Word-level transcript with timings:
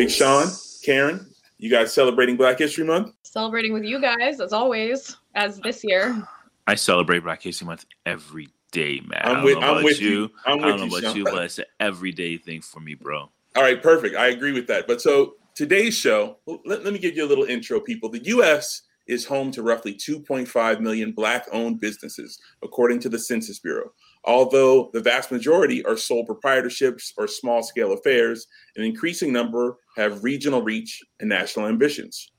Big 0.00 0.10
Sean, 0.10 0.48
Karen, 0.82 1.26
you 1.58 1.68
guys 1.68 1.92
celebrating 1.92 2.34
Black 2.34 2.58
History 2.58 2.84
Month? 2.86 3.12
Celebrating 3.22 3.74
with 3.74 3.84
you 3.84 4.00
guys 4.00 4.40
as 4.40 4.50
always, 4.50 5.14
as 5.34 5.58
this 5.60 5.84
year. 5.84 6.26
I 6.66 6.74
celebrate 6.74 7.18
Black 7.18 7.42
History 7.42 7.66
Month 7.66 7.84
every 8.06 8.48
day, 8.72 9.02
man. 9.06 9.20
I'm 9.22 9.30
I 9.30 9.34
don't 9.34 9.44
with- 9.44 9.54
know 9.56 9.60
I'm 9.60 9.70
about 9.72 9.84
with 9.84 10.00
you. 10.00 10.08
you. 10.08 10.30
I'm 10.46 10.64
I 10.64 10.68
don't 10.68 10.70
with 10.70 10.78
know 10.78 10.84
you, 10.84 10.90
about 11.00 11.02
Sean. 11.02 11.16
you, 11.18 11.24
but 11.24 11.44
it's 11.44 11.58
an 11.58 11.66
everyday 11.80 12.38
thing 12.38 12.62
for 12.62 12.80
me, 12.80 12.94
bro. 12.94 13.28
All 13.56 13.62
right, 13.62 13.82
perfect. 13.82 14.16
I 14.16 14.28
agree 14.28 14.52
with 14.52 14.66
that. 14.68 14.86
But 14.86 15.02
so 15.02 15.34
today's 15.54 15.94
show, 15.98 16.38
let, 16.46 16.82
let 16.82 16.94
me 16.94 16.98
give 16.98 17.14
you 17.14 17.26
a 17.26 17.28
little 17.28 17.44
intro, 17.44 17.78
people. 17.78 18.08
The 18.08 18.24
U.S. 18.24 18.80
is 19.06 19.26
home 19.26 19.50
to 19.50 19.62
roughly 19.62 19.92
2.5 19.92 20.80
million 20.80 21.12
Black 21.12 21.44
owned 21.52 21.78
businesses, 21.78 22.40
according 22.62 23.00
to 23.00 23.10
the 23.10 23.18
Census 23.18 23.58
Bureau. 23.58 23.92
Although 24.24 24.90
the 24.92 25.00
vast 25.00 25.32
majority 25.32 25.84
are 25.84 25.96
sole 25.96 26.26
proprietorships 26.26 27.12
or 27.16 27.26
small 27.26 27.62
scale 27.62 27.92
affairs, 27.92 28.46
an 28.76 28.84
increasing 28.84 29.32
number 29.32 29.78
have 29.96 30.22
regional 30.22 30.62
reach 30.62 31.02
and 31.20 31.28
national 31.28 31.66
ambitions. 31.66 32.30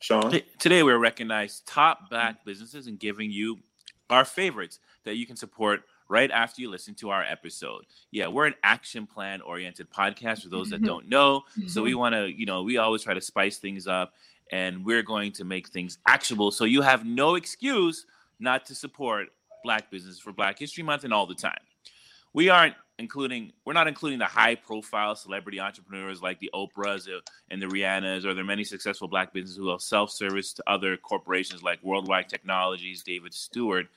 Sean? 0.00 0.40
Today, 0.58 0.82
we're 0.82 0.98
recognizing 0.98 1.62
top 1.66 2.10
Black 2.10 2.44
businesses 2.44 2.86
and 2.86 2.98
giving 2.98 3.30
you 3.30 3.58
our 4.10 4.24
favorites 4.24 4.78
that 5.04 5.16
you 5.16 5.26
can 5.26 5.36
support 5.36 5.82
right 6.08 6.30
after 6.30 6.62
you 6.62 6.70
listen 6.70 6.94
to 6.94 7.10
our 7.10 7.22
episode. 7.22 7.84
Yeah, 8.10 8.28
we're 8.28 8.46
an 8.46 8.54
action 8.62 9.06
plan 9.06 9.40
oriented 9.40 9.90
podcast 9.90 10.42
for 10.42 10.48
those 10.48 10.70
that 10.70 10.76
mm-hmm. 10.76 10.86
don't 10.86 11.08
know. 11.08 11.42
So 11.66 11.82
we 11.82 11.90
mm-hmm. 11.90 11.98
want 11.98 12.14
to, 12.14 12.28
you 12.28 12.46
know, 12.46 12.62
we 12.62 12.78
always 12.78 13.02
try 13.02 13.14
to 13.14 13.20
spice 13.20 13.58
things 13.58 13.86
up 13.86 14.14
and 14.50 14.84
we're 14.84 15.02
going 15.02 15.32
to 15.32 15.44
make 15.44 15.68
things 15.68 15.98
actionable 16.06 16.50
so 16.50 16.64
you 16.64 16.80
have 16.80 17.04
no 17.04 17.34
excuse 17.34 18.06
not 18.40 18.64
to 18.66 18.74
support 18.74 19.28
black 19.62 19.90
businesses 19.90 20.20
for 20.20 20.32
Black 20.32 20.58
History 20.58 20.82
Month 20.82 21.04
and 21.04 21.12
all 21.12 21.26
the 21.26 21.34
time. 21.34 21.60
We 22.32 22.48
aren't 22.48 22.74
including 22.98 23.52
we're 23.64 23.72
not 23.72 23.86
including 23.86 24.18
the 24.18 24.26
high 24.26 24.54
profile 24.54 25.14
celebrity 25.14 25.60
entrepreneurs 25.60 26.20
like 26.20 26.40
the 26.40 26.50
Oprahs 26.52 27.08
and 27.50 27.62
the 27.62 27.66
Rihannas 27.66 28.24
or 28.24 28.34
the 28.34 28.44
many 28.44 28.64
successful 28.64 29.08
black 29.08 29.32
businesses 29.32 29.56
who 29.56 29.70
have 29.70 29.80
self-service 29.80 30.52
to 30.54 30.64
other 30.66 30.96
corporations 30.96 31.62
like 31.62 31.82
Worldwide 31.82 32.28
Technologies, 32.28 33.02
David 33.02 33.32
Steward. 33.32 33.88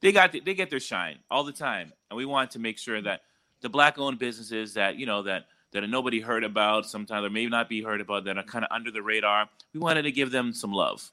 They 0.00 0.12
got 0.12 0.32
they 0.32 0.54
get 0.54 0.70
their 0.70 0.80
shine 0.80 1.18
all 1.30 1.44
the 1.44 1.52
time. 1.52 1.92
And 2.10 2.16
we 2.16 2.24
want 2.24 2.50
to 2.52 2.58
make 2.58 2.78
sure 2.78 3.00
that 3.02 3.22
the 3.62 3.68
black 3.68 3.98
owned 3.98 4.18
businesses 4.18 4.74
that, 4.74 4.96
you 4.96 5.06
know, 5.06 5.22
that 5.22 5.46
that 5.72 5.88
nobody 5.88 6.20
heard 6.20 6.44
about, 6.44 6.86
sometimes 6.86 7.24
or 7.24 7.30
may 7.30 7.46
not 7.46 7.68
be 7.68 7.82
heard 7.82 8.00
about, 8.00 8.24
that 8.24 8.36
are 8.36 8.42
kind 8.42 8.64
of 8.64 8.70
under 8.70 8.90
the 8.90 9.02
radar. 9.02 9.48
We 9.72 9.80
wanted 9.80 10.02
to 10.02 10.12
give 10.12 10.30
them 10.30 10.52
some 10.52 10.72
love 10.72 11.10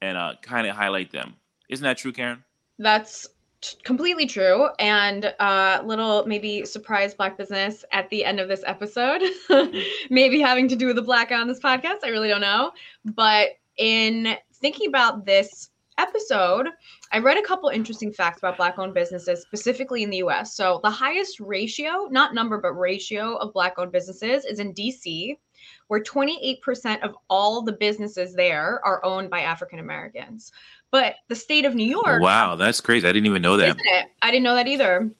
and 0.00 0.16
uh, 0.16 0.34
kind 0.40 0.66
of 0.66 0.74
highlight 0.74 1.12
them. 1.12 1.34
Isn't 1.68 1.84
that 1.84 1.98
true, 1.98 2.12
Karen? 2.12 2.42
That's 2.78 3.26
t- 3.60 3.76
completely 3.84 4.26
true. 4.26 4.68
And 4.78 5.34
uh, 5.38 5.82
little 5.84 6.24
maybe 6.26 6.64
surprise 6.64 7.14
black 7.14 7.36
business 7.36 7.84
at 7.92 8.08
the 8.10 8.24
end 8.24 8.40
of 8.40 8.48
this 8.48 8.62
episode, 8.66 9.22
maybe 10.10 10.40
having 10.40 10.68
to 10.68 10.76
do 10.76 10.86
with 10.86 10.96
the 10.96 11.02
black 11.02 11.30
on 11.30 11.48
this 11.48 11.60
podcast. 11.60 11.98
I 12.04 12.08
really 12.08 12.28
don't 12.28 12.40
know. 12.40 12.72
But 13.04 13.50
in 13.76 14.36
thinking 14.54 14.88
about 14.88 15.24
this 15.24 15.70
episode, 15.98 16.68
I 17.12 17.18
read 17.18 17.38
a 17.38 17.42
couple 17.42 17.68
interesting 17.68 18.12
facts 18.12 18.38
about 18.38 18.56
black 18.56 18.78
owned 18.78 18.94
businesses, 18.94 19.42
specifically 19.42 20.02
in 20.02 20.10
the 20.10 20.18
US. 20.18 20.54
So 20.54 20.80
the 20.82 20.90
highest 20.90 21.40
ratio, 21.40 22.06
not 22.10 22.34
number, 22.34 22.58
but 22.58 22.72
ratio 22.72 23.36
of 23.36 23.52
black 23.52 23.74
owned 23.78 23.92
businesses 23.92 24.44
is 24.44 24.60
in 24.60 24.72
DC, 24.74 25.36
where 25.88 26.02
28% 26.02 27.02
of 27.02 27.16
all 27.28 27.62
the 27.62 27.72
businesses 27.72 28.34
there 28.34 28.80
are 28.84 29.04
owned 29.04 29.30
by 29.30 29.40
African 29.40 29.78
Americans. 29.80 30.52
But 30.90 31.16
the 31.28 31.34
state 31.34 31.64
of 31.64 31.74
New 31.74 31.88
York, 31.88 32.22
Wow, 32.22 32.56
that's 32.56 32.80
crazy. 32.80 33.06
I 33.06 33.12
didn't 33.12 33.26
even 33.26 33.42
know 33.42 33.56
that. 33.58 33.68
isn't 33.68 33.80
it? 33.84 34.06
I 34.22 34.30
didn't 34.30 34.44
know 34.44 34.54
that 34.54 34.66
either. 34.66 35.10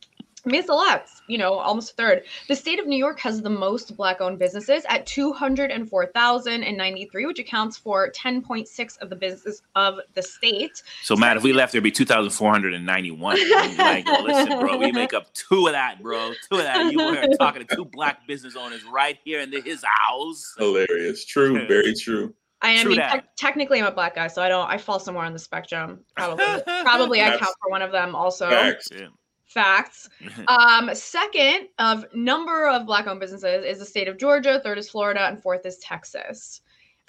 I 0.47 0.51
mean, 0.51 0.61
it's 0.61 0.69
a 0.71 0.75
lot, 0.75 1.05
you 1.27 1.37
know, 1.37 1.55
almost 1.55 1.91
a 1.91 1.95
third. 1.95 2.23
The 2.47 2.55
state 2.56 2.79
of 2.79 2.87
New 2.87 2.97
York 2.97 3.19
has 3.21 3.43
the 3.43 3.51
most 3.51 3.95
black 3.97 4.21
owned 4.21 4.39
businesses 4.39 4.84
at 4.89 5.05
204,093, 5.05 7.27
which 7.27 7.39
accounts 7.39 7.77
for 7.77 8.11
10.6 8.12 8.99
of 8.99 9.11
the 9.11 9.17
business 9.17 9.61
of 9.75 9.99
the 10.15 10.23
state. 10.23 10.83
So, 11.03 11.17
Matt, 11.17 11.37
if 11.37 11.43
we 11.43 11.53
left, 11.53 11.73
there'd 11.73 11.85
be 11.85 11.91
2,491. 11.91 13.37
like, 13.77 14.06
listen, 14.06 14.61
bro, 14.61 14.77
we 14.79 14.93
make 14.93 15.12
up 15.12 15.33
two 15.35 15.67
of 15.67 15.73
that, 15.73 16.03
bro. 16.03 16.33
Two 16.50 16.59
of 16.59 16.62
that. 16.62 16.93
You 16.93 16.99
were 16.99 17.27
talking 17.39 17.67
to 17.67 17.77
two 17.77 17.85
black 17.85 18.27
business 18.27 18.56
owners 18.56 18.85
right 18.85 19.19
here 19.25 19.41
in 19.41 19.50
the, 19.50 19.61
his 19.61 19.85
house. 19.85 20.55
Hilarious. 20.56 21.25
True. 21.25 21.67
Very 21.67 21.95
true. 21.95 22.33
I, 22.60 22.80
I 22.80 22.84
mean, 22.84 22.96
that. 22.96 23.12
tec- 23.12 23.36
technically, 23.36 23.78
I'm 23.78 23.86
a 23.86 23.92
black 23.92 24.14
guy, 24.16 24.26
so 24.26 24.42
I 24.42 24.48
don't. 24.48 24.69
I 24.69 24.78
fall 24.78 24.98
somewhere 24.98 25.24
on 25.24 25.32
the 25.32 25.38
spectrum. 25.38 26.00
Probably, 26.16 26.44
probably, 26.82 27.22
I 27.22 27.30
count 27.30 27.54
for 27.62 27.70
one 27.70 27.82
of 27.82 27.92
them. 27.92 28.14
Also, 28.14 28.48
Facts. 28.48 28.88
Yeah. 28.92 29.08
facts. 29.46 30.08
Um, 30.48 30.91
second 30.94 31.69
of 31.78 32.04
number 32.14 32.69
of 32.69 32.86
black-owned 32.86 33.20
businesses 33.20 33.64
is 33.64 33.78
the 33.78 33.84
state 33.84 34.08
of 34.08 34.19
Georgia. 34.19 34.60
Third 34.62 34.78
is 34.78 34.91
Florida, 34.91 35.26
and 35.26 35.41
fourth 35.42 35.64
is 35.66 35.78
Texas. 35.78 36.62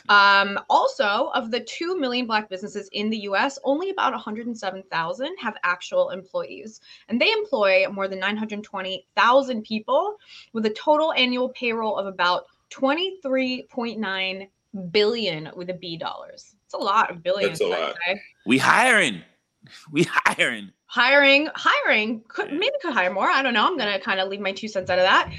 Um, 0.07 0.59
also, 0.69 1.31
of 1.33 1.51
the 1.51 1.59
2 1.59 1.99
million 1.99 2.25
black 2.25 2.49
businesses 2.49 2.89
in 2.93 3.09
the 3.09 3.17
US, 3.17 3.59
only 3.63 3.89
about 3.89 4.13
107,000 4.13 5.35
have 5.39 5.55
actual 5.63 6.11
employees. 6.11 6.79
And 7.09 7.19
they 7.19 7.31
employ 7.31 7.85
more 7.91 8.07
than 8.07 8.19
920,000 8.19 9.63
people 9.63 10.16
with 10.53 10.66
a 10.66 10.69
total 10.71 11.11
annual 11.13 11.49
payroll 11.49 11.97
of 11.97 12.05
about 12.05 12.45
23.9 12.71 14.47
billion 14.91 15.50
with 15.56 15.69
a 15.69 15.74
B 15.74 15.97
dollars. 15.97 16.56
It's 16.66 16.74
a 16.74 16.78
lot 16.78 17.09
of 17.09 17.24
billions. 17.24 17.59
That's 17.59 17.72
a 17.72 17.74
I'd 17.74 17.88
lot. 17.88 17.96
We 18.46 18.57
hiring. 18.57 19.22
We 19.91 20.08
hiring. 20.09 20.72
Hiring, 20.85 21.49
hiring 21.53 22.23
could 22.29 22.49
maybe 22.53 22.72
could 22.82 22.93
hire 22.93 23.14
more. 23.14 23.29
I 23.29 23.43
don't 23.43 23.53
know. 23.53 23.67
I'm 23.67 23.78
gonna 23.78 23.99
kind 23.99 24.22
of 24.22 24.29
leave 24.29 24.40
my 24.40 24.53
two 24.53 24.70
cents 24.70 24.90
out 24.90 24.99
of 24.99 25.03
that. 25.03 25.34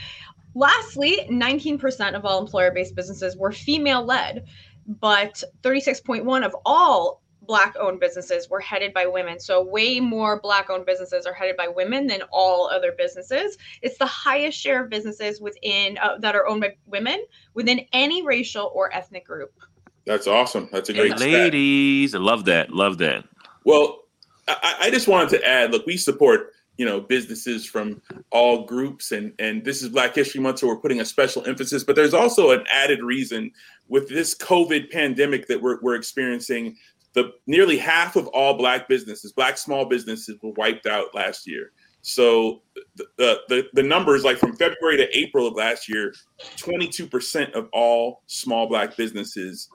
Lastly, 0.54 1.26
19% 1.30 2.14
of 2.14 2.26
all 2.26 2.38
employer-based 2.38 2.94
businesses 2.94 3.36
were 3.36 3.50
female-led, 3.50 4.44
but 4.86 5.42
36.1 5.62 6.44
of 6.44 6.54
all 6.66 7.22
black-owned 7.50 7.98
businesses 7.98 8.48
were 8.48 8.60
headed 8.60 8.94
by 8.94 9.06
women. 9.06 9.40
So 9.40 9.60
way 9.60 9.98
more 9.98 10.40
black-owned 10.40 10.86
businesses 10.86 11.26
are 11.26 11.32
headed 11.32 11.56
by 11.56 11.66
women 11.66 12.06
than 12.06 12.22
all 12.30 12.70
other 12.70 12.92
businesses. 12.96 13.58
It's 13.82 13.98
the 13.98 14.06
highest 14.06 14.56
share 14.56 14.84
of 14.84 14.88
businesses 14.88 15.40
within 15.40 15.98
uh, 15.98 16.18
that 16.18 16.36
are 16.36 16.46
owned 16.46 16.60
by 16.60 16.76
women 16.86 17.24
within 17.54 17.80
any 17.92 18.24
racial 18.24 18.70
or 18.72 18.94
ethnic 18.94 19.26
group. 19.26 19.52
That's 20.06 20.28
awesome. 20.28 20.68
That's 20.70 20.90
a 20.90 20.92
Hey, 20.92 21.08
great 21.08 21.18
stat. 21.18 21.28
ladies, 21.28 22.14
I 22.14 22.18
love 22.18 22.44
that. 22.44 22.70
Love 22.70 22.98
that. 22.98 23.24
Well, 23.64 24.04
I, 24.46 24.76
I 24.82 24.90
just 24.90 25.08
wanted 25.08 25.30
to 25.30 25.44
add. 25.44 25.72
Look, 25.72 25.86
we 25.86 25.96
support 25.96 26.52
you 26.76 26.86
know 26.86 27.00
businesses 27.00 27.66
from 27.66 28.00
all 28.30 28.64
groups, 28.64 29.10
and 29.10 29.32
and 29.40 29.64
this 29.64 29.82
is 29.82 29.88
Black 29.88 30.14
History 30.14 30.40
Month, 30.40 30.60
so 30.60 30.68
we're 30.68 30.76
putting 30.78 31.00
a 31.00 31.04
special 31.04 31.44
emphasis. 31.46 31.82
But 31.82 31.96
there's 31.96 32.14
also 32.14 32.52
an 32.52 32.64
added 32.72 33.02
reason 33.02 33.50
with 33.88 34.08
this 34.08 34.36
COVID 34.36 34.92
pandemic 34.92 35.48
that 35.48 35.60
we're 35.60 35.80
we're 35.82 35.96
experiencing. 35.96 36.76
The 37.12 37.32
nearly 37.46 37.76
half 37.76 38.16
of 38.16 38.26
all 38.28 38.54
black 38.54 38.88
businesses, 38.88 39.32
black 39.32 39.58
small 39.58 39.84
businesses, 39.84 40.38
were 40.42 40.52
wiped 40.52 40.86
out 40.86 41.14
last 41.14 41.46
year. 41.46 41.72
So 42.02 42.62
the, 42.96 43.40
the, 43.48 43.68
the 43.74 43.82
numbers 43.82 44.24
like 44.24 44.38
from 44.38 44.56
February 44.56 44.96
to 44.96 45.18
April 45.18 45.46
of 45.46 45.54
last 45.54 45.88
year, 45.88 46.14
22% 46.56 47.52
of 47.52 47.68
all 47.72 48.22
small 48.26 48.68
black 48.68 48.96
businesses 48.96 49.68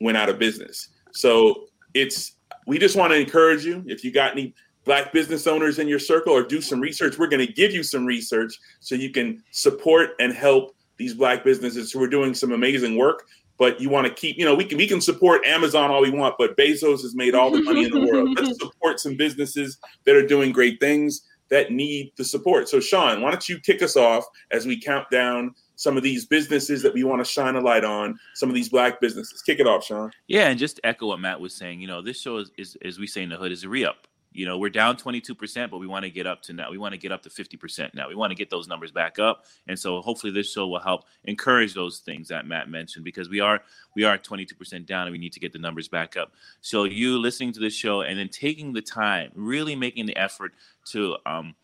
went 0.00 0.18
out 0.18 0.28
of 0.28 0.38
business. 0.38 0.88
So 1.12 1.66
it's 1.94 2.32
we 2.66 2.78
just 2.78 2.96
want 2.96 3.12
to 3.12 3.18
encourage 3.18 3.64
you 3.64 3.82
if 3.86 4.04
you 4.04 4.12
got 4.12 4.32
any 4.32 4.54
black 4.84 5.12
business 5.12 5.46
owners 5.46 5.78
in 5.78 5.88
your 5.88 5.98
circle 5.98 6.32
or 6.32 6.42
do 6.42 6.60
some 6.60 6.80
research, 6.80 7.18
we're 7.18 7.28
going 7.28 7.44
to 7.44 7.52
give 7.52 7.72
you 7.72 7.82
some 7.82 8.04
research 8.04 8.58
so 8.80 8.94
you 8.94 9.10
can 9.10 9.42
support 9.50 10.10
and 10.20 10.32
help 10.32 10.76
these 10.96 11.14
black 11.14 11.44
businesses 11.44 11.92
who 11.92 12.02
are 12.02 12.08
doing 12.08 12.34
some 12.34 12.52
amazing 12.52 12.96
work. 12.96 13.26
But 13.58 13.80
you 13.80 13.88
want 13.88 14.06
to 14.06 14.12
keep, 14.12 14.36
you 14.36 14.44
know, 14.44 14.54
we 14.54 14.64
can 14.64 14.76
we 14.76 14.86
can 14.86 15.00
support 15.00 15.44
Amazon 15.46 15.90
all 15.90 16.02
we 16.02 16.10
want, 16.10 16.36
but 16.38 16.56
Bezos 16.56 17.02
has 17.02 17.14
made 17.14 17.34
all 17.34 17.50
the 17.50 17.62
money 17.62 17.84
in 17.84 17.90
the 17.90 18.00
world. 18.00 18.38
Let's 18.38 18.58
support 18.60 19.00
some 19.00 19.16
businesses 19.16 19.78
that 20.04 20.14
are 20.14 20.26
doing 20.26 20.52
great 20.52 20.78
things 20.78 21.22
that 21.48 21.70
need 21.70 22.12
the 22.16 22.24
support. 22.24 22.68
So, 22.68 22.80
Sean, 22.80 23.22
why 23.22 23.30
don't 23.30 23.48
you 23.48 23.58
kick 23.60 23.82
us 23.82 23.96
off 23.96 24.24
as 24.50 24.66
we 24.66 24.80
count 24.80 25.08
down 25.10 25.54
some 25.76 25.96
of 25.96 26.02
these 26.02 26.26
businesses 26.26 26.82
that 26.82 26.92
we 26.92 27.04
want 27.04 27.24
to 27.24 27.30
shine 27.30 27.54
a 27.54 27.60
light 27.60 27.84
on, 27.84 28.18
some 28.34 28.48
of 28.48 28.54
these 28.54 28.68
black 28.68 29.00
businesses? 29.00 29.42
Kick 29.42 29.60
it 29.60 29.66
off, 29.66 29.84
Sean. 29.84 30.10
Yeah, 30.26 30.48
and 30.48 30.58
just 30.58 30.80
echo 30.84 31.06
what 31.06 31.20
Matt 31.20 31.40
was 31.40 31.54
saying. 31.54 31.80
You 31.80 31.86
know, 31.86 32.02
this 32.02 32.20
show 32.20 32.38
is, 32.38 32.50
is 32.58 32.76
as 32.84 32.98
we 32.98 33.06
say 33.06 33.22
in 33.22 33.28
the 33.28 33.36
hood, 33.36 33.52
is 33.52 33.64
a 33.64 33.68
re-up. 33.68 34.06
You 34.36 34.46
know, 34.46 34.58
we're 34.58 34.70
down 34.70 34.96
22%, 34.96 35.70
but 35.70 35.78
we 35.78 35.86
want 35.86 36.04
to 36.04 36.10
get 36.10 36.26
up 36.26 36.42
to 36.42 36.52
now. 36.52 36.70
We 36.70 36.78
want 36.78 36.92
to 36.92 36.98
get 36.98 37.12
up 37.12 37.22
to 37.22 37.30
50% 37.30 37.94
now. 37.94 38.08
We 38.08 38.14
want 38.14 38.30
to 38.30 38.34
get 38.34 38.50
those 38.50 38.68
numbers 38.68 38.92
back 38.92 39.18
up. 39.18 39.44
And 39.66 39.78
so 39.78 40.00
hopefully 40.02 40.32
this 40.32 40.50
show 40.50 40.66
will 40.66 40.80
help 40.80 41.04
encourage 41.24 41.74
those 41.74 41.98
things 41.98 42.28
that 42.28 42.46
Matt 42.46 42.68
mentioned 42.68 43.04
because 43.04 43.28
we 43.28 43.40
are 43.40 43.62
we 43.94 44.04
are 44.04 44.18
22% 44.18 44.86
down 44.86 45.06
and 45.06 45.12
we 45.12 45.18
need 45.18 45.32
to 45.32 45.40
get 45.40 45.52
the 45.52 45.58
numbers 45.58 45.88
back 45.88 46.16
up. 46.16 46.32
So 46.60 46.84
you 46.84 47.18
listening 47.18 47.52
to 47.52 47.60
this 47.60 47.74
show 47.74 48.02
and 48.02 48.18
then 48.18 48.28
taking 48.28 48.72
the 48.72 48.82
time, 48.82 49.30
really 49.34 49.74
making 49.74 50.06
the 50.06 50.16
effort 50.16 50.52
to 50.92 51.16
um 51.24 51.54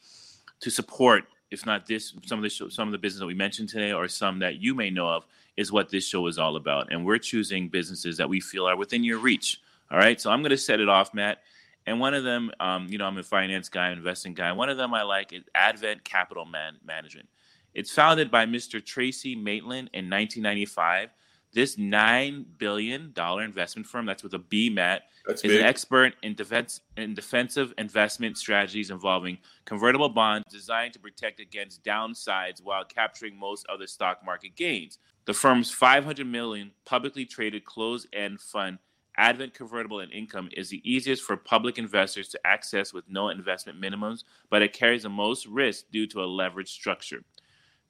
to 0.60 0.70
support 0.70 1.24
if 1.50 1.66
not 1.66 1.86
this 1.86 2.14
some 2.24 2.38
of 2.38 2.42
the 2.42 2.48
show, 2.48 2.68
some 2.68 2.88
of 2.88 2.92
the 2.92 2.98
business 2.98 3.20
that 3.20 3.26
we 3.26 3.34
mentioned 3.34 3.68
today 3.68 3.92
or 3.92 4.08
some 4.08 4.38
that 4.38 4.56
you 4.56 4.74
may 4.74 4.90
know 4.90 5.08
of 5.08 5.26
is 5.56 5.70
what 5.70 5.90
this 5.90 6.06
show 6.06 6.26
is 6.26 6.38
all 6.38 6.56
about. 6.56 6.90
And 6.90 7.04
we're 7.04 7.18
choosing 7.18 7.68
businesses 7.68 8.16
that 8.16 8.28
we 8.28 8.40
feel 8.40 8.66
are 8.66 8.76
within 8.76 9.04
your 9.04 9.18
reach. 9.18 9.60
All 9.90 9.98
right. 9.98 10.18
So 10.18 10.30
I'm 10.30 10.40
going 10.40 10.50
to 10.50 10.56
set 10.56 10.80
it 10.80 10.88
off, 10.88 11.12
Matt. 11.12 11.42
And 11.86 11.98
one 11.98 12.14
of 12.14 12.24
them, 12.24 12.50
um, 12.60 12.86
you 12.88 12.98
know, 12.98 13.06
I'm 13.06 13.18
a 13.18 13.22
finance 13.22 13.68
guy, 13.68 13.90
investing 13.90 14.34
guy. 14.34 14.52
One 14.52 14.68
of 14.68 14.76
them 14.76 14.94
I 14.94 15.02
like 15.02 15.32
is 15.32 15.42
Advent 15.54 16.04
Capital 16.04 16.44
Man- 16.44 16.78
Management. 16.84 17.28
It's 17.74 17.90
founded 17.90 18.30
by 18.30 18.46
Mr. 18.46 18.84
Tracy 18.84 19.34
Maitland 19.34 19.90
in 19.92 20.08
1995. 20.08 21.10
This 21.54 21.76
nine 21.76 22.46
billion 22.56 23.12
dollar 23.12 23.42
investment 23.42 23.86
firm, 23.86 24.06
that's 24.06 24.22
with 24.22 24.32
a 24.34 24.38
B, 24.38 24.70
Matt, 24.70 25.02
That's 25.26 25.44
is 25.44 25.50
big. 25.52 25.60
an 25.60 25.66
expert 25.66 26.14
in 26.22 26.34
defense 26.34 26.80
in 26.96 27.12
defensive 27.14 27.74
investment 27.76 28.38
strategies 28.38 28.90
involving 28.90 29.36
convertible 29.66 30.08
bonds 30.08 30.46
designed 30.50 30.94
to 30.94 30.98
protect 30.98 31.40
against 31.40 31.84
downsides 31.84 32.62
while 32.62 32.84
capturing 32.86 33.38
most 33.38 33.66
of 33.68 33.80
the 33.80 33.86
stock 33.88 34.24
market 34.24 34.56
gains. 34.56 34.98
The 35.26 35.34
firm's 35.34 35.70
500 35.70 36.26
million 36.26 36.70
publicly 36.86 37.26
traded 37.26 37.64
closed-end 37.66 38.40
fund 38.40 38.78
Advent 39.16 39.54
Convertible 39.54 40.00
and 40.00 40.12
Income 40.12 40.50
is 40.56 40.70
the 40.70 40.80
easiest 40.90 41.22
for 41.22 41.36
public 41.36 41.78
investors 41.78 42.28
to 42.28 42.40
access 42.46 42.92
with 42.92 43.04
no 43.08 43.28
investment 43.28 43.80
minimums, 43.80 44.24
but 44.50 44.62
it 44.62 44.72
carries 44.72 45.02
the 45.02 45.10
most 45.10 45.46
risk 45.46 45.84
due 45.92 46.06
to 46.08 46.22
a 46.22 46.26
leveraged 46.26 46.68
structure. 46.68 47.22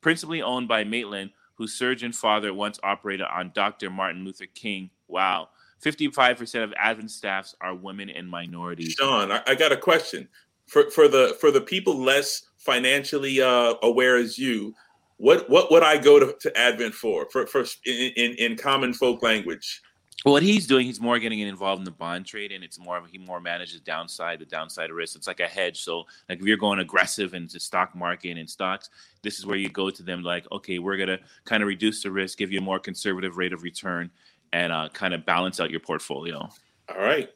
Principally 0.01 0.43
owned 0.43 0.67
by 0.67 0.83
Maitland, 0.83 1.31
whose 1.55 1.75
surgeon 1.75 2.13
father 2.13 2.53
once 2.53 2.81
operated 2.83 3.27
on 3.33 3.53
Dr. 3.55 3.91
Martin 3.91 4.25
Luther 4.25 4.47
King. 4.47 4.91
Wow. 5.07 5.51
55% 5.85 6.65
of 6.65 6.73
Advent 6.77 7.11
staffs 7.11 7.55
are 7.61 7.75
women 7.75 8.11
and 8.11 8.29
minorities. 8.29 8.95
Sean, 8.99 9.31
I, 9.31 9.55
got 9.55 9.73
a 9.73 9.77
question 9.77 10.29
for 10.67 10.91
for 10.91 11.09
the 11.09 11.37
for 11.41 11.51
the 11.51 11.61
people 11.61 11.97
less 11.97 12.43
financially 12.57 13.41
uh, 13.43 13.75
aware 13.83 14.17
as 14.17 14.39
you. 14.39 14.75
What 15.17 15.51
what 15.51 15.71
would 15.71 15.83
I 15.83 15.99
go 15.99 16.21
to, 16.21 16.37
to 16.41 16.57
Advent 16.57 16.95
for? 16.95 17.29
For 17.31 17.47
for 17.47 17.65
in, 17.85 18.13
in 18.17 18.35
in 18.35 18.57
common 18.57 18.93
folk 18.93 19.23
language. 19.23 19.83
What 20.25 20.43
he's 20.45 20.69
doing, 20.69 20.87
he's 20.87 21.01
more 21.01 21.19
getting 21.19 21.41
involved 21.41 21.81
in 21.81 21.85
the 21.85 21.91
bond 21.91 22.27
trade, 22.27 22.53
and 22.53 22.63
it's 22.63 22.79
more 22.79 22.97
of 22.97 23.07
he 23.11 23.19
more 23.19 23.41
manages 23.41 23.81
downside, 23.81 24.39
the 24.39 24.45
downside 24.45 24.91
risk. 24.93 25.17
It's 25.17 25.27
like 25.27 25.41
a 25.41 25.49
hedge. 25.49 25.83
So, 25.83 26.05
like 26.29 26.39
if 26.39 26.47
you're 26.47 26.57
going 26.57 26.79
aggressive 26.79 27.35
into 27.35 27.59
stock 27.59 27.95
market 27.97 28.39
and 28.39 28.49
stocks, 28.49 28.91
this 29.23 29.39
is 29.39 29.47
where 29.47 29.57
you 29.57 29.69
go 29.69 29.91
to 29.91 30.03
them 30.03 30.23
like, 30.23 30.47
okay, 30.53 30.79
we're 30.79 30.97
gonna 30.97 31.19
kind 31.45 31.63
of 31.63 31.67
reduce 31.67 32.05
the 32.05 32.11
risk, 32.11 32.39
give 32.39 32.53
you 32.53 32.59
a 32.59 32.63
more 32.63 32.79
conservative 32.79 33.37
rate 33.37 33.53
of 33.53 33.65
return, 33.65 34.11
and 34.53 34.73
uh, 34.73 34.89
kind 34.93 35.13
of 35.13 35.27
balance 35.27 35.59
out 35.59 35.71
your 35.71 35.81
portfolio. 35.81 36.49
All 36.89 37.01
right. 37.01 37.29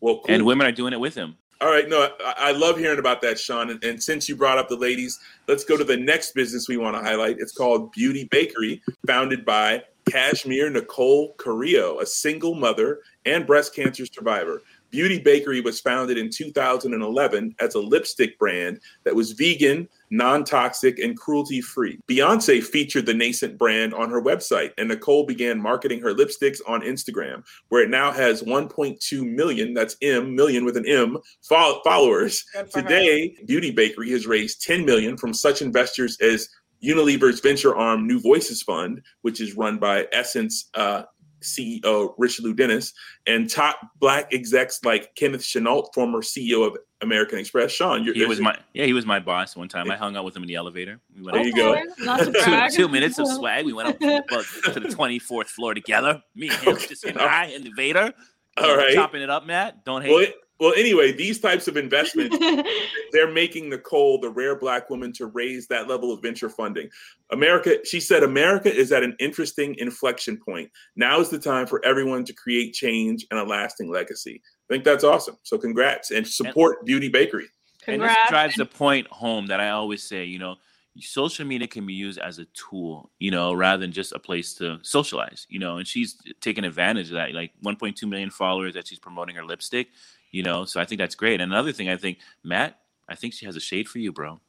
Well, 0.00 0.20
cool. 0.20 0.34
And 0.34 0.46
women 0.46 0.66
are 0.66 0.72
doing 0.72 0.94
it 0.94 1.00
with 1.00 1.14
him. 1.14 1.36
All 1.62 1.68
right, 1.68 1.86
no, 1.90 2.08
I, 2.24 2.34
I 2.38 2.52
love 2.52 2.78
hearing 2.78 2.98
about 2.98 3.20
that, 3.20 3.38
Sean. 3.38 3.68
And, 3.68 3.84
and 3.84 4.02
since 4.02 4.30
you 4.30 4.34
brought 4.34 4.56
up 4.56 4.70
the 4.70 4.76
ladies, 4.76 5.18
let's 5.46 5.62
go 5.62 5.76
to 5.76 5.84
the 5.84 5.96
next 5.96 6.32
business 6.32 6.68
we 6.68 6.78
want 6.78 6.96
to 6.96 7.02
highlight. 7.02 7.36
It's 7.38 7.52
called 7.52 7.92
Beauty 7.92 8.24
Bakery, 8.30 8.80
founded 9.06 9.44
by 9.44 9.82
Cashmere 10.08 10.70
Nicole 10.70 11.34
Carrillo, 11.34 12.00
a 12.00 12.06
single 12.06 12.54
mother 12.54 13.00
and 13.26 13.46
breast 13.46 13.74
cancer 13.74 14.06
survivor. 14.06 14.62
Beauty 14.90 15.20
Bakery 15.20 15.60
was 15.60 15.80
founded 15.80 16.18
in 16.18 16.30
2011 16.30 17.54
as 17.60 17.74
a 17.74 17.78
lipstick 17.78 18.38
brand 18.38 18.80
that 19.04 19.14
was 19.14 19.32
vegan, 19.32 19.88
non 20.10 20.42
toxic, 20.44 20.98
and 20.98 21.16
cruelty 21.16 21.60
free. 21.60 22.00
Beyonce 22.08 22.62
featured 22.62 23.06
the 23.06 23.14
nascent 23.14 23.56
brand 23.56 23.94
on 23.94 24.10
her 24.10 24.20
website, 24.20 24.72
and 24.78 24.88
Nicole 24.88 25.24
began 25.24 25.60
marketing 25.60 26.00
her 26.00 26.12
lipsticks 26.12 26.60
on 26.66 26.80
Instagram, 26.80 27.44
where 27.68 27.82
it 27.84 27.90
now 27.90 28.10
has 28.10 28.42
1.2 28.42 29.22
million, 29.22 29.74
that's 29.74 29.96
M, 30.02 30.34
million 30.34 30.64
with 30.64 30.76
an 30.76 30.86
M, 30.86 31.18
followers. 31.42 32.42
For 32.52 32.58
her. 32.58 32.64
Today, 32.82 33.36
Beauty 33.46 33.70
Bakery 33.70 34.10
has 34.10 34.26
raised 34.26 34.62
10 34.62 34.84
million 34.84 35.16
from 35.16 35.32
such 35.32 35.62
investors 35.62 36.18
as 36.20 36.48
Unilever's 36.84 37.40
venture 37.40 37.74
arm 37.76 38.06
New 38.06 38.20
Voices 38.20 38.62
Fund, 38.62 39.02
which 39.22 39.40
is 39.40 39.56
run 39.56 39.78
by 39.78 40.06
Essence 40.12 40.68
uh, 40.74 41.02
CEO 41.42 42.12
Richelieu 42.18 42.52
Dennis, 42.54 42.92
and 43.26 43.48
top 43.48 43.78
black 43.98 44.32
execs 44.32 44.80
like 44.84 45.14
Kenneth 45.14 45.42
Chenault, 45.44 45.88
former 45.94 46.20
CEO 46.20 46.66
of 46.66 46.76
American 47.00 47.38
Express. 47.38 47.70
Sean, 47.72 48.04
you're 48.04 48.14
He 48.14 48.26
was 48.26 48.40
my 48.40 48.58
yeah, 48.74 48.84
he 48.84 48.92
was 48.92 49.06
my 49.06 49.18
boss 49.20 49.56
one 49.56 49.68
time. 49.68 49.90
I 49.90 49.96
hung 49.96 50.16
out 50.16 50.24
with 50.24 50.36
him 50.36 50.42
in 50.42 50.48
the 50.48 50.56
elevator. 50.56 51.00
We 51.16 51.22
went 51.22 51.34
There 51.36 51.46
you 51.46 51.54
go. 51.54 51.72
Okay, 51.72 51.84
Not 52.00 52.20
to 52.20 52.32
two, 52.70 52.76
two 52.84 52.88
minutes 52.88 53.18
of 53.18 53.26
swag. 53.28 53.64
We 53.64 53.72
went 53.72 53.88
up 53.88 53.98
to 54.00 54.06
the, 54.64 54.72
to 54.72 54.80
the 54.80 54.88
24th 54.88 55.46
floor 55.46 55.72
together. 55.72 56.22
Me 56.34 56.48
and 56.48 56.58
him, 56.58 56.74
Okay. 56.74 56.86
just 56.88 57.04
him 57.04 57.16
and 57.16 57.20
I 57.22 57.46
in 57.46 57.64
the 57.64 57.72
Vader. 57.74 58.12
All 58.58 58.76
right. 58.76 58.92
Chopping 58.94 59.22
it 59.22 59.30
up, 59.30 59.46
Matt. 59.46 59.84
Don't 59.84 60.02
hate. 60.02 60.10
well, 60.10 60.18
it- 60.20 60.34
well, 60.60 60.74
anyway, 60.76 61.10
these 61.10 61.40
types 61.40 61.68
of 61.68 61.78
investments 61.78 62.36
they're 63.12 63.32
making 63.32 63.70
Nicole 63.70 64.20
the 64.20 64.28
rare 64.28 64.54
black 64.54 64.90
woman 64.90 65.12
to 65.14 65.26
raise 65.26 65.66
that 65.68 65.88
level 65.88 66.12
of 66.12 66.20
venture 66.20 66.50
funding. 66.50 66.88
America, 67.32 67.78
she 67.84 67.98
said, 67.98 68.22
America 68.22 68.72
is 68.72 68.92
at 68.92 69.02
an 69.02 69.16
interesting 69.18 69.74
inflection 69.78 70.36
point. 70.36 70.70
Now 70.96 71.18
is 71.18 71.30
the 71.30 71.38
time 71.38 71.66
for 71.66 71.84
everyone 71.84 72.24
to 72.26 72.34
create 72.34 72.74
change 72.74 73.26
and 73.30 73.40
a 73.40 73.44
lasting 73.44 73.90
legacy. 73.90 74.42
I 74.44 74.74
think 74.74 74.84
that's 74.84 75.02
awesome. 75.02 75.36
So, 75.42 75.56
congrats 75.56 76.10
and 76.10 76.26
support 76.26 76.84
Beauty 76.84 77.08
Bakery. 77.08 77.48
and 77.86 78.02
this 78.02 78.16
drives 78.28 78.56
the 78.56 78.66
point 78.66 79.06
home 79.08 79.46
that 79.46 79.60
I 79.60 79.70
always 79.70 80.02
say, 80.02 80.24
you 80.24 80.38
know, 80.38 80.56
social 80.98 81.46
media 81.46 81.68
can 81.68 81.86
be 81.86 81.94
used 81.94 82.18
as 82.18 82.38
a 82.38 82.44
tool, 82.46 83.10
you 83.18 83.30
know, 83.30 83.52
rather 83.52 83.80
than 83.80 83.92
just 83.92 84.12
a 84.12 84.18
place 84.18 84.54
to 84.54 84.78
socialize, 84.82 85.46
you 85.48 85.58
know, 85.58 85.78
and 85.78 85.86
she's 85.86 86.16
taking 86.40 86.64
advantage 86.64 87.08
of 87.08 87.14
that. 87.14 87.32
Like 87.32 87.52
1.2 87.64 88.08
million 88.08 88.30
followers 88.30 88.74
that 88.74 88.86
she's 88.86 88.98
promoting 88.98 89.36
her 89.36 89.44
lipstick, 89.44 89.88
you 90.30 90.42
know, 90.42 90.64
so 90.64 90.80
I 90.80 90.84
think 90.84 90.98
that's 90.98 91.14
great. 91.14 91.40
And 91.40 91.52
another 91.52 91.72
thing, 91.72 91.88
I 91.88 91.96
think, 91.96 92.18
Matt, 92.44 92.78
I 93.08 93.14
think 93.14 93.34
she 93.34 93.46
has 93.46 93.56
a 93.56 93.60
shade 93.60 93.88
for 93.88 93.98
you, 93.98 94.12
bro. 94.12 94.40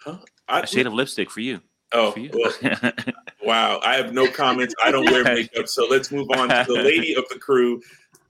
Huh? 0.00 0.18
I, 0.48 0.60
A 0.60 0.66
shade 0.66 0.86
of 0.86 0.92
lipstick 0.92 1.30
for 1.30 1.40
you. 1.40 1.60
oh, 1.92 2.12
For 2.12 2.20
you. 2.20 2.30
well, 2.32 2.92
wow. 3.44 3.80
I 3.82 3.96
have 3.96 4.12
no 4.12 4.28
comments. 4.30 4.74
I 4.82 4.90
don't 4.90 5.10
wear 5.10 5.24
makeup. 5.34 5.68
So, 5.68 5.86
let's 5.86 6.10
move 6.10 6.28
on 6.36 6.48
to 6.48 6.64
the 6.66 6.82
lady 6.82 7.14
of 7.14 7.24
the 7.28 7.38
crew. 7.38 7.82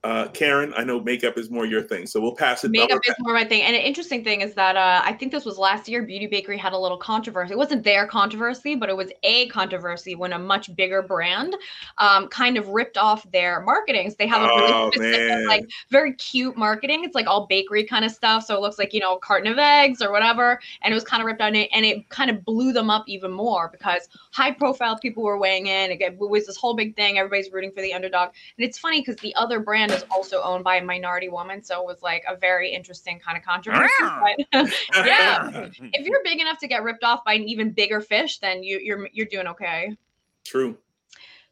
Uh, 0.06 0.28
Karen, 0.28 0.72
I 0.76 0.84
know 0.84 1.00
makeup 1.00 1.36
is 1.36 1.50
more 1.50 1.66
your 1.66 1.82
thing. 1.82 2.06
So, 2.06 2.20
we'll 2.20 2.36
pass 2.36 2.62
it 2.62 2.70
Makeup 2.70 3.00
is 3.04 3.14
more 3.18 3.34
my 3.34 3.44
thing. 3.44 3.62
And 3.62 3.74
an 3.74 3.82
interesting 3.82 4.22
thing 4.22 4.40
is 4.40 4.54
that 4.54 4.76
uh, 4.76 5.02
I 5.04 5.12
think 5.12 5.32
this 5.32 5.44
was 5.44 5.58
last 5.58 5.88
year. 5.88 6.02
Beauty 6.02 6.28
Bakery 6.28 6.56
had 6.56 6.72
a 6.72 6.78
little 6.78 6.96
controversy. 6.96 7.54
It 7.54 7.58
wasn't 7.58 7.82
their 7.82 8.06
controversy, 8.06 8.76
but 8.76 8.88
it 8.88 8.96
was 8.96 9.10
a 9.24 9.48
controversy 9.48 10.14
when 10.14 10.32
a 10.32 10.38
much 10.38 10.74
bigger 10.76 11.02
brand 11.02 11.56
um, 11.98 12.28
kind 12.28 12.56
of 12.56 12.68
ripped 12.68 12.96
off 12.96 13.28
their 13.32 13.62
marketings. 13.62 14.14
They 14.14 14.28
have 14.28 14.42
a 14.42 14.46
really 14.46 14.72
Oh, 14.72 14.90
specific, 14.92 15.28
man. 15.28 15.46
like 15.48 15.64
very 15.90 16.12
cute 16.14 16.56
marketing. 16.56 17.02
It's 17.02 17.16
like 17.16 17.26
all 17.26 17.46
bakery 17.48 17.82
kind 17.82 18.04
of 18.04 18.12
stuff. 18.12 18.44
So 18.46 18.54
it 18.54 18.60
looks 18.60 18.78
like, 18.78 18.94
you 18.94 19.00
know, 19.00 19.16
a 19.16 19.18
carton 19.18 19.50
of 19.50 19.58
eggs 19.58 20.00
or 20.00 20.12
whatever. 20.12 20.60
And 20.82 20.92
it 20.92 20.94
was 20.94 21.02
kind 21.02 21.20
of 21.20 21.26
ripped 21.26 21.42
on 21.42 21.56
it. 21.56 21.68
And 21.74 21.84
it 21.84 22.08
kind 22.10 22.30
of 22.30 22.44
blew 22.44 22.72
them 22.72 22.90
up 22.90 23.08
even 23.08 23.32
more 23.32 23.70
because 23.72 24.08
high 24.30 24.52
profile 24.52 24.96
people 24.96 25.24
were 25.24 25.36
weighing 25.36 25.66
in. 25.66 25.90
It 25.90 26.00
it 26.00 26.16
was 26.16 26.46
this 26.46 26.56
whole 26.56 26.74
big 26.74 26.94
thing. 26.94 27.18
Everybody's 27.18 27.50
rooting 27.52 27.72
for 27.72 27.80
the 27.80 27.92
underdog. 27.92 28.28
And 28.56 28.64
it's 28.64 28.78
funny 28.78 29.00
because 29.00 29.16
the 29.16 29.34
other 29.34 29.58
brand 29.58 29.95
is 29.96 30.04
also 30.10 30.42
owned 30.42 30.64
by 30.64 30.76
a 30.76 30.84
minority 30.84 31.28
woman. 31.28 31.62
So 31.62 31.80
it 31.80 31.86
was 31.86 32.02
like 32.02 32.24
a 32.28 32.36
very 32.36 32.72
interesting 32.72 33.18
kind 33.18 33.36
of 33.36 33.44
controversy. 33.44 33.92
But 34.00 34.70
yeah. 35.06 35.68
If 35.80 36.06
you're 36.06 36.22
big 36.24 36.40
enough 36.40 36.58
to 36.58 36.68
get 36.68 36.82
ripped 36.82 37.04
off 37.04 37.24
by 37.24 37.34
an 37.34 37.42
even 37.42 37.70
bigger 37.70 38.00
fish, 38.00 38.38
then 38.38 38.62
you, 38.62 38.78
you're 38.78 39.08
you're 39.12 39.26
doing 39.26 39.46
okay. 39.48 39.96
True. 40.44 40.76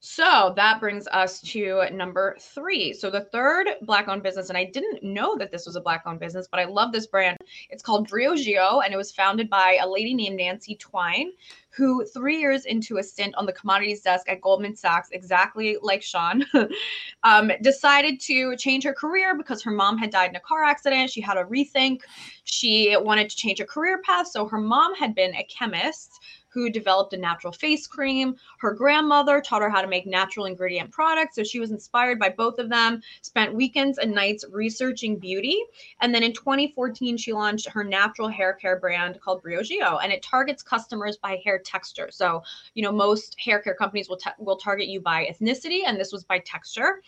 So 0.06 0.52
that 0.56 0.80
brings 0.80 1.06
us 1.06 1.40
to 1.40 1.88
number 1.90 2.37
three. 2.38 2.92
So 2.92 3.08
the 3.08 3.23
third 3.23 3.70
black 3.80 4.06
owned 4.06 4.23
business, 4.23 4.50
and 4.50 4.58
I 4.58 4.64
didn't 4.64 5.02
know 5.02 5.34
that 5.38 5.50
this 5.50 5.64
was 5.64 5.76
a 5.76 5.80
black 5.80 6.02
owned 6.04 6.20
business, 6.20 6.46
but 6.46 6.61
I 6.61 6.66
love 6.66 6.92
this 6.92 7.06
brand. 7.06 7.38
It's 7.70 7.82
called 7.82 8.06
Briogeo, 8.06 8.84
and 8.84 8.92
it 8.92 8.99
was 8.99 9.12
founded 9.12 9.49
by 9.49 9.78
a 9.80 9.88
lady 9.88 10.12
named 10.12 10.37
Nancy 10.37 10.76
Twine, 10.76 11.30
who 11.70 12.04
three 12.04 12.38
years 12.38 12.66
into 12.66 12.99
a 12.99 13.02
stint 13.02 13.34
on 13.37 13.46
the 13.46 13.52
commodities 13.54 14.02
desk 14.02 14.28
at 14.28 14.42
Goldman 14.42 14.76
Sachs, 14.76 15.08
exactly 15.12 15.78
like 15.80 16.02
Sean, 16.02 16.44
um, 17.23 17.50
decided 17.62 18.20
to 18.20 18.56
change 18.56 18.84
her 18.84 18.92
career 18.92 19.34
because 19.34 19.62
her 19.62 19.70
mom 19.70 19.96
had 19.96 20.11
died 20.11 20.28
in 20.28 20.37
a 20.37 20.40
car 20.40 20.64
accident. 20.64 21.11
She 21.11 21.23
had 21.23 21.38
a 21.38 21.44
rethink. 21.44 22.02
She 22.44 22.94
wanted 23.00 23.30
to 23.30 23.37
change 23.37 23.58
her 23.58 23.64
career 23.64 24.02
path. 24.02 24.28
So 24.28 24.46
her 24.49 24.61
mom 24.61 24.94
had 24.96 25.14
been 25.14 25.34
a 25.34 25.44
chemist 25.44 26.20
who 26.54 26.70
developed 26.70 27.12
a 27.12 27.16
natural 27.16 27.52
face 27.52 27.87
cream. 27.87 28.37
Her 28.58 28.73
grandmother 28.73 29.40
taught 29.40 29.61
her 29.61 29.68
how 29.68 29.82
to 29.82 29.88
make 29.88 30.06
natural 30.06 30.46
ingredient 30.46 30.92
products. 30.92 31.34
So 31.34 31.42
she 31.42 31.58
was 31.58 31.73
inspired 31.73 32.20
by 32.20 32.28
both 32.28 32.61
of 32.61 32.70
them, 32.70 33.02
spent 33.23 33.52
weekends 33.52 33.99
and 33.99 34.12
nights 34.12 34.44
researching 34.50 35.18
beauty. 35.18 35.58
And 36.00 36.14
then 36.14 36.23
in 36.23 36.32
2014, 36.32 37.16
she 37.16 37.32
launched 37.32 37.68
her 37.68 37.82
natural 37.82 38.28
hair 38.28 38.52
care 38.52 38.78
brand 38.78 39.20
called 39.20 39.42
Briogeo, 39.42 39.99
and 40.02 40.12
it 40.12 40.23
targets 40.23 40.62
customers 40.62 41.16
by 41.16 41.40
hair 41.44 41.58
texture. 41.58 42.08
So, 42.12 42.42
you 42.75 42.82
know, 42.82 42.92
most 42.92 43.38
hair 43.40 43.58
care 43.61 43.75
companies 43.75 44.08
will, 44.08 44.18
will 44.38 44.56
target 44.56 44.87
you 44.87 45.00
by 45.00 45.26
ethnicity, 45.26 45.80
and 45.84 45.99
this 45.99 46.12
was 46.12 46.23
by 46.23 46.38
texture. 46.38 47.02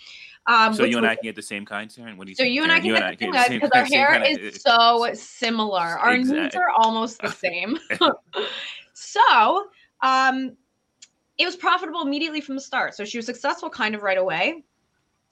Um, 0.49 0.75
so 0.75 0.85
you 0.85 0.97
and 0.99 1.05
was, 1.05 1.11
I 1.11 1.15
can 1.17 1.25
get 1.25 1.37
the 1.37 1.43
same 1.43 1.65
kind, 1.65 1.91
Taryn? 1.91 2.17
What 2.17 2.27
do 2.27 2.31
you 2.31 2.37
so 2.37 2.45
think? 2.45 2.55
you 2.55 2.63
and 2.63 2.73
I 2.73 2.81
can 2.81 2.95
get 2.95 3.19
the 3.19 3.45
same 3.45 3.61
because 3.61 3.71
our 3.75 3.85
hair 3.85 4.23
is 4.25 4.63
so 4.63 5.11
similar. 5.13 5.81
Our 5.81 6.15
exactly. 6.15 6.43
needs 6.43 6.57
are 6.57 6.71
almost 6.71 7.21
the 7.21 7.31
same. 7.31 7.79
So 8.99 9.67
um, 10.01 10.57
it 11.37 11.45
was 11.45 11.55
profitable 11.55 12.01
immediately 12.01 12.41
from 12.41 12.55
the 12.55 12.63
start. 12.63 12.95
So 12.95 13.05
she 13.05 13.19
was 13.19 13.27
successful 13.27 13.69
kind 13.69 13.95
of 13.95 14.03
right 14.03 14.17
away. 14.17 14.65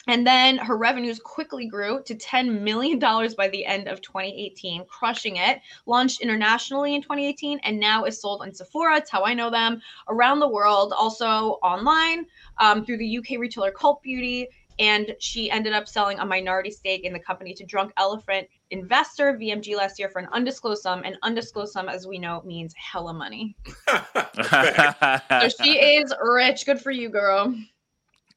And 0.06 0.26
then 0.26 0.59
her 0.59 0.76
revenues 0.76 1.18
quickly 1.18 1.66
grew 1.66 2.02
to 2.02 2.14
$10 2.14 2.61
million 2.61 2.99
by 2.99 3.49
the 3.49 3.64
end 3.64 3.88
of 3.88 4.02
2018, 4.02 4.85
crushing 4.85 5.37
it. 5.37 5.62
Launched 5.87 6.21
internationally 6.21 6.94
in 6.94 7.00
2018 7.00 7.59
and 7.61 7.80
now 7.80 8.04
is 8.04 8.21
sold 8.21 8.42
on 8.42 8.52
Sephora. 8.52 8.99
It's 8.99 9.11
how 9.11 9.25
I 9.25 9.33
know 9.33 9.49
them 9.49 9.80
around 10.09 10.40
the 10.40 10.49
world, 10.49 10.92
also 10.94 11.52
online 11.62 12.26
um, 12.59 12.85
through 12.85 12.99
the 12.99 13.18
UK 13.18 13.40
retailer 13.40 13.71
Cult 13.71 14.02
Beauty 14.02 14.47
and 14.78 15.14
she 15.21 15.50
ended 15.50 15.73
up 15.73 15.88
selling 15.88 16.18
a 16.18 16.26
minority 16.26 16.71
stake 16.71 17.04
in 17.04 17.12
the 17.12 17.18
company 17.18 17.54
to 17.54 17.64
Drunk 17.64 17.92
Elephant 17.97 18.49
investor 18.75 19.38
VMG 19.38 19.76
last 19.76 19.99
year 19.99 20.09
for 20.09 20.19
an 20.19 20.28
undisclosed 20.33 20.83
sum. 20.83 21.02
And 21.04 21.16
undisclosed 21.23 21.73
sum, 21.73 21.88
as 21.88 22.07
we 22.07 22.19
know, 22.19 22.43
means 22.45 22.75
hella 22.75 23.14
money. 23.14 23.57
so 23.88 25.49
she 25.62 25.78
is 25.97 26.12
rich. 26.21 26.66
Good 26.66 26.81
for 26.81 26.90
you, 26.90 27.09
girl. 27.09 27.54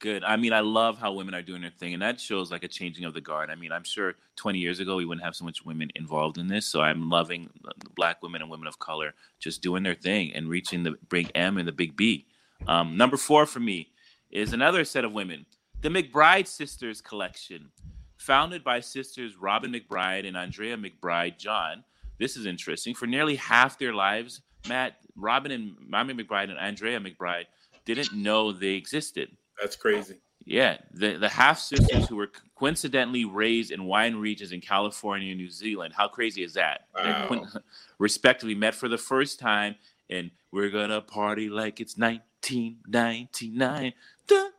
Good. 0.00 0.22
I 0.22 0.36
mean, 0.36 0.52
I 0.52 0.60
love 0.60 0.96
how 0.96 1.12
women 1.12 1.34
are 1.34 1.42
doing 1.42 1.60
their 1.60 1.72
thing, 1.72 1.92
and 1.92 2.00
that 2.02 2.20
shows 2.20 2.52
like 2.52 2.62
a 2.62 2.68
changing 2.68 3.04
of 3.04 3.14
the 3.14 3.20
guard. 3.20 3.50
I 3.50 3.56
mean, 3.56 3.72
I'm 3.72 3.82
sure 3.82 4.14
20 4.36 4.56
years 4.56 4.78
ago 4.78 4.94
we 4.94 5.04
wouldn't 5.04 5.24
have 5.24 5.34
so 5.34 5.44
much 5.44 5.64
women 5.64 5.90
involved 5.96 6.38
in 6.38 6.46
this. 6.46 6.66
So 6.66 6.80
I'm 6.80 7.10
loving 7.10 7.50
black 7.96 8.22
women 8.22 8.40
and 8.40 8.50
women 8.50 8.68
of 8.68 8.78
color 8.78 9.14
just 9.40 9.60
doing 9.60 9.82
their 9.82 9.96
thing 9.96 10.32
and 10.34 10.48
reaching 10.48 10.84
the 10.84 10.94
big 11.08 11.32
M 11.34 11.58
and 11.58 11.66
the 11.66 11.72
big 11.72 11.96
B. 11.96 12.26
Um, 12.68 12.96
number 12.96 13.16
four 13.16 13.44
for 13.44 13.58
me 13.58 13.90
is 14.30 14.52
another 14.52 14.84
set 14.84 15.04
of 15.04 15.12
women 15.12 15.46
the 15.80 15.88
McBride 15.88 16.46
Sisters 16.46 17.00
Collection, 17.00 17.70
founded 18.18 18.62
by 18.62 18.80
sisters 18.80 19.36
Robin 19.36 19.72
McBride 19.72 20.26
and 20.26 20.36
Andrea 20.36 20.76
McBride 20.76 21.38
John. 21.38 21.84
This 22.18 22.36
is 22.36 22.46
interesting. 22.46 22.94
For 22.94 23.06
nearly 23.06 23.36
half 23.36 23.78
their 23.78 23.94
lives, 23.94 24.42
Matt, 24.68 24.96
Robin 25.16 25.52
and 25.52 25.76
Mommy 25.80 26.14
McBride 26.14 26.50
and 26.50 26.58
Andrea 26.58 27.00
McBride 27.00 27.46
didn't 27.84 28.12
know 28.12 28.52
they 28.52 28.74
existed. 28.74 29.30
That's 29.60 29.76
crazy. 29.76 30.18
Yeah, 30.44 30.78
the, 30.92 31.16
the 31.16 31.28
half 31.28 31.58
sisters 31.58 32.08
who 32.08 32.16
were 32.16 32.30
coincidentally 32.54 33.24
raised 33.24 33.70
in 33.70 33.84
wine 33.84 34.16
regions 34.16 34.52
in 34.52 34.60
California 34.60 35.30
and 35.30 35.38
New 35.38 35.50
Zealand. 35.50 35.94
How 35.96 36.08
crazy 36.08 36.42
is 36.42 36.54
that? 36.54 36.86
Wow. 36.96 37.46
respectively 37.98 38.54
met 38.54 38.74
for 38.74 38.88
the 38.88 38.98
first 38.98 39.38
time 39.38 39.76
and 40.10 40.30
we're 40.50 40.70
gonna 40.70 41.00
party 41.00 41.48
like 41.50 41.80
it's 41.80 41.96
1999. 41.96 43.92
Dun, 44.26 44.42
dun, 44.42 44.50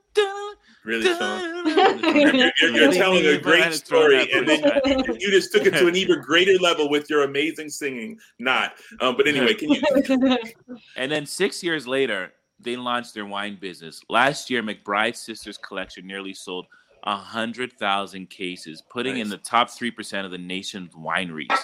Really, 0.85 1.05
Sean? 1.05 1.67
you're, 2.15 2.35
you're, 2.35 2.71
you're 2.71 2.93
telling 2.93 3.25
a 3.25 3.37
great 3.37 3.73
story, 3.73 4.31
and 4.33 4.47
then 4.47 4.63
you 5.19 5.29
just 5.29 5.51
took 5.51 5.65
it 5.65 5.71
to 5.71 5.87
an 5.87 5.95
even 5.95 6.21
greater 6.21 6.57
level 6.59 6.89
with 6.89 7.09
your 7.09 7.23
amazing 7.23 7.69
singing. 7.69 8.17
Not, 8.39 8.73
um, 9.01 9.17
but 9.17 9.27
anyway, 9.27 9.53
can 9.53 9.71
you? 9.71 9.81
and 10.95 11.11
then 11.11 11.25
six 11.25 11.61
years 11.61 11.85
later, 11.85 12.31
they 12.59 12.77
launched 12.77 13.13
their 13.13 13.25
wine 13.25 13.57
business. 13.59 14.01
Last 14.09 14.49
year, 14.49 14.63
McBride 14.63 15.15
Sisters 15.15 15.57
Collection 15.57 16.07
nearly 16.07 16.33
sold 16.33 16.65
hundred 17.03 17.73
thousand 17.73 18.29
cases, 18.29 18.81
putting 18.89 19.15
nice. 19.15 19.23
in 19.23 19.29
the 19.29 19.37
top 19.37 19.69
three 19.69 19.91
percent 19.91 20.25
of 20.25 20.31
the 20.31 20.37
nation's 20.37 20.93
wineries. 20.93 21.57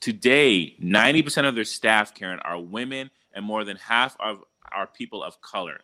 Today, 0.00 0.76
ninety 0.78 1.22
percent 1.22 1.46
of 1.46 1.54
their 1.54 1.64
staff, 1.64 2.14
Karen, 2.14 2.40
are 2.40 2.60
women, 2.60 3.10
and 3.34 3.44
more 3.44 3.64
than 3.64 3.76
half 3.76 4.16
of 4.20 4.44
are 4.72 4.86
people 4.86 5.22
of 5.22 5.40
color. 5.40 5.80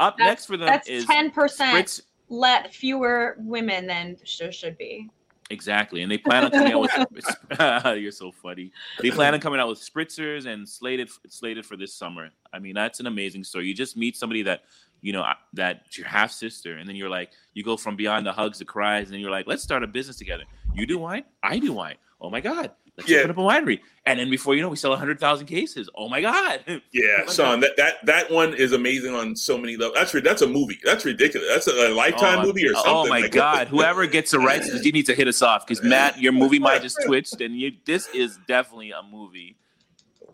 Up 0.00 0.16
that's, 0.16 0.28
next 0.28 0.46
for 0.46 0.56
them 0.56 0.66
that's 0.66 0.88
is 0.88 1.04
ten 1.06 1.30
percent 1.30 2.00
let 2.28 2.72
fewer 2.74 3.36
women 3.38 3.86
than 3.86 4.16
there 4.38 4.52
should 4.52 4.76
be. 4.78 5.08
Exactly, 5.50 6.02
and 6.02 6.12
they 6.12 6.18
plan 6.18 6.44
on 6.44 6.50
coming 6.50 6.72
out 6.72 6.80
with. 7.10 7.96
you're 8.02 8.12
so 8.12 8.30
funny. 8.30 8.70
They 9.00 9.10
plan 9.10 9.32
on 9.32 9.40
coming 9.40 9.58
out 9.58 9.68
with 9.68 9.80
spritzers 9.80 10.44
and 10.44 10.68
slated 10.68 11.08
slated 11.28 11.64
for 11.64 11.76
this 11.76 11.94
summer. 11.94 12.28
I 12.52 12.58
mean, 12.58 12.74
that's 12.74 13.00
an 13.00 13.06
amazing 13.06 13.44
story. 13.44 13.66
You 13.66 13.74
just 13.74 13.96
meet 13.96 14.16
somebody 14.16 14.42
that 14.42 14.64
you 15.00 15.12
know 15.12 15.24
that 15.54 15.96
your 15.96 16.06
half 16.06 16.32
sister, 16.32 16.76
and 16.76 16.86
then 16.86 16.96
you're 16.96 17.08
like, 17.08 17.30
you 17.54 17.64
go 17.64 17.78
from 17.78 17.96
beyond 17.96 18.26
the 18.26 18.32
hugs, 18.32 18.58
the 18.58 18.66
cries, 18.66 19.06
and 19.06 19.14
then 19.14 19.20
you're 19.20 19.30
like, 19.30 19.46
let's 19.46 19.62
start 19.62 19.82
a 19.82 19.86
business 19.86 20.16
together. 20.16 20.44
You 20.74 20.86
do 20.86 20.98
wine, 20.98 21.24
I 21.42 21.58
do 21.58 21.72
wine. 21.72 21.96
Oh 22.20 22.28
my 22.28 22.40
god, 22.40 22.72
Let's 22.98 23.08
yeah. 23.08 23.18
open 23.18 23.30
up 23.30 23.38
a 23.38 23.40
winery. 23.40 23.78
And 24.06 24.18
then 24.18 24.28
before 24.28 24.56
you 24.56 24.62
know, 24.62 24.68
we 24.68 24.76
sell 24.76 24.94
hundred 24.96 25.20
thousand 25.20 25.46
cases. 25.46 25.88
Oh 25.94 26.08
my 26.08 26.20
god! 26.20 26.60
Yeah, 26.92 27.24
oh 27.26 27.30
Sean, 27.30 27.60
that, 27.60 27.76
that 27.76 28.04
that 28.06 28.30
one 28.30 28.54
is 28.54 28.72
amazing 28.72 29.14
on 29.14 29.36
so 29.36 29.56
many 29.56 29.76
levels. 29.76 29.94
That's 29.94 30.24
that's 30.24 30.42
a 30.42 30.48
movie. 30.48 30.78
That's 30.82 31.04
ridiculous. 31.04 31.48
That's 31.48 31.68
a, 31.68 31.92
a 31.92 31.94
lifetime 31.94 32.40
oh, 32.40 32.46
movie 32.46 32.66
or 32.66 32.72
oh 32.72 32.74
something. 32.74 32.92
Oh 32.92 33.06
my 33.06 33.20
like 33.20 33.32
god! 33.32 33.68
Whoever 33.68 34.06
gets 34.06 34.32
the 34.32 34.40
rights, 34.40 34.68
you 34.84 34.90
need 34.90 35.06
to 35.06 35.14
hit 35.14 35.28
us 35.28 35.42
off 35.42 35.66
because 35.66 35.84
Matt, 35.88 36.18
your 36.18 36.32
movie 36.32 36.58
might 36.58 36.82
just 36.82 36.98
twitched, 37.04 37.40
and 37.40 37.54
you 37.54 37.72
this 37.84 38.08
is 38.14 38.38
definitely 38.48 38.90
a 38.90 39.02
movie. 39.02 39.56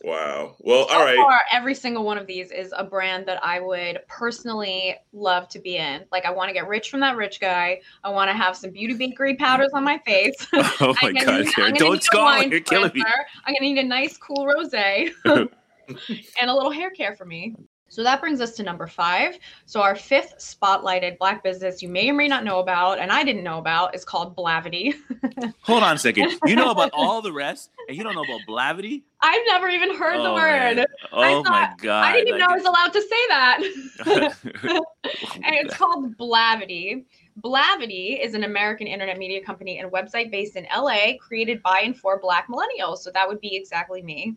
Wow. 0.04 0.54
Well, 0.60 0.84
all 0.90 1.02
right. 1.02 1.16
Far, 1.16 1.40
every 1.50 1.74
single 1.74 2.04
one 2.04 2.18
of 2.18 2.26
these 2.26 2.50
is 2.50 2.74
a 2.76 2.84
brand 2.84 3.24
that 3.24 3.42
I 3.42 3.58
would 3.58 4.00
personally 4.06 4.96
love 5.14 5.48
to 5.48 5.58
be 5.58 5.78
in. 5.78 6.04
Like, 6.12 6.26
I 6.26 6.30
want 6.30 6.50
to 6.50 6.52
get 6.52 6.68
rich 6.68 6.90
from 6.90 7.00
that 7.00 7.16
rich 7.16 7.40
guy. 7.40 7.80
I 8.04 8.10
want 8.10 8.28
to 8.28 8.36
have 8.36 8.54
some 8.54 8.70
beauty 8.70 8.92
bakery 8.92 9.34
powders 9.36 9.70
on 9.72 9.82
my 9.82 9.98
face. 10.04 10.34
Oh 10.80 10.94
my 11.02 11.12
god! 11.12 11.44
Need, 11.56 11.78
Don't 11.78 12.02
skull. 12.02 12.42
You're 12.42 12.60
killing 12.60 12.90
me. 12.94 13.02
I'm 13.46 13.54
gonna 13.54 13.60
need 13.60 13.78
a 13.78 13.84
nice, 13.84 14.18
cool 14.18 14.44
rosé 14.44 15.12
and 15.24 16.50
a 16.50 16.54
little 16.54 16.70
hair 16.70 16.90
care 16.90 17.14
for 17.14 17.24
me. 17.24 17.54
So 17.94 18.02
that 18.02 18.20
brings 18.20 18.40
us 18.40 18.56
to 18.56 18.64
number 18.64 18.88
five. 18.88 19.38
So 19.66 19.80
our 19.80 19.94
fifth 19.94 20.34
spotlighted 20.38 21.16
black 21.16 21.44
business 21.44 21.80
you 21.80 21.88
may 21.88 22.10
or 22.10 22.14
may 22.14 22.26
not 22.26 22.42
know 22.42 22.58
about, 22.58 22.98
and 22.98 23.12
I 23.12 23.22
didn't 23.22 23.44
know 23.44 23.58
about, 23.58 23.94
is 23.94 24.04
called 24.04 24.36
Blavity. 24.36 24.94
Hold 25.62 25.84
on 25.84 25.94
a 25.94 25.98
second. 26.00 26.32
You 26.44 26.56
know 26.56 26.72
about 26.72 26.90
all 26.92 27.22
the 27.22 27.32
rest, 27.44 27.70
and 27.86 27.96
you 27.96 28.02
don't 28.02 28.16
know 28.16 28.24
about 28.24 28.40
Blavity? 28.48 29.04
I've 29.20 29.42
never 29.46 29.68
even 29.68 29.94
heard 29.94 30.16
oh, 30.16 30.24
the 30.24 30.32
word. 30.32 30.76
Man. 30.76 30.86
Oh 31.12 31.44
thought, 31.44 31.52
my 31.52 31.74
god! 31.78 32.04
I 32.04 32.14
didn't 32.14 32.28
even 32.28 32.40
know 32.40 32.46
I 32.50 32.56
was 32.56 32.64
allowed 32.64 32.92
to 32.94 33.00
say 33.00 33.26
that. 33.28 33.60
and 35.44 35.54
it's 35.54 35.76
called 35.76 36.16
Blavity. 36.16 37.04
Blavity 37.42 38.20
is 38.20 38.34
an 38.34 38.42
American 38.42 38.88
internet 38.88 39.18
media 39.18 39.40
company 39.40 39.78
and 39.78 39.92
website 39.92 40.32
based 40.32 40.56
in 40.56 40.66
LA, 40.76 41.12
created 41.20 41.62
by 41.62 41.82
and 41.84 41.96
for 41.96 42.18
Black 42.18 42.48
millennials. 42.48 42.98
So 42.98 43.12
that 43.12 43.28
would 43.28 43.40
be 43.40 43.54
exactly 43.54 44.02
me. 44.02 44.36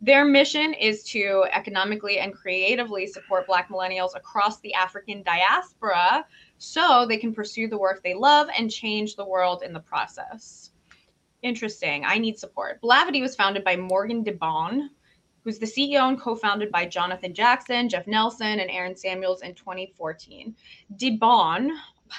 Their 0.00 0.24
mission 0.24 0.74
is 0.74 1.02
to 1.04 1.46
economically 1.52 2.18
and 2.18 2.34
creatively 2.34 3.06
support 3.06 3.46
Black 3.46 3.68
millennials 3.70 4.14
across 4.14 4.60
the 4.60 4.74
African 4.74 5.22
diaspora 5.22 6.26
so 6.58 7.06
they 7.06 7.16
can 7.16 7.32
pursue 7.32 7.68
the 7.68 7.78
work 7.78 8.02
they 8.02 8.14
love 8.14 8.48
and 8.58 8.70
change 8.70 9.16
the 9.16 9.24
world 9.24 9.62
in 9.62 9.72
the 9.72 9.80
process. 9.80 10.70
Interesting. 11.42 12.04
I 12.04 12.18
need 12.18 12.38
support. 12.38 12.80
Blavity 12.82 13.20
was 13.20 13.36
founded 13.36 13.64
by 13.64 13.76
Morgan 13.76 14.24
DeBaun, 14.24 14.88
who's 15.42 15.58
the 15.58 15.66
CEO 15.66 16.08
and 16.08 16.18
co-founded 16.18 16.72
by 16.72 16.86
Jonathan 16.86 17.34
Jackson, 17.34 17.88
Jeff 17.88 18.06
Nelson, 18.06 18.60
and 18.60 18.70
Aaron 18.70 18.96
Samuels 18.96 19.42
in 19.42 19.54
2014. 19.54 20.56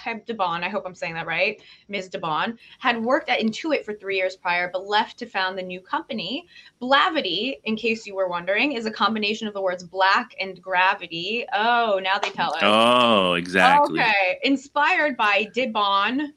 DeBaun 0.04 0.46
DeBon, 0.46 0.64
I 0.64 0.70
hope 0.70 0.84
I'm 0.86 0.96
saying 0.96 1.14
that 1.16 1.28
right, 1.28 1.62
Ms. 1.88 2.10
DeBon, 2.10 2.58
had 2.80 3.02
worked 3.02 3.30
at 3.30 3.40
Intuit 3.40 3.84
for 3.84 3.94
three 3.94 4.18
years 4.18 4.36
prior, 4.36 4.70
but 4.72 4.86
left 4.86 5.18
to 5.20 5.25
found 5.25 5.58
the 5.58 5.64
new 5.64 5.82
company. 5.82 6.48
Blavity, 6.82 7.56
in 7.64 7.75
case 7.75 8.06
you 8.06 8.16
were 8.16 8.28
wondering, 8.28 8.74
is 8.74 8.86
a 8.86 8.92
combination 8.92 9.48
of 9.48 9.54
the 9.54 9.62
words 9.62 9.84
black 9.84 10.36
and 10.40 10.62
gravity. 10.62 11.46
Oh, 11.54 12.00
now 12.04 12.18
they 12.20 12.30
tell 12.30 12.54
us. 12.54 12.62
Oh, 12.62 13.34
exactly. 13.34 14.00
Okay. 14.00 14.40
Inspired 14.44 15.18
by 15.18 15.48
DeBon, 15.56 16.28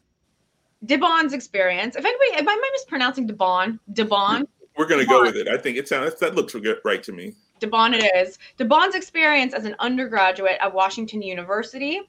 DeBon's 0.86 1.32
experience. 1.32 1.96
If 1.96 2.04
anybody, 2.04 2.40
am 2.40 2.48
I 2.48 2.70
mispronouncing 2.72 3.28
DeBon? 3.28 3.78
DeBon? 3.92 4.46
We're 4.76 4.86
going 4.86 5.00
to 5.00 5.06
go 5.06 5.22
with 5.22 5.36
it. 5.36 5.48
I 5.48 5.56
think 5.56 5.76
it 5.76 5.88
sounds, 5.88 6.14
that 6.20 6.36
looks 6.36 6.54
right 6.84 7.02
to 7.02 7.12
me. 7.12 7.34
DeBon 7.60 8.00
it 8.00 8.08
is. 8.14 8.38
DeBon's 8.58 8.94
experience 8.94 9.52
as 9.52 9.64
an 9.64 9.74
undergraduate 9.80 10.58
at 10.60 10.72
Washington 10.72 11.20
University 11.20 12.02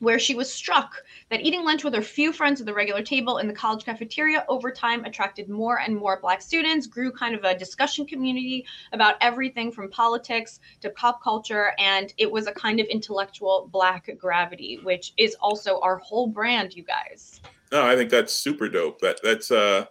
where 0.00 0.18
she 0.18 0.34
was 0.34 0.52
struck 0.52 1.02
that 1.30 1.40
eating 1.40 1.64
lunch 1.64 1.84
with 1.84 1.94
her 1.94 2.02
few 2.02 2.32
friends 2.32 2.60
at 2.60 2.66
the 2.66 2.74
regular 2.74 3.02
table 3.02 3.38
in 3.38 3.46
the 3.46 3.52
college 3.52 3.84
cafeteria 3.84 4.44
over 4.48 4.70
time 4.70 5.04
attracted 5.04 5.48
more 5.48 5.80
and 5.80 5.96
more 5.96 6.20
Black 6.20 6.40
students, 6.40 6.86
grew 6.86 7.10
kind 7.10 7.34
of 7.34 7.44
a 7.44 7.56
discussion 7.56 8.06
community 8.06 8.64
about 8.92 9.16
everything 9.20 9.72
from 9.72 9.90
politics 9.90 10.60
to 10.80 10.90
pop 10.90 11.22
culture. 11.22 11.72
And 11.78 12.12
it 12.16 12.30
was 12.30 12.46
a 12.46 12.52
kind 12.52 12.80
of 12.80 12.86
intellectual 12.86 13.68
Black 13.72 14.10
gravity, 14.18 14.80
which 14.82 15.12
is 15.16 15.36
also 15.40 15.80
our 15.80 15.96
whole 15.98 16.26
brand, 16.26 16.74
you 16.74 16.84
guys. 16.84 17.40
No, 17.72 17.84
I 17.84 17.96
think 17.96 18.10
that's 18.10 18.32
super 18.32 18.68
dope. 18.68 19.00
That 19.00 19.20
That's 19.22 19.50
uh, 19.50 19.86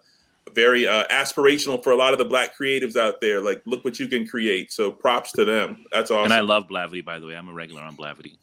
very 0.54 0.88
uh, 0.88 1.06
aspirational 1.08 1.84
for 1.84 1.92
a 1.92 1.96
lot 1.96 2.14
of 2.14 2.20
the 2.20 2.26
Black 2.26 2.58
creatives 2.58 2.96
out 2.96 3.22
there. 3.22 3.42
Like, 3.42 3.62
look 3.66 3.84
what 3.86 4.00
you 4.00 4.08
can 4.08 4.28
create. 4.28 4.72
So 4.72 4.92
props 4.92 5.32
to 5.34 5.46
them. 5.46 5.86
That's 5.92 6.10
awesome. 6.10 6.26
And 6.26 6.34
I 6.34 6.40
love 6.40 6.68
Blavity, 6.68 7.04
by 7.04 7.20
the 7.20 7.28
way. 7.28 7.36
I'm 7.36 7.50
a 7.50 7.54
regular 7.54 7.82
on 7.82 7.96
Blavity. 7.96 8.38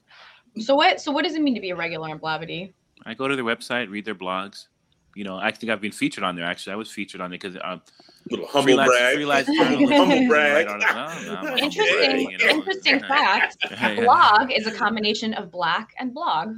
So 0.59 0.75
what? 0.75 1.01
So 1.01 1.11
what 1.13 1.25
does 1.25 1.35
it 1.35 1.43
mean 1.43 1.55
to 1.55 1.61
be 1.61 1.71
a 1.71 1.77
regular 1.77 2.11
on 2.11 2.19
Blavity? 2.19 2.73
I 3.05 3.15
go 3.15 3.29
to 3.29 3.37
their 3.37 3.45
website, 3.45 3.91
read 3.91 4.05
their 4.05 4.15
blogs. 4.15 4.67
You 5.15 5.25
know, 5.25 5.37
I 5.37 5.53
think 5.53 5.71
I've 5.71 5.81
been 5.81 5.93
featured 5.93 6.25
on 6.25 6.35
there. 6.35 6.45
Actually, 6.45 6.73
I 6.73 6.77
was 6.77 6.91
featured 6.91 7.21
on 7.21 7.31
there 7.31 7.39
because 7.39 7.57
um, 7.63 7.83
little 8.31 8.47
humble 8.47 8.77
brag. 8.77 9.47
humble 9.49 10.27
brag. 10.27 10.67
interesting, 11.59 12.31
you 12.31 12.39
know. 12.39 12.47
interesting 12.47 13.01
fact. 13.01 13.57
Blog 13.97 14.51
is 14.51 14.67
a 14.67 14.73
combination 14.73 15.35
of 15.35 15.51
black 15.51 15.95
and 15.99 16.13
blog. 16.13 16.55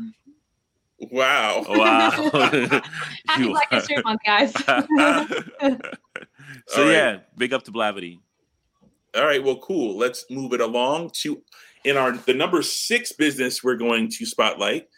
Wow! 0.99 1.63
Wow! 1.69 2.11
Happy 3.29 3.49
Black 3.49 3.71
History 3.71 4.03
Month, 4.03 4.21
guys. 4.25 4.51
so 4.55 4.73
right. 6.79 6.91
yeah, 6.91 7.19
big 7.37 7.53
up 7.53 7.65
to 7.65 7.71
Blavity. 7.71 8.21
All 9.15 9.27
right, 9.27 9.45
well, 9.45 9.59
cool. 9.59 9.99
Let's 9.99 10.25
move 10.31 10.55
it 10.55 10.63
along 10.63 11.11
to 11.17 11.43
in 11.87 11.97
our 11.97 12.13
the 12.13 12.35
number 12.35 12.63
six 12.63 13.13
business 13.13 13.63
we're 13.63 13.77
going 13.77 14.11
to 14.11 14.27
spotlight 14.27 14.89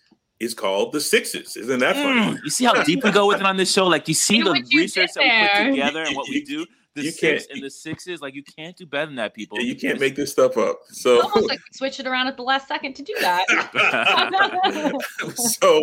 is 0.41 0.55
called 0.55 0.93
the 0.93 1.01
Sixes. 1.01 1.57
Isn't 1.57 1.81
that 1.81 1.97
funny? 1.97 2.37
Mm, 2.37 2.45
you 2.45 2.51
see 2.51 2.65
how 2.65 2.83
deep 2.83 3.05
we 3.05 3.11
go 3.11 3.27
with 3.27 3.41
it 3.41 3.47
on 3.47 3.57
this 3.57 3.73
show? 3.73 3.87
Like 3.87 4.09
you 4.09 4.15
see 4.15 4.43
the 4.43 4.53
research 4.75 5.11
that 5.15 5.23
we 5.23 5.65
put 5.65 5.71
together 5.71 6.03
and 6.03 6.17
what 6.17 6.29
we 6.29 6.43
do. 6.45 6.65
The 6.95 7.05
you 7.05 7.11
six 7.13 7.47
and 7.51 7.63
the 7.63 7.71
sixes, 7.71 8.21
like 8.21 8.35
you 8.35 8.43
can't 8.43 8.77
do 8.77 8.85
better 8.87 9.07
than 9.07 9.17
that, 9.17 9.35
people. 9.35 9.59
Yeah, 9.61 9.67
you 9.67 9.77
can't 9.77 10.01
make 10.01 10.17
this 10.17 10.33
stuff 10.33 10.57
up. 10.57 10.81
So 10.89 11.23
almost 11.23 11.49
like 11.49 11.61
switch 11.73 12.01
it 12.01 12.07
around 12.07 12.27
at 12.27 12.37
the 12.37 12.43
last 12.43 12.67
second 12.67 12.95
to 12.95 13.03
do 13.03 13.15
that. 13.21 13.45
so 15.37 15.83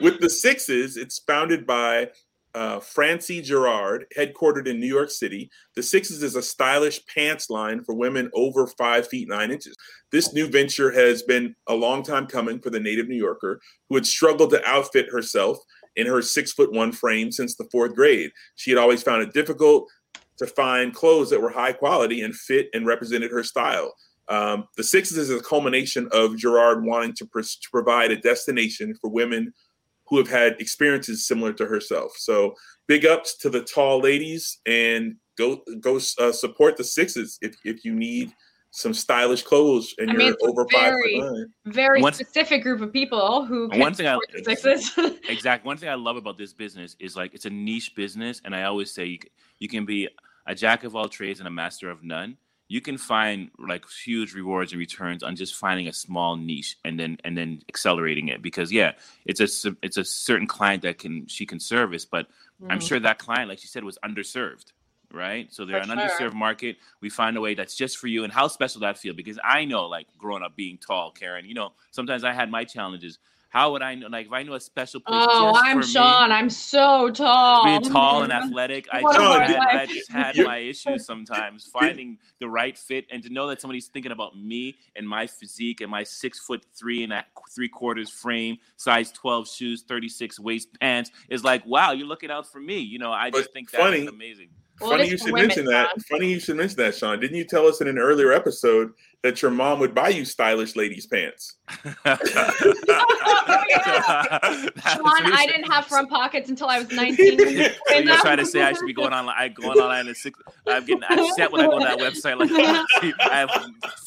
with 0.00 0.20
the 0.20 0.30
sixes, 0.30 0.96
it's 0.96 1.18
founded 1.18 1.66
by 1.66 2.10
uh, 2.54 2.80
Francie 2.80 3.40
Gerard, 3.40 4.06
headquartered 4.16 4.66
in 4.66 4.78
New 4.78 4.86
York 4.86 5.10
City. 5.10 5.50
The 5.74 5.82
Sixes 5.82 6.22
is 6.22 6.36
a 6.36 6.42
stylish 6.42 7.04
pants 7.06 7.48
line 7.48 7.82
for 7.84 7.94
women 7.94 8.30
over 8.34 8.66
five 8.66 9.08
feet 9.08 9.28
nine 9.28 9.50
inches. 9.50 9.76
This 10.10 10.34
new 10.34 10.46
venture 10.46 10.90
has 10.90 11.22
been 11.22 11.54
a 11.66 11.74
long 11.74 12.02
time 12.02 12.26
coming 12.26 12.60
for 12.60 12.70
the 12.70 12.80
native 12.80 13.08
New 13.08 13.16
Yorker 13.16 13.60
who 13.88 13.94
had 13.94 14.06
struggled 14.06 14.50
to 14.50 14.64
outfit 14.66 15.06
herself 15.10 15.58
in 15.96 16.06
her 16.06 16.22
six 16.22 16.52
foot 16.52 16.72
one 16.72 16.92
frame 16.92 17.32
since 17.32 17.56
the 17.56 17.68
fourth 17.70 17.94
grade. 17.94 18.30
She 18.56 18.70
had 18.70 18.78
always 18.78 19.02
found 19.02 19.22
it 19.22 19.32
difficult 19.32 19.88
to 20.38 20.46
find 20.46 20.94
clothes 20.94 21.30
that 21.30 21.40
were 21.40 21.50
high 21.50 21.72
quality 21.72 22.22
and 22.22 22.34
fit 22.34 22.68
and 22.74 22.86
represented 22.86 23.30
her 23.30 23.42
style. 23.42 23.94
Um, 24.28 24.64
the 24.76 24.84
Sixes 24.84 25.18
is 25.18 25.30
a 25.30 25.40
culmination 25.40 26.08
of 26.12 26.38
Gerard 26.38 26.84
wanting 26.84 27.14
to, 27.14 27.26
pr- 27.26 27.40
to 27.40 27.70
provide 27.70 28.10
a 28.10 28.16
destination 28.16 28.94
for 29.00 29.10
women 29.10 29.52
who 30.12 30.18
have 30.18 30.28
had 30.28 30.60
experiences 30.60 31.26
similar 31.26 31.54
to 31.54 31.64
herself. 31.64 32.12
So 32.18 32.54
big 32.86 33.06
ups 33.06 33.34
to 33.38 33.48
the 33.48 33.62
tall 33.62 33.98
ladies 33.98 34.58
and 34.66 35.16
go 35.38 35.62
go 35.80 35.96
uh, 36.18 36.32
support 36.32 36.76
the 36.76 36.84
sixes 36.84 37.38
if 37.40 37.56
if 37.64 37.82
you 37.82 37.94
need 37.94 38.30
some 38.72 38.92
stylish 38.92 39.42
clothes 39.42 39.94
and 39.96 40.10
I 40.10 40.24
you're 40.24 40.36
over 40.42 40.66
very, 40.70 41.18
five 41.18 41.32
nine. 41.32 41.46
Very 41.64 42.02
one, 42.02 42.12
specific 42.12 42.62
group 42.62 42.82
of 42.82 42.92
people 42.92 43.46
who 43.46 43.70
one 43.72 43.94
thing 43.94 44.06
I 44.06 44.18
exactly 45.30 45.66
one 45.66 45.78
thing 45.78 45.88
I 45.88 45.94
love 45.94 46.16
about 46.16 46.36
this 46.36 46.52
business 46.52 46.94
is 47.00 47.16
like 47.16 47.32
it's 47.32 47.46
a 47.46 47.50
niche 47.50 47.94
business, 47.96 48.42
and 48.44 48.54
I 48.54 48.64
always 48.64 48.92
say 48.92 49.06
you 49.06 49.18
you 49.60 49.68
can 49.68 49.86
be 49.86 50.10
a 50.46 50.54
jack 50.54 50.84
of 50.84 50.94
all 50.94 51.08
trades 51.08 51.40
and 51.40 51.48
a 51.48 51.50
master 51.50 51.88
of 51.88 52.04
none 52.04 52.36
you 52.72 52.80
can 52.80 52.96
find 52.96 53.50
like 53.58 53.84
huge 54.02 54.32
rewards 54.32 54.72
and 54.72 54.78
returns 54.78 55.22
on 55.22 55.36
just 55.36 55.54
finding 55.54 55.88
a 55.88 55.92
small 55.92 56.36
niche 56.36 56.78
and 56.86 56.98
then 56.98 57.18
and 57.22 57.36
then 57.36 57.60
accelerating 57.68 58.28
it 58.28 58.40
because 58.40 58.72
yeah 58.72 58.92
it's 59.26 59.40
a 59.40 59.76
it's 59.82 59.98
a 59.98 60.04
certain 60.04 60.46
client 60.46 60.80
that 60.80 60.96
can 60.98 61.26
she 61.26 61.44
can 61.44 61.60
service 61.60 62.06
but 62.06 62.28
mm. 62.62 62.68
i'm 62.70 62.80
sure 62.80 62.98
that 62.98 63.18
client 63.18 63.50
like 63.50 63.58
she 63.58 63.66
said 63.66 63.84
was 63.84 63.98
underserved 64.02 64.72
right 65.12 65.52
so 65.52 65.66
they're 65.66 65.84
for 65.84 65.92
an 65.92 65.98
sure. 65.98 66.30
underserved 66.30 66.32
market 66.32 66.78
we 67.02 67.10
find 67.10 67.36
a 67.36 67.42
way 67.42 67.52
that's 67.52 67.74
just 67.74 67.98
for 67.98 68.06
you 68.06 68.24
and 68.24 68.32
how 68.32 68.48
special 68.48 68.80
that 68.80 68.96
feel 68.96 69.12
because 69.12 69.38
i 69.44 69.66
know 69.66 69.86
like 69.86 70.06
growing 70.16 70.42
up 70.42 70.56
being 70.56 70.78
tall 70.78 71.10
karen 71.10 71.44
you 71.44 71.52
know 71.52 71.72
sometimes 71.90 72.24
i 72.24 72.32
had 72.32 72.50
my 72.50 72.64
challenges 72.64 73.18
how 73.52 73.72
would 73.72 73.82
I 73.82 73.94
know? 73.94 74.06
Like, 74.08 74.28
if 74.28 74.32
I 74.32 74.42
knew 74.44 74.54
a 74.54 74.60
special 74.60 75.00
place. 75.00 75.26
Oh, 75.28 75.60
I'm 75.62 75.82
Sean. 75.82 76.30
Me, 76.30 76.36
I'm 76.36 76.48
so 76.48 77.10
tall. 77.10 77.64
Being 77.64 77.82
tall 77.82 78.22
and 78.22 78.32
athletic, 78.32 78.88
I 78.90 79.02
just, 79.02 79.20
had, 79.20 79.76
I 79.76 79.86
just 79.86 80.10
had 80.10 80.36
my 80.38 80.56
issues 80.56 81.04
sometimes 81.06 81.66
finding 81.66 82.16
the 82.40 82.48
right 82.48 82.78
fit, 82.78 83.04
and 83.10 83.22
to 83.22 83.28
know 83.28 83.46
that 83.48 83.60
somebody's 83.60 83.88
thinking 83.88 84.10
about 84.10 84.38
me 84.38 84.76
and 84.96 85.06
my 85.06 85.26
physique 85.26 85.82
and 85.82 85.90
my 85.90 86.02
six 86.02 86.38
foot 86.38 86.64
three 86.74 87.02
and 87.02 87.12
that 87.12 87.26
three 87.54 87.68
quarters 87.68 88.08
frame, 88.08 88.56
size 88.78 89.12
twelve 89.12 89.46
shoes, 89.46 89.82
thirty 89.82 90.08
six 90.08 90.40
waist 90.40 90.68
pants 90.80 91.10
is 91.28 91.44
like, 91.44 91.66
wow, 91.66 91.92
you're 91.92 92.06
looking 92.06 92.30
out 92.30 92.50
for 92.50 92.58
me. 92.58 92.78
You 92.78 92.98
know, 92.98 93.12
I 93.12 93.28
just 93.28 93.48
but 93.48 93.52
think 93.52 93.70
that's 93.70 94.08
amazing. 94.08 94.48
Well, 94.80 94.90
funny 94.90 95.08
you 95.08 95.18
should 95.18 95.34
mention 95.34 95.64
that. 95.66 95.90
Funny 96.02 96.30
you 96.30 96.40
should 96.40 96.56
mention 96.56 96.78
that, 96.78 96.94
Sean. 96.94 97.20
Didn't 97.20 97.36
you 97.36 97.44
tell 97.44 97.66
us 97.66 97.80
in 97.80 97.88
an 97.88 97.98
earlier 97.98 98.32
episode 98.32 98.92
that 99.22 99.40
your 99.40 99.50
mom 99.50 99.78
would 99.78 99.94
buy 99.94 100.08
you 100.08 100.24
stylish 100.24 100.74
ladies' 100.74 101.06
pants? 101.06 101.56
oh, 101.84 101.94
yeah. 103.68 104.38
Sean, 104.40 105.32
I 105.32 105.46
didn't 105.46 105.70
have 105.70 105.86
front 105.86 106.10
pockets 106.10 106.50
until 106.50 106.68
I 106.68 106.80
was 106.80 106.90
19. 106.92 107.38
so 107.38 107.48
you're 107.98 108.16
trying 108.16 108.38
to 108.38 108.46
say 108.46 108.62
I 108.62 108.72
should 108.72 108.86
be 108.86 108.92
going 108.92 109.12
on? 109.12 109.28
I 109.28 109.48
going 109.48 109.78
online 109.78 110.08
at 110.08 110.16
six. 110.16 110.38
I'm 110.66 110.84
getting 110.84 111.04
upset 111.04 111.52
when 111.52 111.60
I 111.60 111.66
go 111.66 111.76
on 111.76 111.82
that 111.82 111.98
website. 111.98 112.38
Like 112.38 112.50
I 113.30 113.36
have 113.36 113.50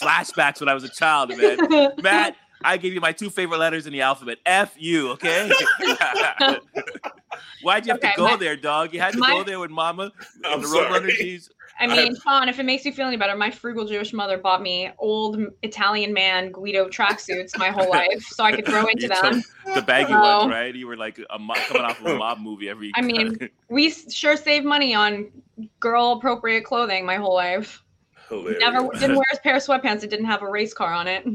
flashbacks 0.01 0.59
when 0.59 0.67
I 0.67 0.73
was 0.73 0.83
a 0.83 0.89
child, 0.89 1.29
man. 1.37 1.93
Matt, 2.01 2.35
I 2.65 2.77
gave 2.77 2.93
you 2.93 3.01
my 3.01 3.11
two 3.11 3.29
favorite 3.29 3.59
letters 3.59 3.87
in 3.87 3.93
the 3.93 4.01
alphabet. 4.01 4.39
F 4.45 4.75
U. 4.77 5.11
Okay. 5.11 5.51
Why'd 7.63 7.85
you 7.85 7.93
have 7.93 7.99
okay, 7.99 8.11
to 8.11 8.17
go 8.17 8.27
my, 8.27 8.35
there, 8.35 8.55
dog? 8.55 8.93
You 8.93 8.99
had 8.99 9.13
to 9.13 9.19
my, 9.19 9.29
go 9.29 9.43
there 9.43 9.59
with 9.59 9.71
Mama 9.71 10.11
I'm 10.43 10.61
the 10.61 10.67
Roadrunner 10.67 11.09
jeans. 11.15 11.49
I 11.79 11.87
mean, 11.87 12.15
Sean, 12.15 12.47
if 12.47 12.59
it 12.59 12.63
makes 12.63 12.85
you 12.85 12.93
feel 12.93 13.07
any 13.07 13.17
better, 13.17 13.35
my 13.35 13.51
frugal 13.51 13.85
Jewish 13.85 14.13
mother 14.13 14.37
bought 14.37 14.61
me 14.61 14.91
old 14.97 15.39
Italian 15.61 16.13
man 16.13 16.51
Guido 16.51 16.87
tracksuits 16.87 17.57
my 17.57 17.69
whole 17.69 17.89
life, 17.91 18.23
so 18.23 18.43
I 18.43 18.53
could 18.53 18.65
grow 18.65 18.85
into 18.85 19.07
them. 19.07 19.43
The 19.73 19.81
baggy 19.81 20.13
so, 20.13 20.19
ones, 20.19 20.51
right? 20.51 20.73
You 20.73 20.87
were 20.87 20.95
like 20.95 21.19
a 21.29 21.39
mob, 21.39 21.57
coming 21.67 21.83
off 21.83 21.99
of 21.99 22.05
a 22.05 22.15
mob 22.17 22.39
movie 22.39 22.69
every. 22.69 22.87
Year. 22.87 22.93
I 22.95 23.01
mean, 23.01 23.49
we 23.69 23.89
sure 23.89 24.37
save 24.37 24.63
money 24.63 24.95
on 24.95 25.29
girl 25.79 26.13
appropriate 26.13 26.63
clothing 26.63 27.05
my 27.05 27.15
whole 27.15 27.35
life. 27.35 27.83
Hilarious. 28.29 28.59
Never 28.59 28.89
didn't 28.93 29.15
wear 29.17 29.25
a 29.33 29.37
pair 29.37 29.55
of 29.57 29.63
sweatpants 29.63 30.01
that 30.01 30.09
didn't 30.09 30.25
have 30.25 30.41
a 30.41 30.49
race 30.49 30.73
car 30.73 30.93
on 30.93 31.07
it. 31.07 31.25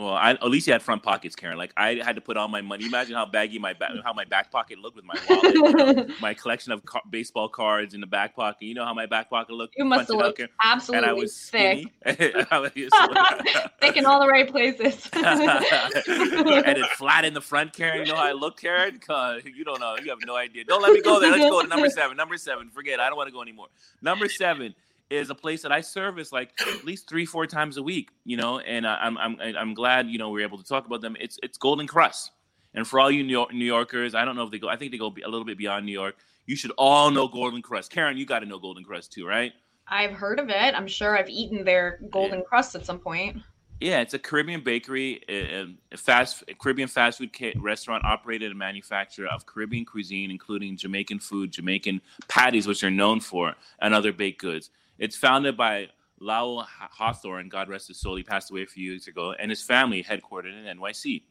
Well, 0.00 0.14
I, 0.14 0.30
at 0.30 0.44
least 0.44 0.66
you 0.66 0.72
had 0.72 0.80
front 0.80 1.02
pockets, 1.02 1.36
Karen. 1.36 1.58
Like 1.58 1.74
I 1.76 1.96
had 2.02 2.14
to 2.14 2.22
put 2.22 2.38
all 2.38 2.48
my 2.48 2.62
money. 2.62 2.86
Imagine 2.86 3.16
how 3.16 3.26
baggy 3.26 3.58
my 3.58 3.74
back, 3.74 3.90
how 4.02 4.14
my 4.14 4.24
back 4.24 4.50
pocket 4.50 4.78
looked 4.78 4.96
with 4.96 5.04
my 5.04 5.14
wallet, 5.28 6.10
my 6.22 6.32
collection 6.32 6.72
of 6.72 6.82
car, 6.86 7.02
baseball 7.10 7.50
cards 7.50 7.92
in 7.92 8.00
the 8.00 8.06
back 8.06 8.34
pocket. 8.34 8.62
You 8.62 8.72
know 8.72 8.86
how 8.86 8.94
my 8.94 9.04
back 9.04 9.28
pocket 9.28 9.52
looked. 9.52 9.74
You 9.76 9.84
must 9.84 10.08
have 10.08 10.16
looked 10.16 10.40
absolutely 10.64 11.06
and 11.06 11.10
I 11.10 11.12
was 11.12 11.38
thick, 11.38 11.86
thick 12.06 13.96
in 13.98 14.06
all 14.06 14.20
the 14.20 14.26
right 14.26 14.50
places, 14.50 15.06
and 15.12 16.78
it 16.78 16.86
flat 16.92 17.26
in 17.26 17.34
the 17.34 17.42
front, 17.42 17.74
Karen. 17.74 17.98
You 17.98 18.06
know 18.06 18.16
how 18.16 18.24
I 18.24 18.32
look, 18.32 18.58
Karen? 18.58 19.00
You 19.44 19.64
don't 19.64 19.80
know. 19.80 19.96
You 20.02 20.08
have 20.08 20.20
no 20.24 20.34
idea. 20.34 20.64
Don't 20.64 20.80
let 20.80 20.94
me 20.94 21.02
go 21.02 21.20
there. 21.20 21.30
Let's 21.30 21.44
go 21.44 21.60
to 21.60 21.68
number 21.68 21.90
seven. 21.90 22.16
Number 22.16 22.38
seven. 22.38 22.70
Forget. 22.70 22.94
It. 22.94 23.00
I 23.00 23.08
don't 23.08 23.18
want 23.18 23.28
to 23.28 23.34
go 23.34 23.42
anymore. 23.42 23.66
Number 24.00 24.30
seven 24.30 24.74
is 25.10 25.28
a 25.28 25.34
place 25.34 25.62
that 25.62 25.72
I 25.72 25.80
service 25.80 26.32
like 26.32 26.52
at 26.60 26.84
least 26.84 27.08
three, 27.08 27.26
four 27.26 27.46
times 27.46 27.76
a 27.76 27.82
week, 27.82 28.10
you 28.24 28.36
know, 28.36 28.60
and 28.60 28.86
I'm, 28.86 29.18
I'm, 29.18 29.36
I'm 29.40 29.74
glad, 29.74 30.08
you 30.08 30.18
know, 30.18 30.30
we're 30.30 30.46
able 30.46 30.58
to 30.58 30.64
talk 30.64 30.86
about 30.86 31.00
them. 31.00 31.16
It's, 31.20 31.38
it's 31.42 31.58
Golden 31.58 31.86
Krust. 31.86 32.30
And 32.74 32.86
for 32.86 33.00
all 33.00 33.10
you 33.10 33.24
New, 33.24 33.32
York, 33.32 33.52
New 33.52 33.64
Yorkers, 33.64 34.14
I 34.14 34.24
don't 34.24 34.36
know 34.36 34.44
if 34.44 34.52
they 34.52 34.60
go, 34.60 34.68
I 34.68 34.76
think 34.76 34.92
they 34.92 34.98
go 34.98 35.12
a 35.24 35.28
little 35.28 35.44
bit 35.44 35.58
beyond 35.58 35.84
New 35.84 35.92
York. 35.92 36.16
You 36.46 36.54
should 36.56 36.72
all 36.78 37.10
know 37.10 37.26
Golden 37.26 37.62
Krust. 37.62 37.90
Karen, 37.90 38.16
you 38.16 38.24
got 38.24 38.40
to 38.40 38.46
know 38.46 38.58
Golden 38.58 38.84
Krust 38.84 39.10
too, 39.10 39.26
right? 39.26 39.52
I've 39.88 40.12
heard 40.12 40.38
of 40.38 40.48
it. 40.48 40.74
I'm 40.74 40.86
sure 40.86 41.18
I've 41.18 41.28
eaten 41.28 41.64
their 41.64 41.98
Golden 42.10 42.38
yeah. 42.38 42.44
Krust 42.50 42.76
at 42.76 42.86
some 42.86 43.00
point. 43.00 43.42
Yeah, 43.80 44.00
it's 44.02 44.12
a 44.12 44.18
Caribbean 44.18 44.60
bakery, 44.60 45.22
a, 45.28 45.66
fast 45.96 46.44
a 46.48 46.54
Caribbean 46.54 46.86
fast 46.86 47.18
food 47.18 47.30
restaurant 47.56 48.04
operated 48.04 48.50
and 48.50 48.58
manufacturer 48.58 49.26
of 49.26 49.46
Caribbean 49.46 49.86
cuisine, 49.86 50.30
including 50.30 50.76
Jamaican 50.76 51.20
food, 51.20 51.50
Jamaican 51.50 52.02
patties, 52.28 52.66
which 52.66 52.84
are 52.84 52.90
known 52.90 53.20
for, 53.20 53.54
and 53.80 53.94
other 53.94 54.12
baked 54.12 54.40
goods. 54.40 54.70
It's 55.00 55.16
founded 55.16 55.56
by 55.56 55.88
Lowell 56.20 56.66
Hawthorne, 56.78 57.48
God 57.48 57.70
rest 57.70 57.88
his 57.88 57.98
soul, 57.98 58.16
he 58.16 58.22
passed 58.22 58.50
away 58.50 58.62
a 58.62 58.66
few 58.66 58.92
years 58.92 59.08
ago, 59.08 59.32
and 59.32 59.50
his 59.50 59.62
family 59.62 60.04
headquartered 60.04 60.52
in 60.52 60.78
NYC. 60.78 61.22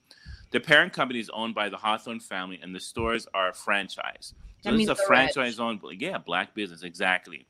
The 0.50 0.60
parent 0.60 0.92
company 0.92 1.20
is 1.20 1.30
owned 1.30 1.54
by 1.54 1.70
the 1.70 1.78
Hawthorne 1.78 2.20
family, 2.20 2.60
and 2.64 2.74
the 2.74 2.80
stores 2.80 3.28
are 3.36 3.50
a 3.50 3.54
franchise. 3.54 4.34
So 4.62 4.74
is 4.74 4.90
a 4.90 4.96
franchise 4.96 5.60
owned, 5.60 5.82
yeah, 6.00 6.18
black 6.18 6.56
business, 6.56 6.82
exactly. 6.82 7.46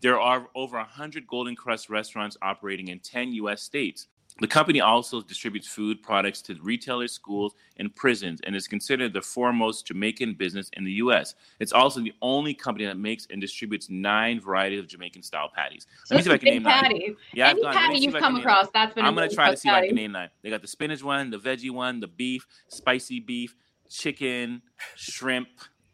There 0.00 0.20
are 0.20 0.46
over 0.54 0.76
100 0.76 1.26
Golden 1.26 1.56
Krust 1.56 1.90
restaurants 1.90 2.36
operating 2.40 2.88
in 2.88 3.00
10 3.00 3.32
U.S. 3.32 3.60
states. 3.60 4.06
The 4.40 4.48
company 4.48 4.80
also 4.80 5.20
distributes 5.20 5.68
food 5.68 6.02
products 6.02 6.42
to 6.42 6.56
retailers, 6.60 7.12
schools, 7.12 7.54
and 7.76 7.94
prisons, 7.94 8.40
and 8.44 8.56
is 8.56 8.66
considered 8.66 9.12
the 9.12 9.22
foremost 9.22 9.86
Jamaican 9.86 10.34
business 10.34 10.70
in 10.72 10.82
the 10.82 10.90
U.S. 10.94 11.36
It's 11.60 11.72
also 11.72 12.00
the 12.00 12.12
only 12.20 12.52
company 12.52 12.84
that 12.86 12.96
makes 12.96 13.28
and 13.30 13.40
distributes 13.40 13.88
nine 13.88 14.40
varieties 14.40 14.80
of 14.80 14.88
Jamaican-style 14.88 15.50
patties. 15.54 15.86
So 16.04 16.14
let 16.14 16.18
me 16.18 16.24
see 16.24 16.30
if 16.30 16.34
I 16.34 16.38
can 16.38 16.54
name 16.54 16.64
patty. 16.64 16.98
nine. 16.98 17.16
Yeah, 17.32 17.50
Any 17.50 17.62
patty 17.62 17.98
you've 18.00 18.14
come 18.14 18.34
across, 18.36 18.66
that's 18.74 18.92
been. 18.94 19.04
I'm 19.04 19.14
going 19.14 19.28
to 19.28 19.34
try 19.34 19.52
to 19.52 19.56
see 19.56 19.68
patty. 19.68 19.78
if 19.78 19.84
I 19.84 19.86
can 19.90 19.96
name 19.96 20.12
nine. 20.12 20.30
They 20.42 20.50
got 20.50 20.62
the 20.62 20.68
spinach 20.68 21.04
one, 21.04 21.30
the 21.30 21.38
veggie 21.38 21.70
one, 21.70 22.00
the 22.00 22.08
beef, 22.08 22.44
spicy 22.66 23.20
beef, 23.20 23.54
chicken, 23.88 24.62
shrimp. 24.96 25.48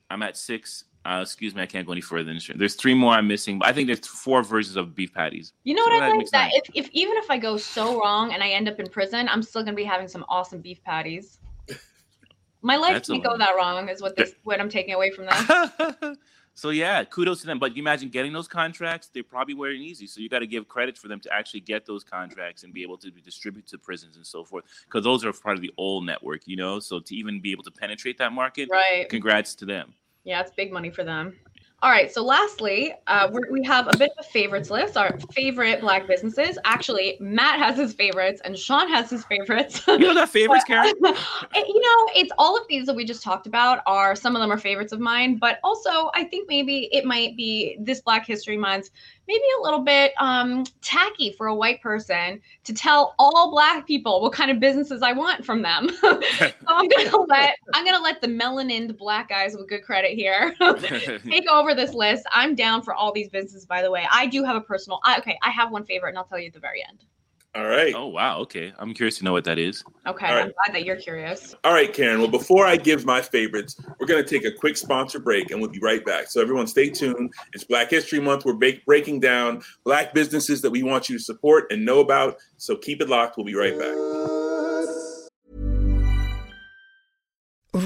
I'm 0.09 0.23
at 0.23 0.39
six. 0.39 0.85
Uh, 1.07 1.21
excuse 1.23 1.55
me, 1.55 1.63
I 1.63 1.67
can't 1.67 1.87
go 1.87 1.93
any 1.93 2.03
further 2.03 2.25
than. 2.25 2.39
There's 2.57 2.75
three 2.75 2.93
more 2.93 3.15
I'm 3.15 3.27
missing, 3.27 3.59
but 3.59 3.69
I 3.69 3.73
think 3.73 3.87
there's 3.87 4.07
four 4.07 4.43
versions 4.43 4.77
of 4.77 4.95
beef 4.95 5.15
patties. 5.15 5.55
You 5.65 5.75
know 5.75 5.85
so 5.85 5.93
what 5.93 6.03
I 6.03 6.13
like? 6.13 6.31
That 6.31 6.51
if, 6.53 6.65
if 6.75 6.91
even 6.93 7.17
if 7.17 7.31
I 7.31 7.39
go 7.39 7.57
so 7.57 7.99
wrong 7.99 8.35
and 8.35 8.43
I 8.43 8.51
end 8.51 8.69
up 8.69 8.79
in 8.79 8.87
prison, 8.87 9.27
I'm 9.29 9.43
still 9.43 9.63
gonna 9.63 9.77
be 9.77 9.85
having 9.85 10.09
some 10.09 10.27
awesome 10.29 10.61
beef 10.61 10.83
patties. 10.85 11.39
My 12.63 12.77
life 12.77 12.93
That's 12.93 13.09
can't 13.09 13.25
go 13.25 13.39
that 13.39 13.57
wrong, 13.57 13.89
is 13.89 14.03
what 14.03 14.15
this 14.15 14.35
what 14.45 14.61
I'm 14.61 14.69
taking 14.69 14.93
away 14.93 15.11
from 15.11 15.25
that. 15.25 16.17
so 16.55 16.69
yeah, 16.69 17.03
kudos 17.05 17.41
to 17.41 17.47
them. 17.47 17.59
But 17.59 17.75
you 17.75 17.83
imagine 17.83 18.11
getting 18.11 18.35
those 18.35 18.47
contracts, 18.47 19.09
they 19.09 19.23
probably 19.23 19.55
weren't 19.55 19.81
easy. 19.81 20.07
So 20.07 20.21
you 20.21 20.29
got 20.29 20.41
to 20.41 20.47
give 20.47 20.69
credit 20.69 20.99
for 20.99 21.09
them 21.09 21.21
to 21.21 21.33
actually 21.33 21.61
get 21.61 21.87
those 21.87 22.05
contracts 22.05 22.63
and 22.63 22.75
be 22.75 22.83
able 22.83 22.99
to 22.99 23.11
distribute 23.11 23.67
to 23.69 23.79
prisons 23.79 24.17
and 24.17 24.27
so 24.27 24.45
forth, 24.45 24.67
because 24.85 25.03
those 25.03 25.25
are 25.25 25.33
part 25.33 25.57
of 25.57 25.63
the 25.63 25.73
old 25.79 26.05
network, 26.05 26.43
you 26.47 26.57
know. 26.57 26.79
So 26.79 27.01
to 27.01 27.15
even 27.15 27.41
be 27.41 27.53
able 27.53 27.65
to 27.65 27.71
penetrate 27.71 28.19
that 28.19 28.33
market, 28.33 28.69
right? 28.71 29.09
Congrats 29.09 29.55
to 29.55 29.65
them. 29.65 29.95
Yeah, 30.25 30.41
it's 30.41 30.51
big 30.51 30.73
money 30.73 30.91
for 30.91 31.05
them. 31.05 31.37
All 31.83 31.91
right. 31.91 32.13
So, 32.13 32.23
lastly, 32.23 32.93
uh, 33.07 33.31
we 33.51 33.63
have 33.65 33.89
a 33.89 33.97
bit 33.97 34.11
of 34.19 34.27
a 34.27 34.29
favorites 34.29 34.71
list. 34.71 34.99
Our 34.99 35.19
favorite 35.33 35.81
black 35.81 36.07
businesses. 36.07 36.59
Actually, 36.67 37.17
Matt 37.21 37.59
has 37.59 37.79
his 37.79 37.95
favorites, 37.95 38.43
and 38.45 38.59
Sean 38.59 38.87
has 38.91 39.09
his 39.09 39.25
favorites. 39.25 39.83
You 39.89 39.99
know 39.99 40.15
that 40.15 40.29
favorites, 40.29 40.65
Karen? 40.67 40.93
you 41.03 41.81
know, 41.81 42.11
it's 42.15 42.31
all 42.37 42.55
of 42.55 42.69
these 42.69 42.85
that 42.85 42.95
we 42.95 43.07
just 43.07 43.23
talked 43.23 43.47
about. 43.47 43.83
Are 43.87 44.15
some 44.15 44.37
of 44.37 44.43
them 44.43 44.53
are 44.53 44.59
favorites 44.59 44.93
of 44.93 45.01
mine, 45.01 45.39
but 45.39 45.59
also 45.65 46.11
I 46.15 46.25
think 46.25 46.49
maybe 46.51 46.91
it 46.93 47.07
might 47.07 47.35
be 47.35 47.79
this 47.81 48.03
Black 48.03 48.27
History 48.27 48.59
Month 48.59 48.91
maybe 49.31 49.45
a 49.61 49.63
little 49.63 49.85
bit 49.85 50.13
um, 50.19 50.65
tacky 50.83 51.31
for 51.31 51.47
a 51.47 51.55
white 51.55 51.81
person 51.81 52.41
to 52.65 52.75
tell 52.75 53.15
all 53.17 53.53
black 53.53 53.87
people 53.87 54.21
what 54.21 54.33
kind 54.33 54.51
of 54.51 54.59
businesses 54.59 55.03
I 55.03 55.13
want 55.13 55.45
from 55.45 55.63
them. 55.63 55.89
so 56.01 56.21
I'm 56.67 56.89
gonna 56.89 57.17
let 57.29 57.55
I'm 57.73 57.85
gonna 57.85 58.03
let 58.03 58.21
the 58.21 58.27
melanined 58.27 58.99
black 58.99 59.29
guys 59.29 59.55
with 59.57 59.69
good 59.69 59.85
credit 59.85 60.13
here 60.13 60.53
take 61.31 61.49
over 61.49 61.77
this 61.77 61.95
list. 61.95 62.27
I'm 62.33 62.57
down 62.57 62.83
for 62.83 62.93
all 62.93 63.13
these 63.13 63.29
businesses, 63.29 63.67
by 63.67 63.83
the 63.83 63.91
way. 63.91 64.05
I 64.11 64.27
do 64.27 64.43
have 64.43 64.57
a 64.57 64.61
personal. 64.61 64.99
I, 65.05 65.19
okay, 65.19 65.39
I 65.43 65.51
have 65.51 65.71
one 65.71 65.85
favorite, 65.85 66.11
and 66.11 66.19
I'll 66.19 66.25
tell 66.25 66.41
you 66.41 66.49
at 66.49 66.55
the 66.55 66.61
very 66.61 66.85
end. 66.89 67.05
All 67.53 67.67
right. 67.67 67.93
Oh 67.97 68.07
wow. 68.07 68.39
Okay, 68.41 68.73
I'm 68.79 68.95
curious 68.95 69.19
to 69.19 69.25
know 69.25 69.33
what 69.33 69.43
that 69.45 69.59
is. 69.59 69.83
Okay, 70.07 70.27
right. 70.27 70.45
I'm 70.45 70.53
glad 70.65 70.75
that 70.75 70.85
you're 70.85 70.97
curious. 70.97 71.57
All 71.65 71.73
right, 71.73 71.93
Karen. 71.93 72.21
Well, 72.21 72.31
before 72.31 72.65
I 72.65 72.77
give 72.77 73.05
my 73.05 73.21
favorites, 73.21 73.77
we're 73.99 74.07
going 74.07 74.23
to 74.25 74.29
take 74.29 74.45
a 74.45 74.53
quick 74.57 74.77
sponsor 74.77 75.19
break, 75.19 75.51
and 75.51 75.61
we'll 75.61 75.71
be 75.71 75.81
right 75.81 76.05
back. 76.05 76.29
So 76.29 76.41
everyone, 76.41 76.69
stay 76.69 76.91
tuned. 76.91 77.33
It's 77.53 77.65
Black 77.65 77.91
History 77.91 78.21
Month. 78.21 78.45
We're 78.45 78.53
ba- 78.53 78.81
breaking 78.87 79.19
down 79.19 79.63
black 79.85 80.15
businesses 80.15 80.63
that 80.63 80.71
we 80.71 80.85
want 80.85 81.09
you 81.09 81.19
to 81.19 81.25
support 81.25 81.73
and 81.73 81.85
know 81.85 81.99
about. 81.99 82.37
So 82.57 82.77
keep 82.77 83.01
it 83.01 83.09
locked. 83.09 83.37
We'll 83.37 83.47
be 83.47 83.57
right 83.57 83.77
back. 83.77 83.97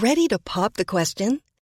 Ready 0.03 0.29
to 0.29 0.38
pop 0.38 0.74
the 0.74 0.85
question? 0.85 1.40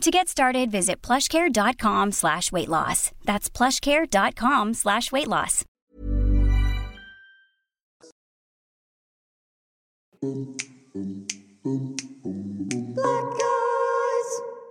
To 0.00 0.10
get 0.10 0.28
started, 0.28 0.70
visit 0.70 1.02
plushcare.com 1.02 2.12
slash 2.12 2.50
weight 2.50 2.70
loss. 2.70 3.12
That's 3.26 3.50
plushcare.com 3.50 4.72
slash 4.72 5.12
weight 5.12 5.28
loss. 5.28 5.66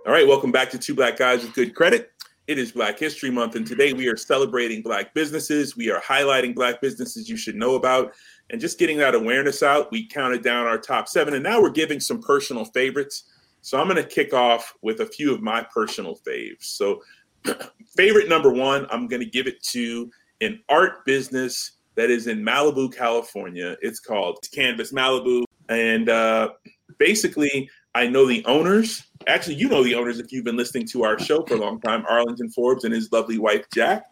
All 0.04 0.12
right, 0.12 0.26
welcome 0.26 0.50
back 0.50 0.68
to 0.70 0.78
Two 0.78 0.96
Black 0.96 1.16
Guys 1.16 1.44
with 1.44 1.54
Good 1.54 1.76
Credit. 1.76 2.10
It 2.48 2.58
is 2.58 2.72
Black 2.72 2.98
History 2.98 3.30
Month, 3.30 3.54
and 3.54 3.64
today 3.64 3.92
we 3.92 4.08
are 4.08 4.16
celebrating 4.16 4.82
Black 4.82 5.14
businesses. 5.14 5.76
We 5.76 5.92
are 5.92 6.00
highlighting 6.00 6.56
Black 6.56 6.80
businesses 6.80 7.28
you 7.28 7.36
should 7.36 7.54
know 7.54 7.76
about 7.76 8.14
and 8.50 8.60
just 8.60 8.80
getting 8.80 8.98
that 8.98 9.14
awareness 9.14 9.62
out. 9.62 9.92
We 9.92 10.08
counted 10.08 10.42
down 10.42 10.66
our 10.66 10.78
top 10.78 11.06
seven, 11.06 11.34
and 11.34 11.44
now 11.44 11.62
we're 11.62 11.70
giving 11.70 12.00
some 12.00 12.20
personal 12.20 12.64
favorites. 12.64 13.29
So 13.62 13.78
I'm 13.78 13.88
going 13.88 14.02
to 14.02 14.08
kick 14.08 14.32
off 14.32 14.74
with 14.82 15.00
a 15.00 15.06
few 15.06 15.34
of 15.34 15.42
my 15.42 15.66
personal 15.72 16.16
faves. 16.26 16.64
So, 16.64 17.02
favorite 17.96 18.28
number 18.28 18.50
one, 18.50 18.86
I'm 18.90 19.06
going 19.06 19.22
to 19.22 19.28
give 19.28 19.46
it 19.46 19.62
to 19.64 20.10
an 20.40 20.60
art 20.68 21.04
business 21.04 21.72
that 21.94 22.10
is 22.10 22.26
in 22.26 22.42
Malibu, 22.42 22.94
California. 22.94 23.76
It's 23.82 24.00
called 24.00 24.38
Canvas 24.52 24.92
Malibu. 24.92 25.44
And 25.68 26.08
uh, 26.08 26.50
basically, 26.98 27.68
I 27.94 28.06
know 28.06 28.26
the 28.26 28.44
owners. 28.44 29.02
Actually, 29.26 29.56
you 29.56 29.68
know 29.68 29.82
the 29.82 29.94
owners 29.94 30.18
if 30.18 30.32
you've 30.32 30.44
been 30.44 30.56
listening 30.56 30.86
to 30.88 31.04
our 31.04 31.18
show 31.18 31.42
for 31.44 31.54
a 31.54 31.58
long 31.58 31.80
time 31.80 32.04
Arlington 32.08 32.50
Forbes 32.50 32.84
and 32.84 32.94
his 32.94 33.10
lovely 33.12 33.38
wife, 33.38 33.66
Jack. 33.72 34.04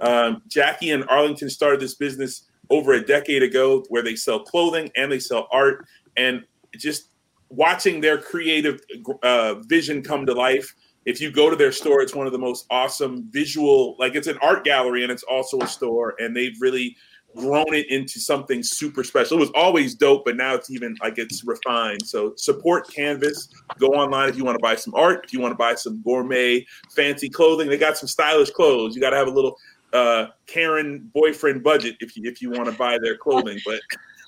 Um, 0.00 0.42
Jackie 0.48 0.90
and 0.90 1.04
Arlington 1.08 1.48
started 1.48 1.80
this 1.80 1.94
business 1.94 2.46
over 2.70 2.94
a 2.94 3.04
decade 3.04 3.42
ago 3.42 3.84
where 3.88 4.02
they 4.02 4.16
sell 4.16 4.40
clothing 4.40 4.90
and 4.96 5.10
they 5.10 5.20
sell 5.20 5.48
art. 5.52 5.86
And 6.16 6.44
just 6.76 7.10
watching 7.48 8.00
their 8.00 8.18
creative 8.18 8.80
uh, 9.22 9.54
vision 9.66 10.02
come 10.02 10.26
to 10.26 10.32
life. 10.32 10.74
If 11.04 11.20
you 11.20 11.30
go 11.30 11.48
to 11.48 11.56
their 11.56 11.72
store, 11.72 12.02
it's 12.02 12.14
one 12.14 12.26
of 12.26 12.32
the 12.32 12.38
most 12.38 12.66
awesome 12.70 13.28
visual, 13.30 13.94
like 13.98 14.16
it's 14.16 14.26
an 14.26 14.38
art 14.42 14.64
gallery 14.64 15.04
and 15.04 15.12
it's 15.12 15.22
also 15.22 15.60
a 15.60 15.66
store, 15.68 16.14
and 16.18 16.36
they've 16.36 16.56
really 16.60 16.96
grown 17.36 17.74
it 17.74 17.88
into 17.90 18.18
something 18.18 18.62
super 18.62 19.04
special. 19.04 19.36
It 19.36 19.40
was 19.40 19.50
always 19.54 19.94
dope, 19.94 20.24
but 20.24 20.36
now 20.36 20.54
it's 20.54 20.70
even 20.70 20.96
like 21.02 21.18
it's 21.18 21.44
refined. 21.44 22.04
So 22.04 22.34
support 22.36 22.92
Canvas. 22.92 23.48
Go 23.78 23.88
online 23.88 24.28
if 24.28 24.36
you 24.36 24.44
want 24.44 24.56
to 24.56 24.62
buy 24.62 24.74
some 24.74 24.94
art, 24.94 25.24
if 25.24 25.32
you 25.32 25.40
want 25.40 25.52
to 25.52 25.56
buy 25.56 25.74
some 25.74 26.02
gourmet, 26.02 26.64
fancy 26.94 27.28
clothing. 27.28 27.68
They 27.68 27.78
got 27.78 27.98
some 27.98 28.08
stylish 28.08 28.50
clothes. 28.50 28.94
You 28.94 29.00
got 29.00 29.10
to 29.10 29.16
have 29.16 29.28
a 29.28 29.32
little 29.32 29.56
uh, 29.92 30.26
Karen 30.46 31.10
boyfriend 31.14 31.62
budget 31.62 31.96
if 32.00 32.16
you 32.16 32.28
if 32.28 32.42
you 32.42 32.50
want 32.50 32.66
to 32.66 32.72
buy 32.72 32.98
their 32.98 33.16
clothing, 33.16 33.58
but 33.64 33.80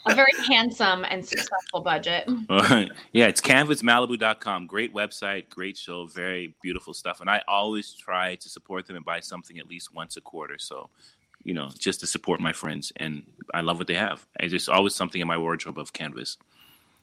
a 0.08 0.14
very 0.14 0.32
handsome 0.46 1.04
and 1.04 1.24
successful 1.24 1.80
budget. 1.80 2.28
yeah, 3.12 3.26
it's 3.26 3.40
canvasmalibu.com. 3.40 4.66
Great 4.66 4.94
website, 4.94 5.48
great 5.48 5.76
show, 5.76 6.06
very 6.06 6.54
beautiful 6.62 6.94
stuff. 6.94 7.20
And 7.20 7.30
I 7.30 7.42
always 7.46 7.94
try 7.94 8.34
to 8.36 8.48
support 8.48 8.86
them 8.86 8.96
and 8.96 9.04
buy 9.04 9.20
something 9.20 9.58
at 9.58 9.68
least 9.68 9.94
once 9.94 10.16
a 10.16 10.20
quarter. 10.20 10.58
So, 10.58 10.90
you 11.44 11.54
know, 11.54 11.70
just 11.78 12.00
to 12.00 12.06
support 12.06 12.40
my 12.40 12.52
friends. 12.52 12.92
And 12.96 13.22
I 13.54 13.60
love 13.60 13.78
what 13.78 13.86
they 13.86 13.94
have. 13.94 14.26
It's 14.40 14.52
just 14.52 14.68
always 14.68 14.94
something 14.94 15.20
in 15.20 15.28
my 15.28 15.38
wardrobe 15.38 15.78
of 15.78 15.92
canvas. 15.92 16.38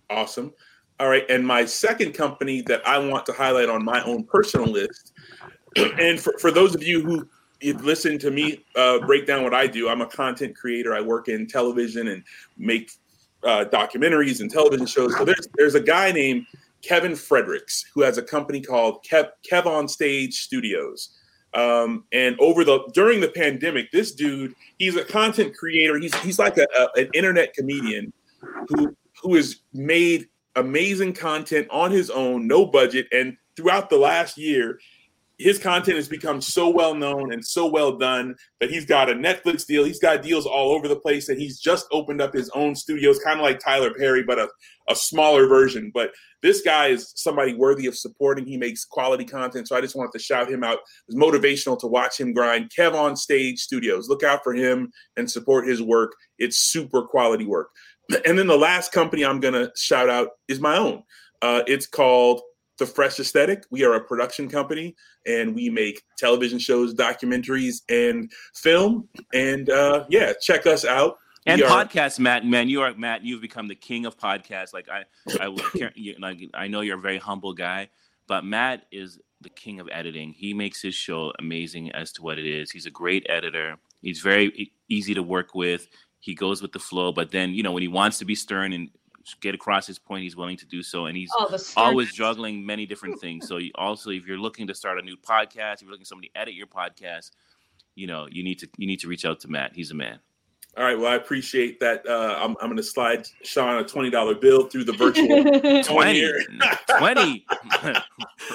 Awesome. 0.09 0.53
All 0.97 1.09
right, 1.09 1.29
and 1.29 1.45
my 1.45 1.65
second 1.65 2.13
company 2.13 2.61
that 2.61 2.87
I 2.87 2.97
want 2.97 3.25
to 3.25 3.33
highlight 3.33 3.67
on 3.67 3.83
my 3.83 4.01
own 4.03 4.23
personal 4.23 4.67
list, 4.67 5.11
and 5.75 6.17
for, 6.17 6.33
for 6.39 6.51
those 6.51 6.73
of 6.73 6.83
you 6.83 7.01
who 7.01 7.27
you've 7.61 7.83
listened 7.83 8.21
to 8.21 8.31
me 8.31 8.65
uh, 8.75 8.99
break 8.99 9.25
down 9.25 9.43
what 9.43 9.53
I 9.53 9.67
do, 9.67 9.89
I'm 9.89 10.01
a 10.01 10.07
content 10.07 10.55
creator. 10.55 10.93
I 10.95 11.01
work 11.01 11.27
in 11.27 11.47
television 11.47 12.09
and 12.09 12.23
make 12.57 12.91
uh, 13.43 13.65
documentaries 13.65 14.41
and 14.41 14.49
television 14.49 14.85
shows. 14.85 15.15
So 15.17 15.25
there's 15.25 15.47
there's 15.55 15.75
a 15.75 15.81
guy 15.81 16.11
named 16.11 16.47
Kevin 16.81 17.15
Fredericks 17.15 17.85
who 17.93 18.01
has 18.01 18.17
a 18.17 18.23
company 18.23 18.61
called 18.61 19.03
Kev, 19.03 19.29
Kev 19.49 19.65
on 19.65 19.87
Stage 19.87 20.41
Studios. 20.41 21.09
Um, 21.53 22.03
and 22.11 22.37
over 22.39 22.65
the 22.65 22.79
during 22.93 23.21
the 23.21 23.29
pandemic, 23.29 23.91
this 23.91 24.11
dude, 24.11 24.53
he's 24.77 24.95
a 24.95 25.05
content 25.05 25.55
creator. 25.55 25.97
He's 25.97 26.13
he's 26.15 26.37
like 26.37 26.57
a, 26.57 26.67
a, 26.77 27.01
an 27.01 27.09
internet 27.13 27.53
comedian 27.53 28.11
who 28.69 28.95
who 29.21 29.35
has 29.35 29.61
made 29.73 30.27
amazing 30.55 31.13
content 31.13 31.67
on 31.69 31.91
his 31.91 32.09
own, 32.09 32.47
no 32.47 32.65
budget. 32.65 33.07
And 33.11 33.37
throughout 33.55 33.89
the 33.89 33.97
last 33.97 34.37
year, 34.37 34.79
his 35.37 35.59
content 35.59 35.97
has 35.97 36.07
become 36.07 36.39
so 36.39 36.69
well 36.69 36.95
known 36.95 37.33
and 37.33 37.45
so 37.45 37.65
well 37.65 37.97
done 37.97 38.35
that 38.59 38.69
he's 38.69 38.85
got 38.85 39.09
a 39.09 39.13
Netflix 39.13 39.65
deal. 39.65 39.83
He's 39.83 39.99
got 39.99 40.21
deals 40.21 40.45
all 40.45 40.71
over 40.71 40.87
the 40.87 40.95
place, 40.95 41.29
and 41.29 41.39
he's 41.39 41.59
just 41.59 41.87
opened 41.91 42.21
up 42.21 42.33
his 42.33 42.49
own 42.51 42.75
studios, 42.75 43.19
kind 43.19 43.39
of 43.39 43.43
like 43.43 43.59
Tyler 43.59 43.93
Perry, 43.93 44.23
but 44.23 44.39
a, 44.39 44.47
a 44.89 44.95
smaller 44.95 45.47
version. 45.47 45.91
But 45.93 46.11
this 46.41 46.61
guy 46.61 46.87
is 46.87 47.11
somebody 47.15 47.53
worthy 47.53 47.87
of 47.87 47.97
supporting. 47.97 48.45
He 48.45 48.57
makes 48.57 48.85
quality 48.85 49.25
content, 49.25 49.67
so 49.67 49.75
I 49.75 49.81
just 49.81 49.95
wanted 49.95 50.13
to 50.13 50.19
shout 50.19 50.49
him 50.49 50.63
out. 50.63 50.79
It's 51.07 51.17
motivational 51.17 51.79
to 51.79 51.87
watch 51.87 52.19
him 52.19 52.33
grind. 52.33 52.71
Kev 52.77 52.93
on 52.93 53.15
Stage 53.15 53.59
Studios. 53.59 54.07
Look 54.07 54.23
out 54.23 54.41
for 54.43 54.53
him 54.53 54.91
and 55.17 55.29
support 55.29 55.67
his 55.67 55.81
work. 55.81 56.13
It's 56.39 56.57
super 56.57 57.03
quality 57.03 57.45
work. 57.45 57.69
And 58.23 58.37
then 58.37 58.45
the 58.45 58.55
last 58.55 58.91
company 58.91 59.25
I'm 59.25 59.39
going 59.39 59.55
to 59.55 59.71
shout 59.75 60.09
out 60.09 60.29
is 60.47 60.59
my 60.59 60.77
own. 60.77 61.01
Uh, 61.41 61.63
it's 61.65 61.87
called 61.87 62.41
The 62.77 62.85
Fresh 62.85 63.19
Aesthetic. 63.19 63.63
We 63.71 63.83
are 63.85 63.93
a 63.93 64.01
production 64.03 64.49
company 64.49 64.95
and 65.25 65.55
we 65.55 65.69
make 65.69 66.03
television 66.17 66.59
shows, 66.59 66.93
documentaries, 66.93 67.81
and 67.89 68.31
film. 68.53 69.07
And 69.33 69.69
uh, 69.69 70.05
yeah, 70.09 70.33
check 70.41 70.65
us 70.67 70.83
out. 70.85 71.17
And 71.45 71.61
We 71.61 71.67
are- 71.67 71.85
podcasts, 71.85 72.19
Matt. 72.19 72.45
Man, 72.45 72.67
you 72.69 72.81
are 72.81 72.93
Matt. 72.95 73.23
You've 73.23 73.41
become 73.41 73.67
the 73.67 73.75
king 73.75 74.05
of 74.05 74.17
podcasts. 74.17 74.73
Like 74.73 74.87
I, 74.89 75.03
I, 75.39 75.55
you- 75.95 76.15
like 76.19 76.39
I 76.53 76.67
know 76.67 76.81
you're 76.81 76.97
a 76.97 77.01
very 77.01 77.17
humble 77.19 77.53
guy, 77.53 77.89
but 78.27 78.43
Matt 78.43 78.85
is 78.91 79.19
the 79.41 79.49
king 79.49 79.79
of 79.79 79.87
editing. 79.91 80.33
He 80.33 80.53
makes 80.53 80.81
his 80.81 80.95
show 80.95 81.31
amazing 81.39 81.91
as 81.91 82.11
to 82.13 82.23
what 82.23 82.39
it 82.39 82.45
is. 82.47 82.71
He's 82.71 82.87
a 82.87 82.91
great 82.91 83.25
editor. 83.29 83.75
He's 84.01 84.21
very 84.21 84.71
easy 84.89 85.13
to 85.13 85.23
work 85.23 85.53
with. 85.55 85.87
He 86.19 86.33
goes 86.33 86.61
with 86.61 86.71
the 86.71 86.79
flow, 86.79 87.11
but 87.11 87.29
then 87.31 87.51
you 87.51 87.61
know 87.63 87.71
when 87.71 87.83
he 87.83 87.87
wants 87.87 88.17
to 88.19 88.25
be 88.25 88.33
stern 88.35 88.73
and 88.73 88.89
get 89.41 89.55
across 89.55 89.87
his 89.87 89.99
point, 89.99 90.23
he's 90.23 90.35
willing 90.35 90.57
to 90.57 90.65
do 90.65 90.83
so, 90.83 91.05
and 91.07 91.17
he's 91.17 91.29
Oh, 91.37 91.57
always 91.77 92.13
juggling 92.13 92.65
many 92.65 92.85
different 92.85 93.19
things. 93.19 93.47
So 93.47 93.57
you 93.57 93.71
also, 93.75 94.11
if 94.11 94.25
you're 94.25 94.37
looking 94.37 94.67
to 94.67 94.75
start 94.75 94.99
a 94.99 95.01
new 95.01 95.17
podcast, 95.17 95.75
if 95.75 95.81
you're 95.83 95.91
looking 95.91 96.05
somebody 96.05 96.29
to 96.29 96.37
edit 96.39 96.53
your 96.53 96.67
podcast, 96.67 97.31
you 97.95 98.07
know 98.07 98.27
you 98.29 98.43
need 98.43 98.59
to 98.59 98.69
you 98.77 98.87
need 98.87 98.99
to 98.99 99.07
reach 99.07 99.25
out 99.25 99.39
to 99.41 99.47
Matt. 99.47 99.73
He's 99.73 99.91
a 99.91 99.95
man. 99.95 100.19
All 100.77 100.83
right. 100.83 100.99
Well, 100.99 101.11
I 101.11 101.15
appreciate 101.15 101.79
that. 101.79 102.05
Uh, 102.05 102.37
I'm, 102.37 102.51
I'm 102.59 102.67
going 102.67 102.75
to 102.75 102.83
slide 102.83 103.27
Sean 103.43 103.77
a 103.77 103.87
twenty 103.87 104.09
dollar 104.09 104.35
bill 104.35 104.67
through 104.67 104.83
the 104.83 104.91
virtual 104.93 105.27
20, 105.83 105.83
20. 105.83 107.45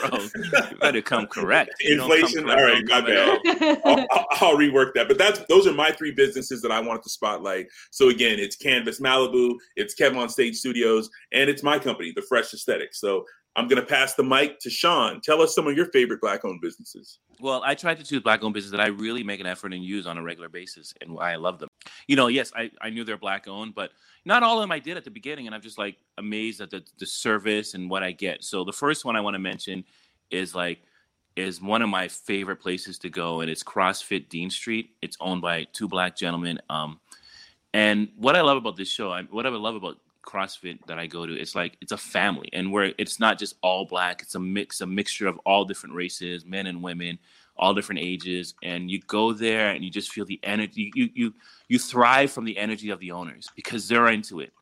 bro 0.09 0.18
you 0.18 0.76
better 0.80 1.02
come 1.02 1.26
correct 1.26 1.70
You 1.80 1.96
don't 1.96 2.09
come 2.09 2.18
Inflation. 2.18 2.50
All 2.50 2.56
correct, 2.56 2.90
right, 2.90 3.04
don't 3.04 3.44
my 3.44 3.70
bad. 3.70 3.80
I'll, 3.85 4.06
I'll, 4.11 4.26
I'll 4.33 4.56
rework 4.56 4.92
that. 4.94 5.09
But 5.09 5.16
that's 5.16 5.40
those 5.48 5.66
are 5.66 5.72
my 5.72 5.90
three 5.92 6.12
businesses 6.12 6.61
that 6.62 6.70
I 6.70 6.80
wanted 6.80 7.02
to 7.04 7.11
spotlight. 7.11 7.68
So 7.90 8.11
again, 8.11 8.38
it's 8.38 8.56
Canvas 8.56 9.00
Malibu, 9.00 9.54
it's 9.76 9.94
Kev 9.94 10.16
on 10.16 10.28
Stage 10.28 10.56
Studios, 10.56 11.09
and 11.33 11.48
it's 11.48 11.62
my 11.62 11.78
company, 11.78 12.12
The 12.14 12.22
Fresh 12.22 12.52
Aesthetic. 12.52 12.94
So 12.94 13.24
I'm 13.56 13.66
going 13.66 13.80
to 13.80 13.86
pass 13.86 14.14
the 14.14 14.22
mic 14.22 14.60
to 14.60 14.70
Sean. 14.70 15.20
Tell 15.20 15.42
us 15.42 15.54
some 15.54 15.66
of 15.66 15.76
your 15.76 15.86
favorite 15.86 16.20
black-owned 16.20 16.60
businesses. 16.60 17.18
Well, 17.40 17.62
I 17.64 17.74
try 17.74 17.94
to 17.94 18.04
choose 18.04 18.20
black 18.20 18.44
owned 18.44 18.54
businesses 18.54 18.72
that 18.72 18.80
I 18.80 18.88
really 18.88 19.24
make 19.24 19.40
an 19.40 19.46
effort 19.46 19.72
and 19.72 19.84
use 19.84 20.06
on 20.06 20.18
a 20.18 20.22
regular 20.22 20.48
basis 20.48 20.94
and 21.00 21.12
why 21.12 21.32
I 21.32 21.36
love 21.36 21.58
them. 21.58 21.68
You 22.06 22.16
know, 22.16 22.28
yes, 22.28 22.52
I, 22.54 22.70
I 22.80 22.90
knew 22.90 23.02
they're 23.02 23.16
black 23.16 23.48
owned, 23.48 23.74
but 23.74 23.90
not 24.24 24.42
all 24.42 24.58
of 24.58 24.62
them 24.62 24.70
I 24.70 24.78
did 24.78 24.96
at 24.96 25.04
the 25.04 25.10
beginning. 25.10 25.46
And 25.46 25.54
I'm 25.54 25.62
just 25.62 25.78
like 25.78 25.96
amazed 26.18 26.60
at 26.60 26.70
the, 26.70 26.84
the 26.98 27.06
service 27.06 27.74
and 27.74 27.90
what 27.90 28.02
I 28.02 28.12
get. 28.12 28.44
So 28.44 28.64
the 28.64 28.72
first 28.72 29.04
one 29.04 29.16
I 29.16 29.20
want 29.20 29.34
to 29.34 29.40
mention 29.40 29.84
is 30.30 30.54
like, 30.54 30.82
is 31.36 31.60
one 31.62 31.80
of 31.80 31.88
my 31.88 32.08
favorite 32.08 32.56
places 32.56 32.98
to 32.98 33.08
go, 33.08 33.40
and 33.40 33.48
it's 33.48 33.62
CrossFit 33.62 34.28
Dean 34.28 34.50
Street. 34.50 34.90
It's 35.00 35.16
owned 35.20 35.40
by 35.40 35.64
two 35.72 35.88
black 35.88 36.16
gentlemen. 36.16 36.60
Um, 36.68 37.00
and 37.72 38.08
what 38.16 38.34
I 38.34 38.40
love 38.40 38.56
about 38.56 38.76
this 38.76 38.90
show, 38.90 39.12
I, 39.12 39.22
what 39.22 39.46
I 39.46 39.50
love 39.50 39.76
about 39.76 39.98
CrossFit 40.22 40.78
that 40.87 40.98
I 40.98 41.06
go 41.06 41.26
to, 41.26 41.33
it's 41.33 41.54
like 41.54 41.76
it's 41.80 41.92
a 41.92 41.96
family, 41.96 42.48
and 42.52 42.72
where 42.72 42.92
it's 42.98 43.18
not 43.20 43.38
just 43.38 43.56
all 43.62 43.85
black. 43.87 44.22
It's 44.22 44.35
a 44.35 44.40
mix, 44.40 44.80
a 44.80 44.87
mixture 44.87 45.26
of 45.26 45.38
all 45.46 45.64
different 45.64 45.94
races, 45.94 46.44
men 46.44 46.66
and 46.66 46.83
women, 46.83 47.18
all 47.56 47.74
different 47.74 48.00
ages, 48.00 48.54
and 48.62 48.90
you 48.90 49.00
go 49.06 49.33
there 49.33 49.70
and 49.70 49.85
you 49.85 49.90
just 49.90 50.12
feel 50.12 50.24
the 50.24 50.40
energy. 50.42 50.90
You 50.94 51.09
you 51.14 51.35
you 51.68 51.78
thrive 51.78 52.30
from 52.30 52.44
the 52.44 52.56
energy 52.56 52.90
of 52.90 53.00
the 53.00 53.12
owners 53.12 53.48
because 53.54 53.88
they're 53.88 54.09
into 54.09 54.40
it, 54.40 54.52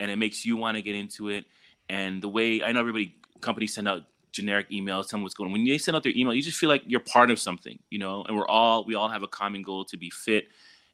and 0.00 0.10
it 0.10 0.16
makes 0.16 0.44
you 0.44 0.56
want 0.56 0.76
to 0.76 0.82
get 0.82 0.94
into 0.94 1.28
it. 1.28 1.44
And 1.88 2.22
the 2.22 2.28
way 2.28 2.62
I 2.62 2.72
know 2.72 2.80
everybody 2.80 3.14
companies 3.40 3.74
send 3.74 3.88
out 3.88 4.02
generic 4.32 4.70
emails, 4.70 5.08
tell 5.08 5.18
them 5.18 5.22
what's 5.22 5.34
going 5.34 5.48
on. 5.48 5.52
When 5.52 5.64
they 5.64 5.78
send 5.78 5.96
out 5.96 6.02
their 6.02 6.12
email, 6.14 6.34
you 6.34 6.42
just 6.42 6.58
feel 6.58 6.68
like 6.68 6.82
you're 6.86 7.00
part 7.00 7.30
of 7.30 7.38
something, 7.38 7.78
you 7.90 7.98
know. 7.98 8.24
And 8.24 8.36
we're 8.36 8.46
all 8.46 8.84
we 8.84 8.94
all 8.94 9.08
have 9.08 9.22
a 9.22 9.28
common 9.28 9.62
goal 9.62 9.84
to 9.86 9.96
be 9.96 10.10
fit, 10.10 10.48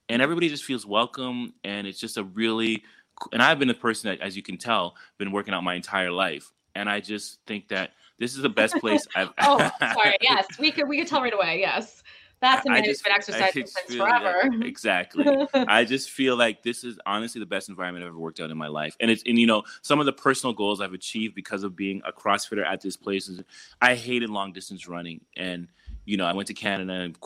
and 0.09 0.23
everybody 0.23 0.49
just 0.49 0.65
feels 0.65 0.87
welcome. 0.87 1.55
And 1.65 1.87
it's 1.87 1.99
just 1.99 2.17
a 2.17 2.25
really 2.25 2.85
and 3.33 3.43
I've 3.43 3.59
been 3.59 3.71
a 3.71 3.75
person 3.75 4.11
that, 4.11 4.21
as 4.21 4.37
you 4.37 4.43
can 4.43 4.57
tell, 4.57 4.97
been 5.19 5.33
working 5.33 5.55
out 5.55 5.65
my 5.65 5.75
entire 5.75 6.11
life, 6.11 6.53
and 6.75 6.89
I 6.89 7.01
just 7.01 7.39
think 7.47 7.69
that 7.69 7.93
this 8.19 8.35
is 8.35 8.43
the 8.43 8.49
best 8.49 8.75
place 8.77 9.07
I've. 9.15 9.31
oh, 9.41 9.59
sorry. 9.81 10.17
Yes, 10.21 10.47
we 10.59 10.71
could 10.71 10.89
we 10.89 10.99
could 10.99 11.09
tell 11.09 11.23
right 11.23 11.35
away. 11.35 11.59
Yes, 11.61 12.03
that's 12.43 12.67
a 12.67 12.71
I 12.71 12.75
man 12.75 12.85
who's 12.85 12.95
just- 12.95 13.05
been 13.05 13.13
I 13.13 13.17
exercising 13.17 13.63
just 13.63 13.79
since 13.87 13.95
forever. 13.97 14.43
exactly. 14.63 15.47
I 15.55 15.85
just 15.85 16.11
feel 16.11 16.37
like 16.37 16.63
this 16.63 16.83
is 16.83 16.99
honestly 17.07 17.39
the 17.39 17.47
best 17.47 17.69
environment 17.69 18.05
I've 18.05 18.09
ever 18.09 18.19
worked 18.19 18.41
out 18.41 18.51
in 18.51 18.59
my 18.59 18.67
life. 18.67 18.97
And 19.01 19.11
it's 19.11 19.23
and 19.27 19.39
you 19.39 19.47
know, 19.47 19.63
some 19.83 20.01
of 20.01 20.07
the 20.07 20.13
personal 20.13 20.53
goals 20.53 20.81
I've 20.81 20.93
achieved 20.93 21.37
because 21.37 21.63
of 21.63 21.77
being 21.77 22.03
a 22.05 22.13
CrossFitter 22.13 22.67
at 22.67 22.81
this 22.81 22.97
place 22.97 23.29
is 23.29 23.41
I 23.81 23.95
hated 23.95 24.29
long 24.29 24.53
distance 24.53 24.89
running. 24.89 25.21
And, 25.37 25.69
you 26.05 26.17
know, 26.17 26.27
I 26.27 26.33
went 26.33 26.49
to 26.49 26.55
Canada 26.55 26.93
and 26.93 27.17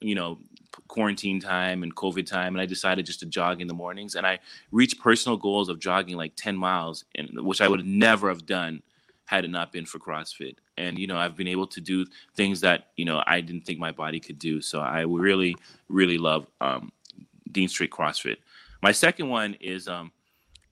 you 0.00 0.16
know, 0.16 0.40
quarantine 0.88 1.40
time 1.40 1.82
and 1.82 1.94
COVID 1.94 2.26
time, 2.26 2.54
and 2.54 2.60
I 2.60 2.66
decided 2.66 3.06
just 3.06 3.20
to 3.20 3.26
jog 3.26 3.60
in 3.60 3.68
the 3.68 3.74
mornings. 3.74 4.14
And 4.14 4.26
I 4.26 4.38
reached 4.70 5.00
personal 5.00 5.36
goals 5.36 5.68
of 5.68 5.78
jogging 5.78 6.16
like 6.16 6.32
10 6.36 6.56
miles, 6.56 7.04
which 7.34 7.60
I 7.60 7.68
would 7.68 7.86
never 7.86 8.28
have 8.28 8.46
done 8.46 8.82
had 9.26 9.44
it 9.44 9.48
not 9.48 9.72
been 9.72 9.84
for 9.84 9.98
CrossFit. 9.98 10.56
And 10.78 10.98
you 10.98 11.06
know, 11.06 11.16
I've 11.16 11.36
been 11.36 11.48
able 11.48 11.66
to 11.68 11.80
do 11.80 12.06
things 12.34 12.60
that 12.62 12.88
you 12.96 13.04
know 13.04 13.22
I 13.26 13.40
didn't 13.40 13.66
think 13.66 13.78
my 13.78 13.92
body 13.92 14.20
could 14.20 14.38
do. 14.38 14.60
So 14.60 14.80
I 14.80 15.00
really, 15.00 15.56
really 15.88 16.18
love 16.18 16.46
um, 16.60 16.92
Dean 17.50 17.68
Street 17.68 17.90
CrossFit. 17.90 18.36
My 18.82 18.92
second 18.92 19.28
one 19.28 19.54
is 19.60 19.88
um, 19.88 20.12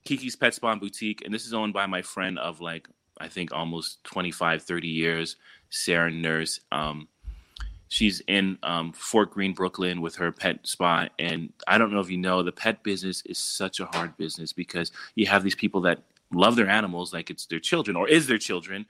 Kiki's 0.05 0.35
Pet 0.35 0.53
Spa 0.53 0.71
and 0.71 0.81
Boutique, 0.81 1.23
and 1.25 1.33
this 1.33 1.45
is 1.45 1.53
owned 1.53 1.73
by 1.73 1.85
my 1.85 2.01
friend 2.01 2.39
of 2.39 2.61
like 2.61 2.87
I 3.19 3.27
think 3.27 3.53
almost 3.53 4.03
25, 4.05 4.63
30 4.63 4.87
years, 4.87 5.35
Sarah 5.69 6.11
Nurse. 6.11 6.59
Um, 6.71 7.07
she's 7.87 8.21
in 8.27 8.57
um, 8.63 8.91
Fort 8.93 9.31
Greene, 9.31 9.53
Brooklyn, 9.53 10.01
with 10.01 10.15
her 10.15 10.31
pet 10.31 10.59
spa. 10.63 11.07
And 11.19 11.51
I 11.67 11.77
don't 11.77 11.91
know 11.91 11.99
if 11.99 12.09
you 12.09 12.17
know, 12.17 12.43
the 12.43 12.51
pet 12.51 12.83
business 12.83 13.23
is 13.25 13.37
such 13.37 13.79
a 13.79 13.85
hard 13.85 14.15
business 14.17 14.53
because 14.53 14.91
you 15.15 15.25
have 15.27 15.43
these 15.43 15.55
people 15.55 15.81
that 15.81 16.03
love 16.33 16.55
their 16.55 16.67
animals 16.67 17.13
like 17.13 17.29
it's 17.29 17.45
their 17.45 17.59
children 17.59 17.95
or 17.95 18.07
is 18.07 18.27
their 18.27 18.37
children. 18.37 18.85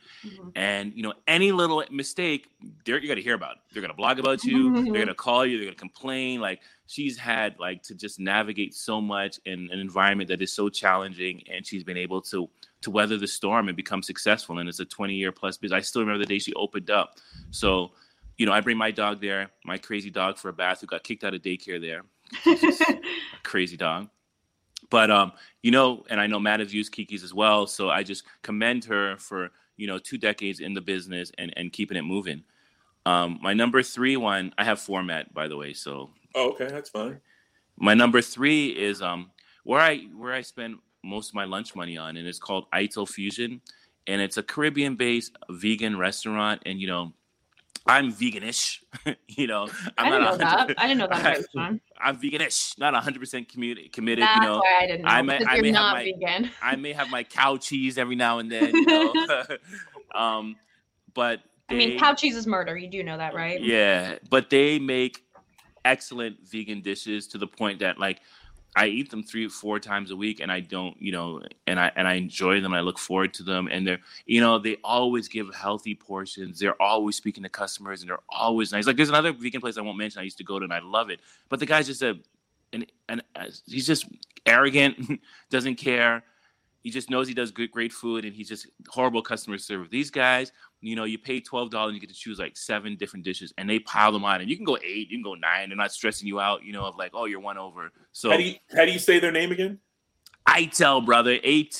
And 0.55 0.93
you 0.95 1.03
know 1.03 1.13
any 1.27 1.51
little 1.51 1.83
mistake 1.91 2.49
they're 2.85 2.99
you 2.99 3.07
got 3.07 3.15
to 3.15 3.21
hear 3.21 3.35
about. 3.35 3.57
It. 3.57 3.57
they're 3.73 3.81
going 3.81 3.91
to 3.91 3.95
blog 3.95 4.19
about 4.19 4.43
you. 4.43 4.73
They're 4.73 4.93
going 4.93 5.07
to 5.07 5.13
call 5.13 5.45
you. 5.45 5.57
They're 5.57 5.65
going 5.65 5.75
to 5.75 5.79
complain. 5.79 6.39
Like 6.39 6.61
she's 6.87 7.17
had 7.17 7.59
like 7.59 7.83
to 7.83 7.95
just 7.95 8.19
navigate 8.19 8.73
so 8.73 9.01
much 9.01 9.39
in 9.45 9.69
an 9.71 9.79
environment 9.79 10.29
that 10.29 10.41
is 10.41 10.51
so 10.51 10.69
challenging 10.69 11.43
and 11.51 11.65
she's 11.65 11.83
been 11.83 11.97
able 11.97 12.21
to 12.21 12.49
to 12.81 12.91
weather 12.91 13.17
the 13.17 13.27
storm 13.27 13.67
and 13.67 13.75
become 13.75 14.01
successful. 14.01 14.59
And 14.59 14.69
it's 14.69 14.79
a 14.79 14.85
20 14.85 15.13
year 15.13 15.31
plus 15.31 15.57
business 15.57 15.77
i 15.77 15.81
still 15.81 16.01
remember 16.01 16.19
the 16.19 16.33
day 16.33 16.39
she 16.39 16.53
opened 16.53 16.89
up. 16.89 17.17
So 17.51 17.91
you 18.37 18.45
know 18.45 18.51
i 18.51 18.61
bring 18.61 18.77
my 18.77 18.91
dog 18.91 19.21
there 19.21 19.49
my 19.63 19.77
crazy 19.77 20.09
dog 20.09 20.37
for 20.37 20.49
a 20.49 20.53
bath 20.53 20.81
who 20.81 20.87
got 20.87 21.03
kicked 21.03 21.23
out 21.23 21.33
of 21.33 21.41
daycare 21.41 21.79
there 21.81 22.03
a 22.45 22.99
crazy 23.43 23.77
dog 23.77 24.09
but 24.89 25.09
um, 25.11 25.31
you 25.61 25.71
know, 25.71 26.05
and 26.09 26.19
I 26.19 26.27
know 26.27 26.39
Matt 26.39 26.59
has 26.59 26.73
used 26.73 26.91
Kiki's 26.91 27.23
as 27.23 27.33
well, 27.33 27.67
so 27.67 27.89
I 27.89 28.03
just 28.03 28.23
commend 28.43 28.85
her 28.85 29.17
for 29.17 29.49
you 29.77 29.87
know 29.87 29.97
two 29.97 30.17
decades 30.17 30.59
in 30.59 30.73
the 30.73 30.81
business 30.81 31.31
and 31.37 31.53
and 31.57 31.71
keeping 31.71 31.97
it 31.97 32.03
moving. 32.03 32.43
Um, 33.05 33.39
my 33.41 33.53
number 33.53 33.83
three 33.83 34.17
one, 34.17 34.53
I 34.57 34.63
have 34.63 34.79
format 34.79 35.33
by 35.33 35.47
the 35.47 35.57
way, 35.57 35.73
so 35.73 36.11
Oh, 36.33 36.51
okay, 36.51 36.67
that's 36.67 36.89
fine. 36.89 37.19
my 37.77 37.93
number 37.93 38.21
three 38.21 38.67
is 38.69 39.01
um 39.01 39.31
where 39.63 39.81
I 39.81 39.99
where 40.15 40.33
I 40.33 40.41
spend 40.41 40.77
most 41.03 41.29
of 41.29 41.35
my 41.35 41.45
lunch 41.45 41.75
money 41.75 41.97
on, 41.97 42.17
and 42.17 42.27
it's 42.27 42.39
called 42.39 42.65
Ito 42.73 43.05
Fusion, 43.05 43.61
and 44.07 44.21
it's 44.21 44.37
a 44.37 44.43
Caribbean-based 44.43 45.35
vegan 45.49 45.97
restaurant, 45.97 46.61
and 46.65 46.79
you 46.79 46.87
know. 46.87 47.13
I'm 47.87 48.11
veganish. 48.11 48.79
you 49.27 49.47
know, 49.47 49.67
I'm 49.97 50.07
I 50.07 50.09
didn't 50.09 50.23
know 50.23 50.37
that. 50.37 50.73
I 50.77 50.87
didn't 50.87 50.97
know 50.97 51.07
that 51.07 51.45
Sean. 51.53 51.81
I'm 51.99 52.17
veganish, 52.17 52.77
not 52.79 52.93
100 52.93 53.19
percent 53.19 53.49
committed. 53.49 53.91
Committed. 53.93 54.23
That's 54.23 54.37
you 54.37 54.41
know, 54.41 54.57
why 54.57 54.79
I 54.81 54.87
didn't 54.87 55.03
know. 55.03 55.09
I 55.09 55.21
may, 55.21 55.45
I 55.45 55.61
may 55.61 55.71
not 55.71 55.97
have 55.97 56.05
my, 56.05 56.11
vegan. 56.19 56.51
I 56.61 56.75
may 56.75 56.93
have 56.93 57.09
my 57.09 57.23
cow 57.23 57.57
cheese 57.57 57.97
every 57.97 58.15
now 58.15 58.39
and 58.39 58.51
then. 58.51 58.73
You 58.73 58.85
know, 58.85 59.13
um, 60.15 60.55
but 61.13 61.41
I 61.69 61.75
mean, 61.75 61.99
cow 61.99 62.13
cheese 62.13 62.35
is 62.35 62.47
murder. 62.47 62.75
You 62.77 62.89
do 62.89 63.03
know 63.03 63.17
that, 63.17 63.35
right? 63.35 63.61
yeah, 63.61 64.17
but 64.29 64.49
they 64.49 64.79
make 64.79 65.23
excellent 65.83 66.37
vegan 66.47 66.81
dishes 66.81 67.27
to 67.27 67.37
the 67.37 67.47
point 67.47 67.79
that 67.79 67.99
like 67.99 68.21
I 68.77 68.87
eat 68.87 69.09
them 69.09 69.23
three, 69.23 69.47
four 69.47 69.79
times 69.79 70.11
a 70.11 70.15
week, 70.15 70.41
and 70.41 70.51
I 70.51 70.59
don't, 70.59 71.01
you 71.01 71.13
know, 71.13 71.41
and 71.65 71.79
I 71.79 71.91
and 71.95 72.07
I 72.07 72.15
enjoy 72.15 72.59
them. 72.59 72.73
I 72.73 72.81
look 72.81 72.99
forward 72.99 73.33
to 73.35 73.43
them, 73.43 73.69
and 73.71 73.87
they're, 73.87 73.99
you 74.25 74.41
know, 74.41 74.59
they 74.59 74.75
always 74.83 75.29
give 75.29 75.53
healthy 75.55 75.95
portions. 75.95 76.59
They're 76.59 76.79
always 76.81 77.15
speaking 77.15 77.43
to 77.43 77.49
customers, 77.49 78.01
and 78.01 78.09
they're 78.09 78.19
always 78.29 78.73
nice. 78.73 78.85
Like 78.85 78.97
there's 78.97 79.09
another 79.09 79.31
vegan 79.31 79.61
place 79.61 79.77
I 79.77 79.81
won't 79.81 79.97
mention. 79.97 80.19
I 80.19 80.23
used 80.23 80.37
to 80.39 80.43
go 80.43 80.59
to, 80.59 80.65
and 80.65 80.73
I 80.73 80.79
love 80.79 81.09
it. 81.09 81.21
But 81.47 81.59
the 81.59 81.65
guy's 81.65 81.87
just 81.87 82.01
a, 82.01 82.19
and 82.73 82.85
and 83.07 83.23
uh, 83.35 83.45
he's 83.65 83.87
just 83.87 84.07
arrogant, 84.45 85.21
doesn't 85.49 85.75
care. 85.75 86.23
He 86.81 86.91
just 86.91 87.09
knows 87.09 87.27
he 87.27 87.33
does 87.33 87.51
good, 87.51 87.71
great 87.71 87.93
food, 87.93 88.25
and 88.25 88.33
he's 88.35 88.49
just 88.49 88.67
horrible 88.89 89.21
customer 89.21 89.57
service. 89.57 89.87
These 89.89 90.11
guys, 90.11 90.51
you 90.85 90.95
know, 90.95 91.03
you 91.03 91.17
pay 91.17 91.39
twelve 91.39 91.69
dollars, 91.71 91.89
and 91.89 91.95
you 91.95 92.01
get 92.01 92.13
to 92.13 92.19
choose 92.19 92.39
like 92.39 92.55
seven 92.57 92.95
different 92.95 93.25
dishes, 93.25 93.53
and 93.57 93.69
they 93.69 93.79
pile 93.79 94.11
them 94.11 94.23
on, 94.25 94.41
and 94.41 94.49
you 94.49 94.55
can 94.55 94.65
go 94.65 94.77
eight, 94.77 95.09
you 95.09 95.17
can 95.17 95.23
go 95.23 95.33
nine. 95.35 95.69
They're 95.69 95.77
not 95.77 95.91
stressing 95.91 96.27
you 96.27 96.39
out, 96.39 96.63
you 96.63 96.73
know, 96.73 96.85
of 96.85 96.95
like, 96.95 97.11
oh, 97.13 97.25
you're 97.25 97.39
one 97.39 97.57
over. 97.57 97.91
So 98.11 98.29
How 98.29 98.37
do 98.37 98.43
you 98.43 98.55
how 98.75 98.85
do 98.85 98.91
you 98.91 98.99
say 98.99 99.19
their 99.19 99.31
name 99.31 99.51
again? 99.51 99.79
ITAL, 100.47 101.01
brother, 101.05 101.39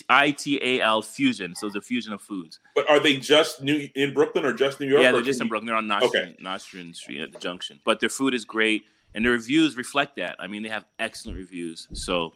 I 0.10 0.32
T 0.32 0.60
A 0.62 0.82
L 0.82 1.02
Fusion. 1.04 1.54
So 1.56 1.68
it's 1.68 1.76
a 1.76 1.82
fusion 1.82 2.14
of 2.14 2.22
foods. 2.22 2.60
But 2.74 2.90
are 2.90 3.00
they 3.00 3.18
just 3.18 3.62
new 3.62 3.88
in 3.94 4.14
Brooklyn 4.14 4.44
or 4.44 4.54
just 4.54 4.80
New 4.80 4.88
York? 4.88 5.04
yeah, 5.04 5.12
they're 5.12 5.22
just 5.22 5.40
in 5.40 5.48
Brooklyn. 5.48 5.68
They're 5.68 5.76
on 5.76 5.88
Nostrand, 5.88 6.34
Okay. 6.34 6.44
Nostrand 6.44 6.96
Street 6.96 7.22
at 7.22 7.32
the 7.32 7.38
junction. 7.40 7.80
But 7.86 8.00
their 8.00 8.10
food 8.10 8.34
is 8.34 8.44
great, 8.44 8.86
and 9.14 9.24
their 9.24 9.34
reviews 9.34 9.78
reflect 9.78 10.16
that. 10.16 10.36
I 10.40 10.48
mean, 10.48 10.64
they 10.64 10.70
have 10.70 10.86
excellent 10.98 11.38
reviews. 11.38 11.88
So 11.94 12.34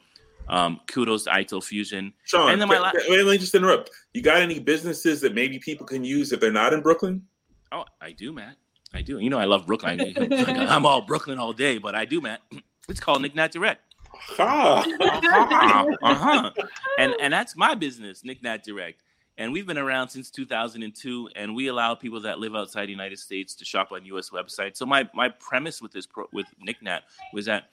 um, 0.49 0.79
kudos 0.87 1.23
to 1.25 1.29
ITAL 1.31 1.63
Fusion. 1.63 2.13
Sean, 2.23 2.51
and 2.51 2.61
then 2.61 2.67
my 2.67 2.75
can- 2.75 2.83
la- 2.83 2.91
can- 2.91 3.25
let 3.25 3.25
me 3.25 3.37
just 3.37 3.55
interrupt. 3.55 3.91
You 4.13 4.21
got 4.21 4.41
any 4.41 4.59
businesses 4.59 5.21
that 5.21 5.33
maybe 5.33 5.59
people 5.59 5.85
can 5.85 6.03
use 6.03 6.31
if 6.31 6.39
they're 6.39 6.51
not 6.51 6.73
in 6.73 6.81
Brooklyn? 6.81 7.21
Oh, 7.71 7.85
I 8.01 8.11
do, 8.11 8.33
Matt. 8.33 8.55
I 8.93 9.01
do. 9.01 9.19
You 9.19 9.29
know, 9.29 9.37
I 9.37 9.45
love 9.45 9.67
Brooklyn. 9.67 10.01
I'm 10.31 10.85
all 10.85 11.01
Brooklyn 11.01 11.37
all 11.37 11.53
day, 11.53 11.77
but 11.77 11.93
I 11.95 12.05
do, 12.05 12.21
Matt. 12.21 12.41
It's 12.89 12.99
called 12.99 13.21
Nick 13.21 13.35
Nat 13.35 13.51
Direct. 13.51 13.81
Uh-huh, 14.39 14.83
uh-huh. 16.01 16.51
And 16.97 17.13
and 17.21 17.31
that's 17.31 17.55
my 17.55 17.75
business, 17.75 18.23
Nick 18.23 18.41
Nat 18.41 18.63
Direct. 18.63 19.03
And 19.37 19.53
we've 19.53 19.67
been 19.67 19.77
around 19.77 20.09
since 20.09 20.29
2002, 20.31 21.29
and 21.35 21.55
we 21.55 21.67
allow 21.67 21.95
people 21.95 22.19
that 22.21 22.39
live 22.39 22.55
outside 22.55 22.87
the 22.87 22.91
United 22.91 23.19
States 23.19 23.53
to 23.55 23.63
shop 23.63 23.91
on 23.91 24.03
U.S. 24.05 24.31
websites. 24.31 24.77
So 24.77 24.85
my 24.87 25.07
my 25.13 25.29
premise 25.29 25.81
with 25.81 25.91
this 25.91 26.07
pro, 26.07 26.25
with 26.33 26.47
Nick 26.59 26.81
Nat 26.81 27.01
was 27.31 27.45
that 27.45 27.69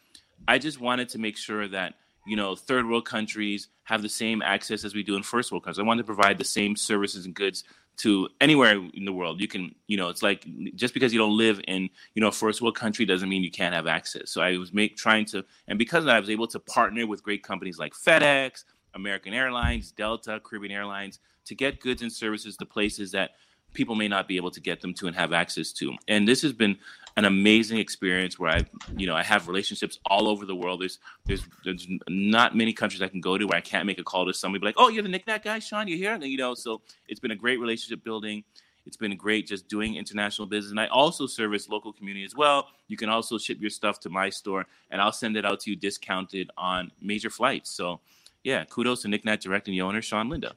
I 0.46 0.58
just 0.58 0.80
wanted 0.80 1.08
to 1.08 1.18
make 1.18 1.36
sure 1.36 1.66
that 1.68 1.94
you 2.26 2.36
know 2.36 2.56
third 2.56 2.88
world 2.88 3.04
countries 3.04 3.68
have 3.84 4.02
the 4.02 4.08
same 4.08 4.42
access 4.42 4.84
as 4.84 4.94
we 4.94 5.02
do 5.02 5.16
in 5.16 5.22
first 5.22 5.52
world 5.52 5.64
countries. 5.64 5.78
I 5.78 5.86
wanted 5.86 6.02
to 6.02 6.06
provide 6.06 6.38
the 6.38 6.44
same 6.44 6.76
services 6.76 7.24
and 7.24 7.34
goods 7.34 7.64
to 7.98 8.28
anywhere 8.40 8.80
in 8.94 9.04
the 9.04 9.12
world. 9.12 9.40
You 9.40 9.48
can, 9.48 9.74
you 9.86 9.96
know, 9.96 10.08
it's 10.08 10.22
like 10.22 10.44
just 10.74 10.92
because 10.92 11.12
you 11.12 11.18
don't 11.18 11.36
live 11.36 11.60
in, 11.66 11.88
you 12.14 12.20
know, 12.20 12.28
a 12.28 12.32
first 12.32 12.60
world 12.60 12.76
country 12.76 13.04
doesn't 13.04 13.28
mean 13.28 13.42
you 13.42 13.50
can't 13.50 13.74
have 13.74 13.86
access. 13.86 14.30
So 14.30 14.42
I 14.42 14.58
was 14.58 14.72
make 14.72 14.96
trying 14.96 15.24
to, 15.26 15.44
and 15.68 15.78
because 15.78 16.00
of 16.00 16.06
that, 16.06 16.16
I 16.16 16.20
was 16.20 16.30
able 16.30 16.46
to 16.48 16.58
partner 16.58 17.06
with 17.06 17.22
great 17.22 17.42
companies 17.42 17.78
like 17.78 17.94
FedEx, 17.94 18.64
American 18.94 19.32
Airlines, 19.32 19.92
Delta, 19.92 20.40
Caribbean 20.44 20.72
Airlines 20.72 21.20
to 21.46 21.54
get 21.54 21.80
goods 21.80 22.02
and 22.02 22.12
services 22.12 22.56
to 22.56 22.66
places 22.66 23.12
that 23.12 23.32
people 23.76 23.94
may 23.94 24.08
not 24.08 24.26
be 24.26 24.36
able 24.36 24.50
to 24.50 24.60
get 24.60 24.80
them 24.80 24.92
to 24.94 25.06
and 25.06 25.14
have 25.14 25.32
access 25.32 25.70
to. 25.74 25.94
And 26.08 26.26
this 26.26 26.42
has 26.42 26.52
been 26.52 26.76
an 27.16 27.24
amazing 27.24 27.78
experience 27.78 28.38
where 28.38 28.50
I, 28.50 28.66
you 28.96 29.06
know, 29.06 29.14
I 29.14 29.22
have 29.22 29.46
relationships 29.46 29.98
all 30.06 30.28
over 30.28 30.44
the 30.44 30.56
world. 30.56 30.80
There's 30.80 30.98
there's 31.26 31.42
there's 31.64 31.86
not 32.08 32.56
many 32.56 32.72
countries 32.72 33.00
I 33.02 33.08
can 33.08 33.20
go 33.20 33.38
to 33.38 33.46
where 33.46 33.56
I 33.56 33.60
can't 33.60 33.86
make 33.86 33.98
a 33.98 34.04
call 34.04 34.26
to 34.26 34.34
somebody 34.34 34.60
be 34.60 34.66
like, 34.66 34.74
oh, 34.78 34.88
you're 34.88 35.02
the 35.02 35.08
knickknack 35.08 35.44
guy, 35.44 35.60
Sean, 35.60 35.86
you're 35.86 35.98
here, 35.98 36.14
and 36.14 36.24
you 36.24 36.36
know, 36.36 36.54
so 36.54 36.80
it's 37.06 37.20
been 37.20 37.30
a 37.30 37.36
great 37.36 37.60
relationship 37.60 38.02
building. 38.02 38.42
It's 38.86 38.96
been 38.96 39.16
great 39.16 39.48
just 39.48 39.66
doing 39.66 39.96
international 39.96 40.46
business. 40.46 40.70
And 40.70 40.78
I 40.78 40.86
also 40.86 41.26
service 41.26 41.68
local 41.68 41.92
community 41.92 42.24
as 42.24 42.36
well. 42.36 42.68
You 42.86 42.96
can 42.96 43.08
also 43.08 43.36
ship 43.36 43.58
your 43.60 43.70
stuff 43.70 43.98
to 44.00 44.10
my 44.10 44.30
store 44.30 44.64
and 44.92 45.02
I'll 45.02 45.12
send 45.12 45.36
it 45.36 45.44
out 45.44 45.58
to 45.60 45.70
you 45.70 45.76
discounted 45.76 46.50
on 46.56 46.92
major 47.00 47.28
flights. 47.28 47.70
So 47.70 47.98
yeah, 48.44 48.64
kudos 48.64 49.02
to 49.02 49.08
Nick 49.08 49.24
Nat 49.24 49.40
Direct 49.40 49.66
and 49.66 49.74
the 49.74 49.80
owner, 49.80 50.00
Sean 50.00 50.28
Linda. 50.28 50.54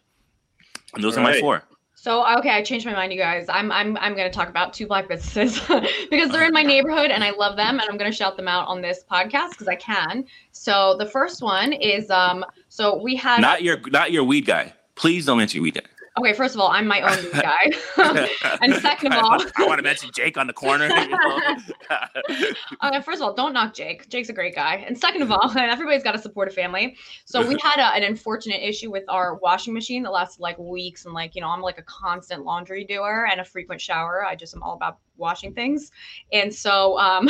And 0.93 1.03
those 1.03 1.17
All 1.17 1.25
are 1.25 1.32
my 1.32 1.39
four. 1.39 1.63
So 2.01 2.25
okay, 2.38 2.51
I 2.51 2.62
changed 2.62 2.85
my 2.85 2.93
mind, 2.93 3.12
you 3.12 3.19
guys. 3.19 3.47
I'm 3.49 3.73
I'm 3.73 3.97
I'm 3.97 4.15
gonna 4.15 4.31
talk 4.31 4.47
about 4.47 4.73
two 4.73 4.88
black 4.88 5.09
businesses 5.09 5.59
because 6.09 6.29
they're 6.29 6.45
in 6.45 6.53
my 6.53 6.63
neighborhood 6.63 7.12
and 7.12 7.25
I 7.25 7.31
love 7.31 7.57
them, 7.57 7.77
and 7.77 7.89
I'm 7.89 7.97
gonna 7.97 8.09
shout 8.09 8.38
them 8.38 8.47
out 8.47 8.69
on 8.69 8.81
this 8.81 9.03
podcast 9.12 9.49
because 9.49 9.67
I 9.67 9.75
can. 9.75 10.23
So 10.53 10.95
the 10.97 11.05
first 11.05 11.41
one 11.41 11.73
is 11.73 12.09
um. 12.09 12.45
So 12.69 13.01
we 13.01 13.17
had 13.17 13.41
Not 13.41 13.63
your 13.63 13.81
not 13.89 14.13
your 14.13 14.23
weed 14.23 14.45
guy. 14.45 14.73
Please 14.95 15.25
don't 15.25 15.39
mention 15.39 15.62
weed 15.62 15.73
guy. 15.73 15.81
Okay. 16.17 16.34
First 16.34 16.56
of 16.56 16.62
all, 16.62 16.69
I'm 16.69 16.88
my 16.88 17.02
own 17.02 17.32
guy, 17.34 17.72
and 18.62 18.76
second 18.76 19.13
of 19.13 19.24
all, 19.24 19.41
I 19.58 19.65
want 19.65 19.80
to 19.80 19.84
mention 19.84 20.10
Jake 20.13 20.38
on 20.38 20.48
the 20.48 20.54
corner. 20.54 20.88
you 20.88 21.10
know? 21.10 21.41
uh, 22.82 23.02
first 23.02 23.22
of 23.22 23.28
all, 23.28 23.34
don't 23.34 23.54
knock 23.54 23.74
Jake. 23.74 24.10
Jake's 24.10 24.30
a 24.30 24.34
great 24.34 24.56
guy. 24.56 24.84
And 24.88 24.98
second 24.98 25.22
of 25.22 25.32
all, 25.32 25.52
everybody's 25.58 26.04
got 26.04 26.13
to 26.13 26.19
support 26.19 26.48
a 26.48 26.52
family. 26.52 26.98
So 27.26 27.45
we 27.45 27.58
had 27.62 27.80
a, 27.80 27.95
an 27.95 28.04
unfortunate 28.04 28.62
issue 28.62 28.91
with 28.91 29.04
our 29.10 29.36
washing 29.36 29.74
machine 29.74 30.04
that 30.04 30.12
lasted 30.12 30.41
like 30.41 30.58
weeks. 30.58 31.06
And 31.06 31.13
like, 31.13 31.36
you 31.36 31.41
know, 31.41 31.50
I'm 31.50 31.62
like 31.62 31.78
a 31.78 31.84
constant 31.84 32.43
laundry 32.43 32.84
doer 32.84 33.28
and 33.32 33.41
a 33.41 33.45
frequent 33.45 33.82
shower. 33.82 34.26
I 34.26 34.36
just 34.36 34.56
am 34.56 34.63
all 34.63 34.74
about 34.74 35.00
washing 35.19 35.54
things. 35.54 35.91
And 36.32 36.54
so 36.54 36.98
um, 36.98 37.30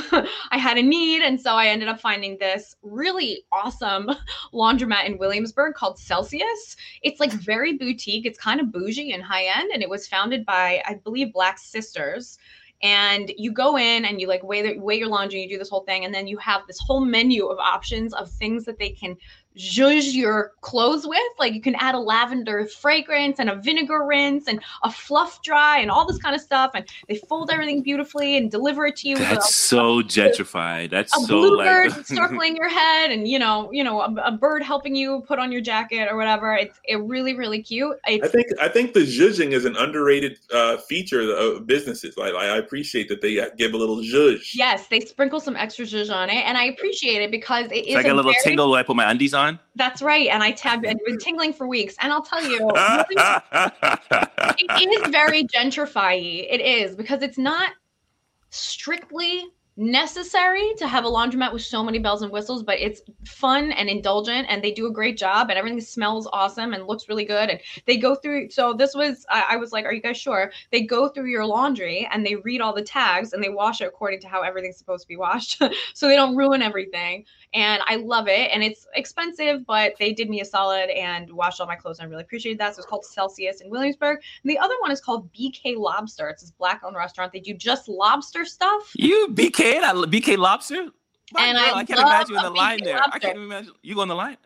I 0.52 0.58
had 0.58 0.78
a 0.78 0.82
need. 0.82 1.22
And 1.22 1.40
so 1.40 1.56
I 1.56 1.68
ended 1.68 1.90
up 1.90 2.00
finding 2.00 2.38
this 2.38 2.76
really 2.82 3.44
awesome 3.52 4.12
laundromat 4.54 5.06
in 5.06 5.18
Williamsburg 5.18 5.74
called 5.74 5.98
Celsious. 5.98 6.78
It's 7.02 7.20
like 7.20 7.32
very 7.32 7.78
boutique. 7.78 8.26
It's 8.26 8.40
kind 8.40 8.62
of 8.62 8.72
bougie 8.80 9.12
and 9.12 9.24
high 9.24 9.46
end. 9.46 9.72
And 9.74 9.84
it 9.84 9.90
was 9.90 10.08
founded 10.08 10.46
by, 10.46 10.82
I 10.86 10.96
believe, 10.96 11.34
Black 11.34 11.58
sisters 11.60 12.38
and 12.82 13.32
you 13.38 13.52
go 13.52 13.78
in 13.78 14.06
and 14.06 14.22
you 14.22 14.28
like 14.28 14.44
weigh, 14.44 14.62
the, 14.62 14.80
weigh 14.80 14.98
your 14.98 15.10
laundry 15.10 15.42
you 15.42 15.50
do 15.50 15.58
this 15.58 15.70
whole 15.70 15.84
thing 15.84 16.06
and 16.06 16.14
then 16.14 16.28
you 16.28 16.38
have 16.38 16.62
this 16.68 16.80
whole 16.80 17.02
menu 17.02 17.48
of 17.48 17.60
options 17.60 18.14
of 18.14 18.32
things 18.32 18.64
that 18.66 18.80
they 18.80 18.90
can 18.90 19.18
zhuzh 19.60 20.14
your 20.14 20.54
clothes 20.62 21.06
with 21.06 21.20
like 21.38 21.54
you 21.54 21.60
can 21.62 21.76
add 21.76 21.94
a 21.94 22.00
lavender 22.00 22.66
fragrance 22.66 23.40
and 23.40 23.50
a 23.50 23.56
vinegar 23.56 24.06
rinse 24.06 24.48
and 24.48 24.62
a 24.84 24.92
fluff 24.92 25.42
dry 25.42 25.80
and 25.80 25.92
all 25.92 26.08
this 26.08 26.18
kind 26.18 26.34
of 26.34 26.40
stuff 26.42 26.72
and 26.76 26.86
they 27.10 27.16
fold 27.16 27.50
everything 27.52 27.82
beautifully 27.84 28.38
and 28.38 28.50
deliver 28.52 28.86
it 28.88 28.96
to 28.96 29.10
you 29.10 29.16
with 29.16 29.30
a- 29.30 29.36
That's 29.36 29.54
so 29.54 30.02
gentrified. 30.02 30.92
That's 30.92 31.16
a 31.16 31.20
so 31.22 31.28
bluebird 31.28 31.92
like 31.92 32.06
circling 32.06 32.56
your 32.56 32.70
head 32.70 33.12
and 33.12 33.28
you 33.28 33.38
know 33.38 33.70
you 33.74 33.84
know 33.84 34.00
a, 34.02 34.14
a 34.26 34.32
bird 34.32 34.64
helping 34.64 34.96
you 34.96 35.24
put 35.28 35.40
on 35.40 35.52
your 35.52 35.62
jacket 35.62 36.08
or 36.10 36.16
whatever 36.16 36.54
it's 36.56 36.80
it 36.86 36.96
really 37.02 37.36
really 37.36 37.62
cute 37.62 37.98
it's 38.08 38.24
I 38.26 38.30
think 38.30 38.48
I 38.62 38.70
think 38.70 38.94
the 38.94 39.02
zhuzhing 39.02 39.52
is 39.52 39.66
an 39.66 39.76
underrated 39.76 40.38
uh, 40.54 40.78
feature 40.78 41.22
of 41.36 41.68
businesses. 41.68 42.16
Like, 42.18 42.34
I 42.34 42.58
appreciate 42.58 43.10
that 43.10 43.22
they 43.22 43.36
give 43.58 43.74
a 43.74 43.78
little 43.78 43.98
zhuzh. 43.98 44.52
yes 44.56 44.88
they 44.88 45.02
sprinkle 45.02 45.40
some 45.42 45.56
extra 45.58 45.84
zhuzh 45.86 46.14
on 46.14 46.30
it 46.30 46.46
and 46.46 46.58
i 46.58 46.66
appreciate 46.66 47.22
it 47.22 47.32
because 47.32 47.66
it 47.72 47.76
is 47.76 47.88
it's 47.88 47.96
like 47.96 48.06
a 48.06 48.14
little 48.14 48.32
very- 48.32 48.44
tingle 48.44 48.70
when 48.72 48.80
I 48.80 48.84
put 48.84 48.96
my 48.96 49.10
undies 49.10 49.34
on. 49.34 49.49
That's 49.76 50.02
right. 50.02 50.28
And 50.28 50.44
I 50.44 50.52
tabbed 50.52 50.86
and 50.86 51.00
been 51.06 51.18
tingling 51.18 51.54
for 51.54 51.68
weeks. 51.68 51.96
And 52.02 52.12
I'll 52.12 52.22
tell 52.22 52.44
you, 52.44 52.70
it 54.58 55.04
is 55.04 55.10
very 55.10 55.46
gentrify 55.46 56.46
It 56.50 56.62
is 56.62 56.96
because 56.96 57.22
it's 57.22 57.38
not 57.38 57.72
strictly 58.50 59.46
necessary 59.80 60.74
to 60.76 60.86
have 60.86 61.06
a 61.06 61.08
laundromat 61.08 61.54
with 61.54 61.62
so 61.62 61.82
many 61.82 62.00
bells 62.00 62.22
and 62.22 62.30
whistles, 62.34 62.64
but 62.64 62.78
it's 62.80 63.02
fun 63.26 63.72
and 63.72 63.88
indulgent 63.88 64.46
and 64.50 64.62
they 64.62 64.74
do 64.74 64.88
a 64.88 64.92
great 64.92 65.18
job 65.18 65.50
and 65.50 65.58
everything 65.58 65.80
smells 65.80 66.28
awesome 66.34 66.74
and 66.74 66.86
looks 66.86 67.08
really 67.08 67.24
good. 67.24 67.50
And 67.50 67.60
they 67.86 67.96
go 67.96 68.14
through 68.14 68.50
so 68.50 68.74
this 68.74 68.94
was 68.94 69.26
I, 69.30 69.46
I 69.52 69.56
was 69.56 69.72
like, 69.72 69.86
Are 69.86 69.94
you 69.94 70.02
guys 70.02 70.18
sure? 70.18 70.52
They 70.72 70.82
go 70.82 71.08
through 71.08 71.30
your 71.30 71.46
laundry 71.46 72.08
and 72.12 72.26
they 72.26 72.36
read 72.36 72.60
all 72.60 72.74
the 72.74 72.82
tags 72.82 73.32
and 73.32 73.42
they 73.42 73.50
wash 73.50 73.80
it 73.80 73.86
according 73.86 74.20
to 74.22 74.28
how 74.28 74.42
everything's 74.42 74.78
supposed 74.78 75.04
to 75.04 75.08
be 75.08 75.18
washed. 75.18 75.62
so 75.94 76.08
they 76.10 76.16
don't 76.18 76.36
ruin 76.36 76.62
everything 76.62 77.26
and 77.54 77.82
I 77.88 77.96
love 77.96 78.28
it. 78.28 78.52
And 78.54 78.64
it's 78.64 78.88
expensive, 78.96 79.66
but 79.66 79.94
they 79.98 80.14
did 80.14 80.30
me 80.30 80.42
a 80.42 80.46
solid 80.46 80.90
and 80.90 81.32
washed 81.32 81.60
all 81.60 81.68
my 81.68 81.76
clothes. 81.76 82.00
And 82.00 82.08
I 82.08 82.10
really 82.10 82.24
appreciated 82.24 82.60
that. 82.60 82.76
So 82.76 82.80
it's 82.80 82.88
called 82.88 83.06
Celsious 83.06 83.62
in 83.62 83.70
Williamsburg. 83.70 84.20
And 84.44 84.52
the 84.52 84.58
other 84.58 84.76
one 84.80 84.92
is 84.92 85.02
called 85.02 85.32
BK 85.34 85.78
Lobster. 85.78 86.30
It's 86.30 86.42
this 86.42 86.52
black 86.52 86.82
owned 86.84 86.96
restaurant. 86.96 87.32
They 87.32 87.40
do 87.40 87.54
just 87.54 87.88
lobster 87.88 88.46
stuff. 88.46 88.92
you 88.96 89.30
BK 89.32 89.82
BK 89.82 90.38
lobster. 90.38 90.90
My 91.32 91.46
And 91.46 91.58
I 91.58 91.72
I 91.74 91.84
can't 91.86 92.00
imagine 92.00 92.32
you 92.32 92.38
in 92.38 92.44
the 92.44 92.50
line 92.50 92.80
BK 92.80 92.86
there. 92.86 93.02
I 93.12 93.20
can't 93.20 93.36
even 93.36 93.44
imagine 93.44 93.74
you 93.82 93.96
go 93.96 94.02
on 94.02 94.08
the 94.08 94.16
line. 94.16 94.38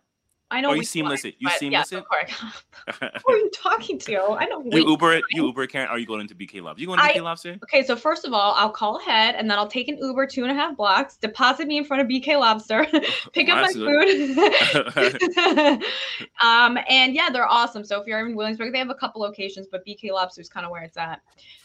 I 0.53 0.61
know 0.61 0.69
Oh, 0.69 0.73
you 0.73 0.83
seamless 0.83 1.21
fly, 1.21 1.29
it. 1.29 1.35
You 1.39 1.49
seamless 1.49 1.91
yes, 1.91 1.91
it? 1.91 1.97
of 1.97 2.05
course. 2.07 2.31
Who 3.25 3.33
are 3.33 3.37
you 3.37 3.49
talking 3.53 3.97
to? 3.99 4.21
I 4.33 4.45
know. 4.45 4.61
You 4.61 4.69
we- 4.71 4.85
Uber 4.85 5.13
it. 5.13 5.23
You 5.31 5.47
Uber 5.47 5.63
it, 5.63 5.71
Karen. 5.71 5.87
Are 5.89 5.97
you 5.97 6.05
going 6.05 6.21
into 6.21 6.35
BK 6.35 6.61
lobster? 6.61 6.81
You 6.81 6.87
going 6.87 6.99
to 6.99 7.05
I- 7.05 7.13
BK 7.13 7.23
lobster? 7.23 7.57
Okay, 7.63 7.83
so 7.83 7.95
first 7.95 8.23
of 8.25 8.33
all, 8.33 8.53
I'll 8.55 8.69
call 8.69 8.99
ahead 8.99 9.35
and 9.35 9.49
then 9.49 9.57
I'll 9.57 9.67
take 9.67 9.87
an 9.87 9.97
Uber 9.97 10.27
two 10.27 10.43
and 10.43 10.51
a 10.51 10.55
half 10.55 10.77
blocks, 10.77 11.17
deposit 11.17 11.67
me 11.67 11.77
in 11.77 11.85
front 11.85 12.01
of 12.01 12.07
BK 12.07 12.39
Lobster, 12.39 12.85
pick 13.33 13.49
up 13.49 13.61
my 13.61 13.73
food. 13.73 14.37
um, 16.41 16.77
and 16.87 17.15
yeah, 17.15 17.29
they're 17.31 17.49
awesome. 17.49 17.83
So 17.83 17.99
if 17.99 18.07
you're 18.07 18.25
in 18.25 18.35
Williamsburg, 18.35 18.71
they 18.71 18.79
have 18.79 18.89
a 18.89 18.95
couple 18.95 19.21
locations, 19.21 19.67
but 19.71 19.85
BK 19.85 20.11
Lobster 20.11 20.41
is 20.41 20.49
kind 20.49 20.65
of 20.65 20.71
where 20.71 20.83
it's 20.83 20.97
at. 20.97 21.21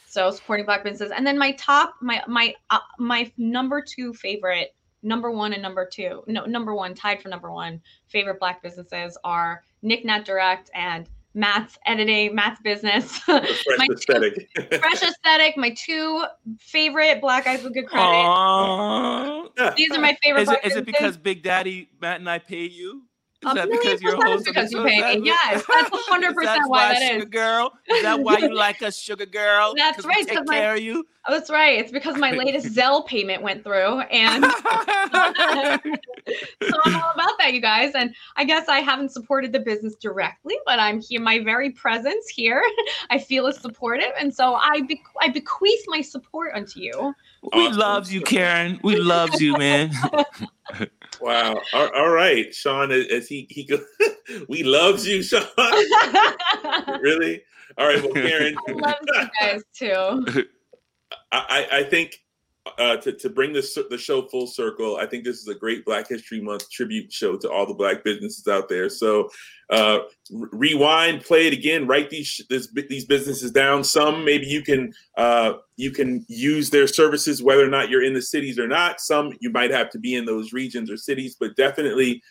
So 0.07 0.31
supporting 0.31 0.65
black 0.65 0.85
businesses, 0.85 1.13
and 1.15 1.27
then 1.27 1.37
my 1.37 1.53
top, 1.53 1.95
my 2.01 2.23
my 2.27 2.55
uh, 2.71 2.79
my 2.99 3.31
number 3.37 3.83
two 3.87 4.15
favorite, 4.15 4.75
number 5.03 5.31
one 5.31 5.53
and 5.53 5.63
number 5.63 5.87
two, 5.87 6.23
no 6.27 6.45
number 6.45 6.75
one 6.75 6.95
tied 6.95 7.23
for 7.23 7.29
number 7.29 7.53
one 7.53 7.81
favorite 8.07 8.41
black 8.41 8.63
businesses 8.63 9.17
are 9.25 9.65
Nick 9.83 10.05
Nat 10.05 10.25
Direct 10.25 10.71
and 10.75 11.09
Matt's 11.35 11.79
editing, 11.87 12.35
Matt's 12.35 12.61
business. 12.63 13.19
Fresh 13.19 13.65
my 13.79 13.87
aesthetic. 13.93 14.49
Two, 14.55 14.63
fresh 14.79 15.03
aesthetic. 15.03 15.57
My 15.57 15.71
two 15.71 16.25
favorite 16.59 17.21
black 17.21 17.47
Eyes 17.47 17.63
with 17.63 17.75
good 17.75 17.87
credit. 17.87 18.07
Aww. 18.07 19.77
These 19.77 19.93
are 19.93 20.01
my 20.01 20.17
favorite. 20.23 20.43
Is 20.65 20.75
it, 20.75 20.79
it 20.79 20.87
because 20.87 21.17
Big 21.17 21.43
Daddy 21.43 21.91
Matt 22.01 22.21
and 22.21 22.29
I 22.29 22.39
pay 22.39 22.65
you? 22.65 23.03
Is 23.47 23.55
that 23.55 23.71
because 23.71 24.03
you're 24.03 24.15
a 24.15 24.27
host 24.27 24.49
it's 24.49 24.49
of 24.49 24.55
the 24.55 24.61
because 24.61 24.73
you 24.73 24.85
pay 24.85 25.17
me. 25.19 25.27
Yes, 25.27 25.65
that's 25.69 25.91
100% 25.91 26.29
Is 26.31 26.35
that 26.45 26.65
why 26.67 26.89
that 26.95 27.03
Sugar 27.03 27.23
is. 27.23 27.25
Girl? 27.27 27.73
Is 27.89 28.03
that 28.03 28.19
why 28.19 28.39
you 28.39 28.53
like 28.53 28.83
us, 28.83 28.99
Sugar 28.99 29.27
Girl? 29.27 29.75
That's 29.77 30.05
right, 30.05 30.27
Take 30.27 30.45
my- 30.45 30.55
care 30.59 30.75
of 30.75 30.81
you. 30.81 31.07
Oh, 31.29 31.33
that's 31.35 31.51
right. 31.51 31.79
It's 31.79 31.93
because 31.93 32.17
my 32.17 32.31
latest 32.33 32.75
Zelle 32.75 33.07
payment 33.07 33.43
went 33.43 33.63
through, 33.63 34.01
and 34.01 34.43
so 34.45 34.51
I'm 36.85 36.95
all 36.95 37.11
about 37.15 37.37
that, 37.39 37.51
you 37.53 37.61
guys. 37.61 37.93
And 37.95 38.15
I 38.37 38.45
guess 38.45 38.67
I 38.67 38.81
haven't 38.81 39.11
supported 39.11 39.53
the 39.53 39.61
business 39.61 39.95
directly, 39.97 40.55
but 40.65 40.79
I'm 40.81 41.03
here. 41.03 41.21
My 41.21 41.39
very 41.45 41.71
presence 41.71 42.29
here, 42.29 42.63
I 43.11 43.19
feel 43.19 43.47
is 43.47 43.59
supportive, 43.59 44.11
and 44.19 44.35
so 44.35 44.55
I 44.55 44.81
be- 44.81 45.03
I 45.21 45.29
bequeath 45.29 45.85
my 45.89 46.01
support 46.01 46.53
unto 46.55 46.81
you. 46.81 47.15
We 47.43 47.67
Awesome. 47.67 47.79
loves 47.79 48.13
you, 48.13 48.21
Karen. 48.23 48.81
We 48.83 48.97
loves 48.97 49.41
you, 49.41 49.57
man. 49.57 49.91
Wow. 51.21 51.61
All, 51.73 51.89
all 51.97 52.11
right, 52.11 52.55
Sean. 52.55 52.93
As 52.93 53.07
as 53.09 53.27
he 53.27 53.49
he 53.51 53.65
go, 53.65 53.79
we 54.49 54.63
loves 54.63 55.05
you, 55.07 55.23
Sean. 55.23 55.43
Really? 57.01 57.43
All 57.77 57.89
right. 57.89 58.01
Well, 58.03 58.13
Karen. 58.13 58.55
I 58.69 58.73
love 58.73 58.95
you 59.03 59.29
guys 59.41 59.63
too. 59.75 60.45
I, 61.33 61.67
I 61.73 61.79
I 61.79 61.83
think 61.85 62.23
uh, 62.79 62.97
to 62.99 63.13
to 63.13 63.29
bring 63.31 63.53
this 63.53 63.77
the 63.91 63.99
show 63.99 64.23
full 64.29 64.47
circle, 64.47 64.97
I 64.97 65.07
think 65.07 65.25
this 65.25 65.39
is 65.41 65.49
a 65.49 65.55
great 65.55 65.85
Black 65.85 66.09
History 66.09 66.41
Month 66.41 66.71
tribute 66.71 67.13
show 67.13 67.37
to 67.37 67.51
all 67.51 67.67
the 67.67 67.75
Black 67.75 68.05
businesses 68.05 68.47
out 68.49 68.69
there. 68.69 68.89
So, 68.89 69.31
uh, 69.71 70.01
re- 70.31 70.49
rewind, 70.53 71.23
play 71.23 71.47
it 71.47 71.53
again, 71.53 71.87
write 71.87 72.11
these 72.11 72.41
this, 72.49 72.69
these 72.89 73.05
businesses 73.05 73.51
down. 73.51 73.85
Some 73.85 74.25
maybe 74.25 74.47
you 74.47 74.63
can 74.63 74.93
uh, 75.17 75.55
you 75.77 75.91
can 75.91 76.25
use 76.29 76.71
their 76.71 76.87
services 76.87 77.43
whether 77.43 77.65
or 77.65 77.71
not 77.71 77.89
you're 77.89 78.05
in 78.05 78.15
the 78.15 78.23
cities 78.23 78.59
or 78.59 78.69
not. 78.69 79.01
Some 79.01 79.33
you 79.41 79.51
might 79.51 79.71
have 79.71 79.91
to 79.91 79.99
be 79.99 80.15
in 80.15 80.25
those 80.25 80.53
regions 80.53 80.91
or 80.91 80.97
cities, 80.97 81.37
but 81.39 81.57
definitely 81.57 82.23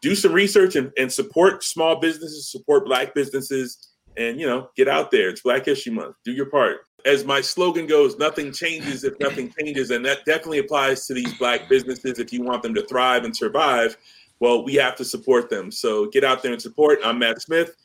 do 0.00 0.14
some 0.14 0.32
research 0.32 0.76
and, 0.76 0.92
and 0.98 1.12
support 1.12 1.64
small 1.64 2.00
businesses, 2.00 2.50
support 2.50 2.84
Black 2.86 3.14
businesses, 3.14 3.90
and 4.16 4.40
you 4.40 4.46
know 4.46 4.68
get 4.76 4.88
out 4.88 5.10
there. 5.10 5.28
It's 5.28 5.42
Black 5.42 5.64
History 5.64 5.92
Month. 5.92 6.16
Do 6.24 6.32
your 6.32 6.46
part 6.46 6.78
as 7.04 7.24
my 7.24 7.40
slogan 7.40 7.86
goes, 7.86 8.18
nothing 8.18 8.52
changes 8.52 9.04
if 9.04 9.18
nothing 9.20 9.52
changes. 9.60 9.90
And 9.90 10.04
that 10.04 10.24
definitely 10.24 10.58
applies 10.58 11.06
to 11.06 11.14
these 11.14 11.32
black 11.34 11.68
businesses. 11.68 12.18
If 12.18 12.32
you 12.32 12.42
want 12.42 12.62
them 12.62 12.74
to 12.74 12.86
thrive 12.86 13.24
and 13.24 13.36
survive, 13.36 13.96
well, 14.40 14.64
we 14.64 14.74
have 14.74 14.96
to 14.96 15.04
support 15.04 15.50
them. 15.50 15.70
So 15.70 16.06
get 16.06 16.24
out 16.24 16.42
there 16.42 16.52
and 16.52 16.60
support. 16.60 17.00
I'm 17.04 17.18
Matt 17.18 17.40
Smith, 17.42 17.76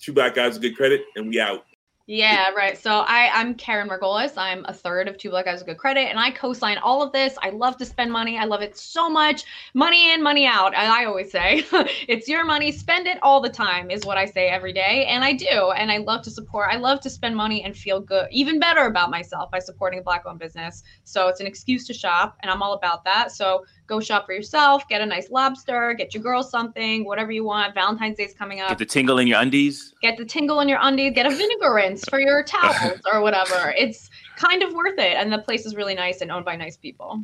two 0.00 0.12
black 0.12 0.34
guys 0.34 0.54
with 0.54 0.62
good 0.62 0.76
credit, 0.76 1.02
and 1.16 1.28
we 1.28 1.40
out. 1.40 1.64
Yeah, 2.08 2.50
right. 2.50 2.76
So 2.76 2.90
I, 3.06 3.30
I'm 3.32 3.54
Karen 3.54 3.88
Margolis. 3.88 4.32
I'm 4.36 4.64
a 4.64 4.72
third 4.74 5.06
of 5.06 5.16
Two 5.18 5.30
Black 5.30 5.44
Guys 5.44 5.60
with 5.60 5.68
Good 5.68 5.78
Credit, 5.78 6.08
and 6.08 6.18
I 6.18 6.32
co-sign 6.32 6.78
all 6.78 7.00
of 7.00 7.12
this. 7.12 7.36
I 7.40 7.50
love 7.50 7.76
to 7.76 7.86
spend 7.86 8.10
money. 8.10 8.36
I 8.36 8.44
love 8.44 8.60
it 8.60 8.76
so 8.76 9.08
much. 9.08 9.44
Money 9.72 10.12
in, 10.12 10.20
money 10.20 10.44
out. 10.44 10.76
I 10.76 11.04
always 11.04 11.30
say, 11.30 11.64
it's 12.08 12.26
your 12.26 12.44
money. 12.44 12.72
Spend 12.72 13.06
it 13.06 13.18
all 13.22 13.40
the 13.40 13.48
time 13.48 13.88
is 13.88 14.04
what 14.04 14.18
I 14.18 14.24
say 14.24 14.48
every 14.48 14.72
day, 14.72 15.06
and 15.06 15.22
I 15.22 15.32
do. 15.32 15.70
And 15.76 15.92
I 15.92 15.98
love 15.98 16.22
to 16.22 16.30
support. 16.32 16.70
I 16.72 16.76
love 16.76 17.00
to 17.02 17.10
spend 17.10 17.36
money 17.36 17.62
and 17.62 17.76
feel 17.76 18.00
good, 18.00 18.26
even 18.32 18.58
better 18.58 18.86
about 18.86 19.10
myself 19.10 19.52
by 19.52 19.60
supporting 19.60 20.00
a 20.00 20.02
black-owned 20.02 20.40
business. 20.40 20.82
So 21.04 21.28
it's 21.28 21.38
an 21.38 21.46
excuse 21.46 21.86
to 21.86 21.94
shop, 21.94 22.36
and 22.42 22.50
I'm 22.50 22.62
all 22.62 22.72
about 22.72 23.04
that. 23.04 23.30
So 23.30 23.64
go 23.92 24.00
shop 24.00 24.24
for 24.26 24.32
yourself. 24.32 24.88
Get 24.88 25.00
a 25.02 25.06
nice 25.06 25.30
lobster. 25.30 25.92
Get 25.94 26.14
your 26.14 26.22
girl 26.22 26.42
something, 26.42 27.04
whatever 27.04 27.30
you 27.30 27.44
want. 27.44 27.74
Valentine's 27.74 28.16
Day's 28.16 28.32
coming 28.32 28.60
up 28.60 28.70
Get 28.70 28.78
the 28.78 28.86
tingle 28.86 29.18
in 29.18 29.26
your 29.26 29.38
undies. 29.40 29.94
get 30.00 30.16
the 30.16 30.24
tingle 30.24 30.60
in 30.60 30.68
your 30.68 30.78
undies, 30.80 31.12
get 31.14 31.26
a 31.26 31.30
vinegar 31.30 31.74
rinse 31.74 32.04
for 32.08 32.18
your 32.18 32.42
towels 32.42 33.00
or 33.12 33.20
whatever. 33.20 33.74
It's 33.76 34.08
kind 34.36 34.62
of 34.62 34.72
worth 34.72 34.98
it. 34.98 35.16
And 35.16 35.30
the 35.32 35.38
place 35.38 35.66
is 35.66 35.76
really 35.76 35.94
nice 35.94 36.22
and 36.22 36.30
owned 36.30 36.44
by 36.46 36.56
nice 36.56 36.76
people. 36.76 37.22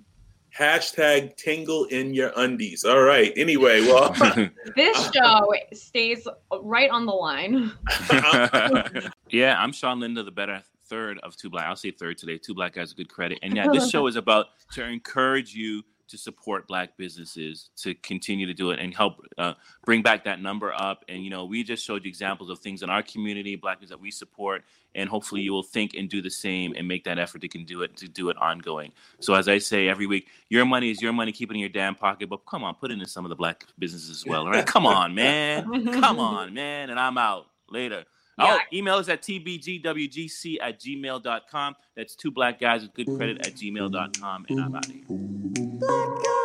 Hashtag 0.57 1.37
tingle 1.37 1.85
in 1.85 2.13
your 2.13 2.33
undies. 2.37 2.85
All 2.85 3.03
right. 3.03 3.33
Anyway, 3.37 3.81
well, 3.83 4.11
This 4.77 5.11
show 5.13 5.55
stays 5.73 6.27
right 6.63 6.91
on 6.91 7.07
the 7.07 7.13
line. 7.13 7.73
yeah, 9.31 9.57
I'm 9.59 9.73
Sean 9.73 10.01
Linda, 10.01 10.23
the 10.23 10.31
better 10.31 10.63
third 10.87 11.19
of 11.23 11.37
two 11.37 11.51
black. 11.51 11.67
I'll 11.67 11.77
say 11.77 11.91
third 11.91 12.19
today. 12.19 12.39
Two 12.39 12.55
black 12.55 12.75
guys, 12.75 12.93
good 12.93 13.09
credit. 13.09 13.39
And 13.43 13.55
yeah, 13.55 13.69
this 13.73 13.91
show 13.95 14.07
is 14.07 14.17
about 14.17 14.47
to 14.73 14.85
encourage 14.85 15.55
you 15.55 15.83
to 16.09 16.19
support 16.19 16.67
black 16.67 16.97
businesses 16.97 17.71
to 17.77 17.95
continue 17.95 18.47
to 18.47 18.55
do 18.55 18.71
it 18.71 18.81
and 18.81 18.95
help 18.95 19.25
uh, 19.37 19.55
bring 19.85 20.03
back 20.03 20.25
that 20.25 20.41
number 20.41 20.73
up. 20.73 21.05
And 21.09 21.23
you 21.23 21.31
know, 21.31 21.45
we 21.45 21.63
just 21.63 21.85
showed 21.85 22.05
you 22.05 22.09
examples 22.09 22.51
of 22.51 22.59
things 22.59 22.83
in 22.83 22.91
our 22.91 23.03
community, 23.03 23.57
black 23.57 23.81
businesses 23.81 23.91
that 23.91 24.03
we 24.03 24.11
support, 24.11 24.65
and 24.95 25.09
hopefully 25.09 25.43
you 25.43 25.53
will 25.53 25.63
think 25.63 25.95
and 25.95 26.09
do 26.09 26.23
the 26.23 26.31
same 26.31 26.75
and 26.77 26.89
make 26.89 27.05
that 27.05 27.19
effort 27.19 27.41
to 27.43 27.49
can 27.49 27.65
do 27.65 27.83
it 27.83 27.97
to 27.97 28.09
do 28.09 28.31
it 28.31 28.37
ongoing. 28.39 28.93
So 29.21 29.35
as 29.35 29.49
I 29.49 29.59
say 29.59 29.89
every 29.89 30.07
week, 30.07 30.29
your 30.49 30.65
money 30.65 30.91
is 30.91 31.01
your 31.01 31.13
money. 31.13 31.33
Keep 31.33 31.51
it 31.51 31.55
in 31.55 31.61
your 31.61 31.69
damn 31.69 31.95
pocket, 31.95 32.29
but 32.29 32.45
come 32.47 32.65
on, 32.65 32.75
put 32.75 32.91
it 32.91 33.01
in 33.01 33.07
some 33.07 33.25
of 33.25 33.29
the 33.29 33.37
black 33.37 33.65
businesses 33.79 34.11
as 34.11 34.27
well. 34.27 34.43
All 34.43 34.51
right, 34.51 34.67
come 34.67 34.87
on, 34.87 35.15
man, 35.15 35.65
come 36.01 36.19
on, 36.19 36.55
man. 36.55 36.91
And 36.91 36.99
I'm 36.99 37.19
out 37.19 37.47
later. 37.71 38.05
Yeah. 38.39 38.59
Oh, 38.61 38.77
email 38.77 38.95
us 38.97 39.09
at 39.09 39.23
tbgwgc 39.23 40.57
at 40.63 40.79
gmail.com. 40.81 41.77
That's 41.97 42.15
two 42.15 42.31
black 42.31 42.61
guys 42.61 42.83
with 42.83 42.95
good 42.95 43.09
credit 43.17 43.47
at 43.47 43.55
gmail.com. 43.55 44.47
And 44.49 44.61
I'm 44.61 44.75
out 44.75 44.87
of 44.87 44.93
here. 44.93 46.45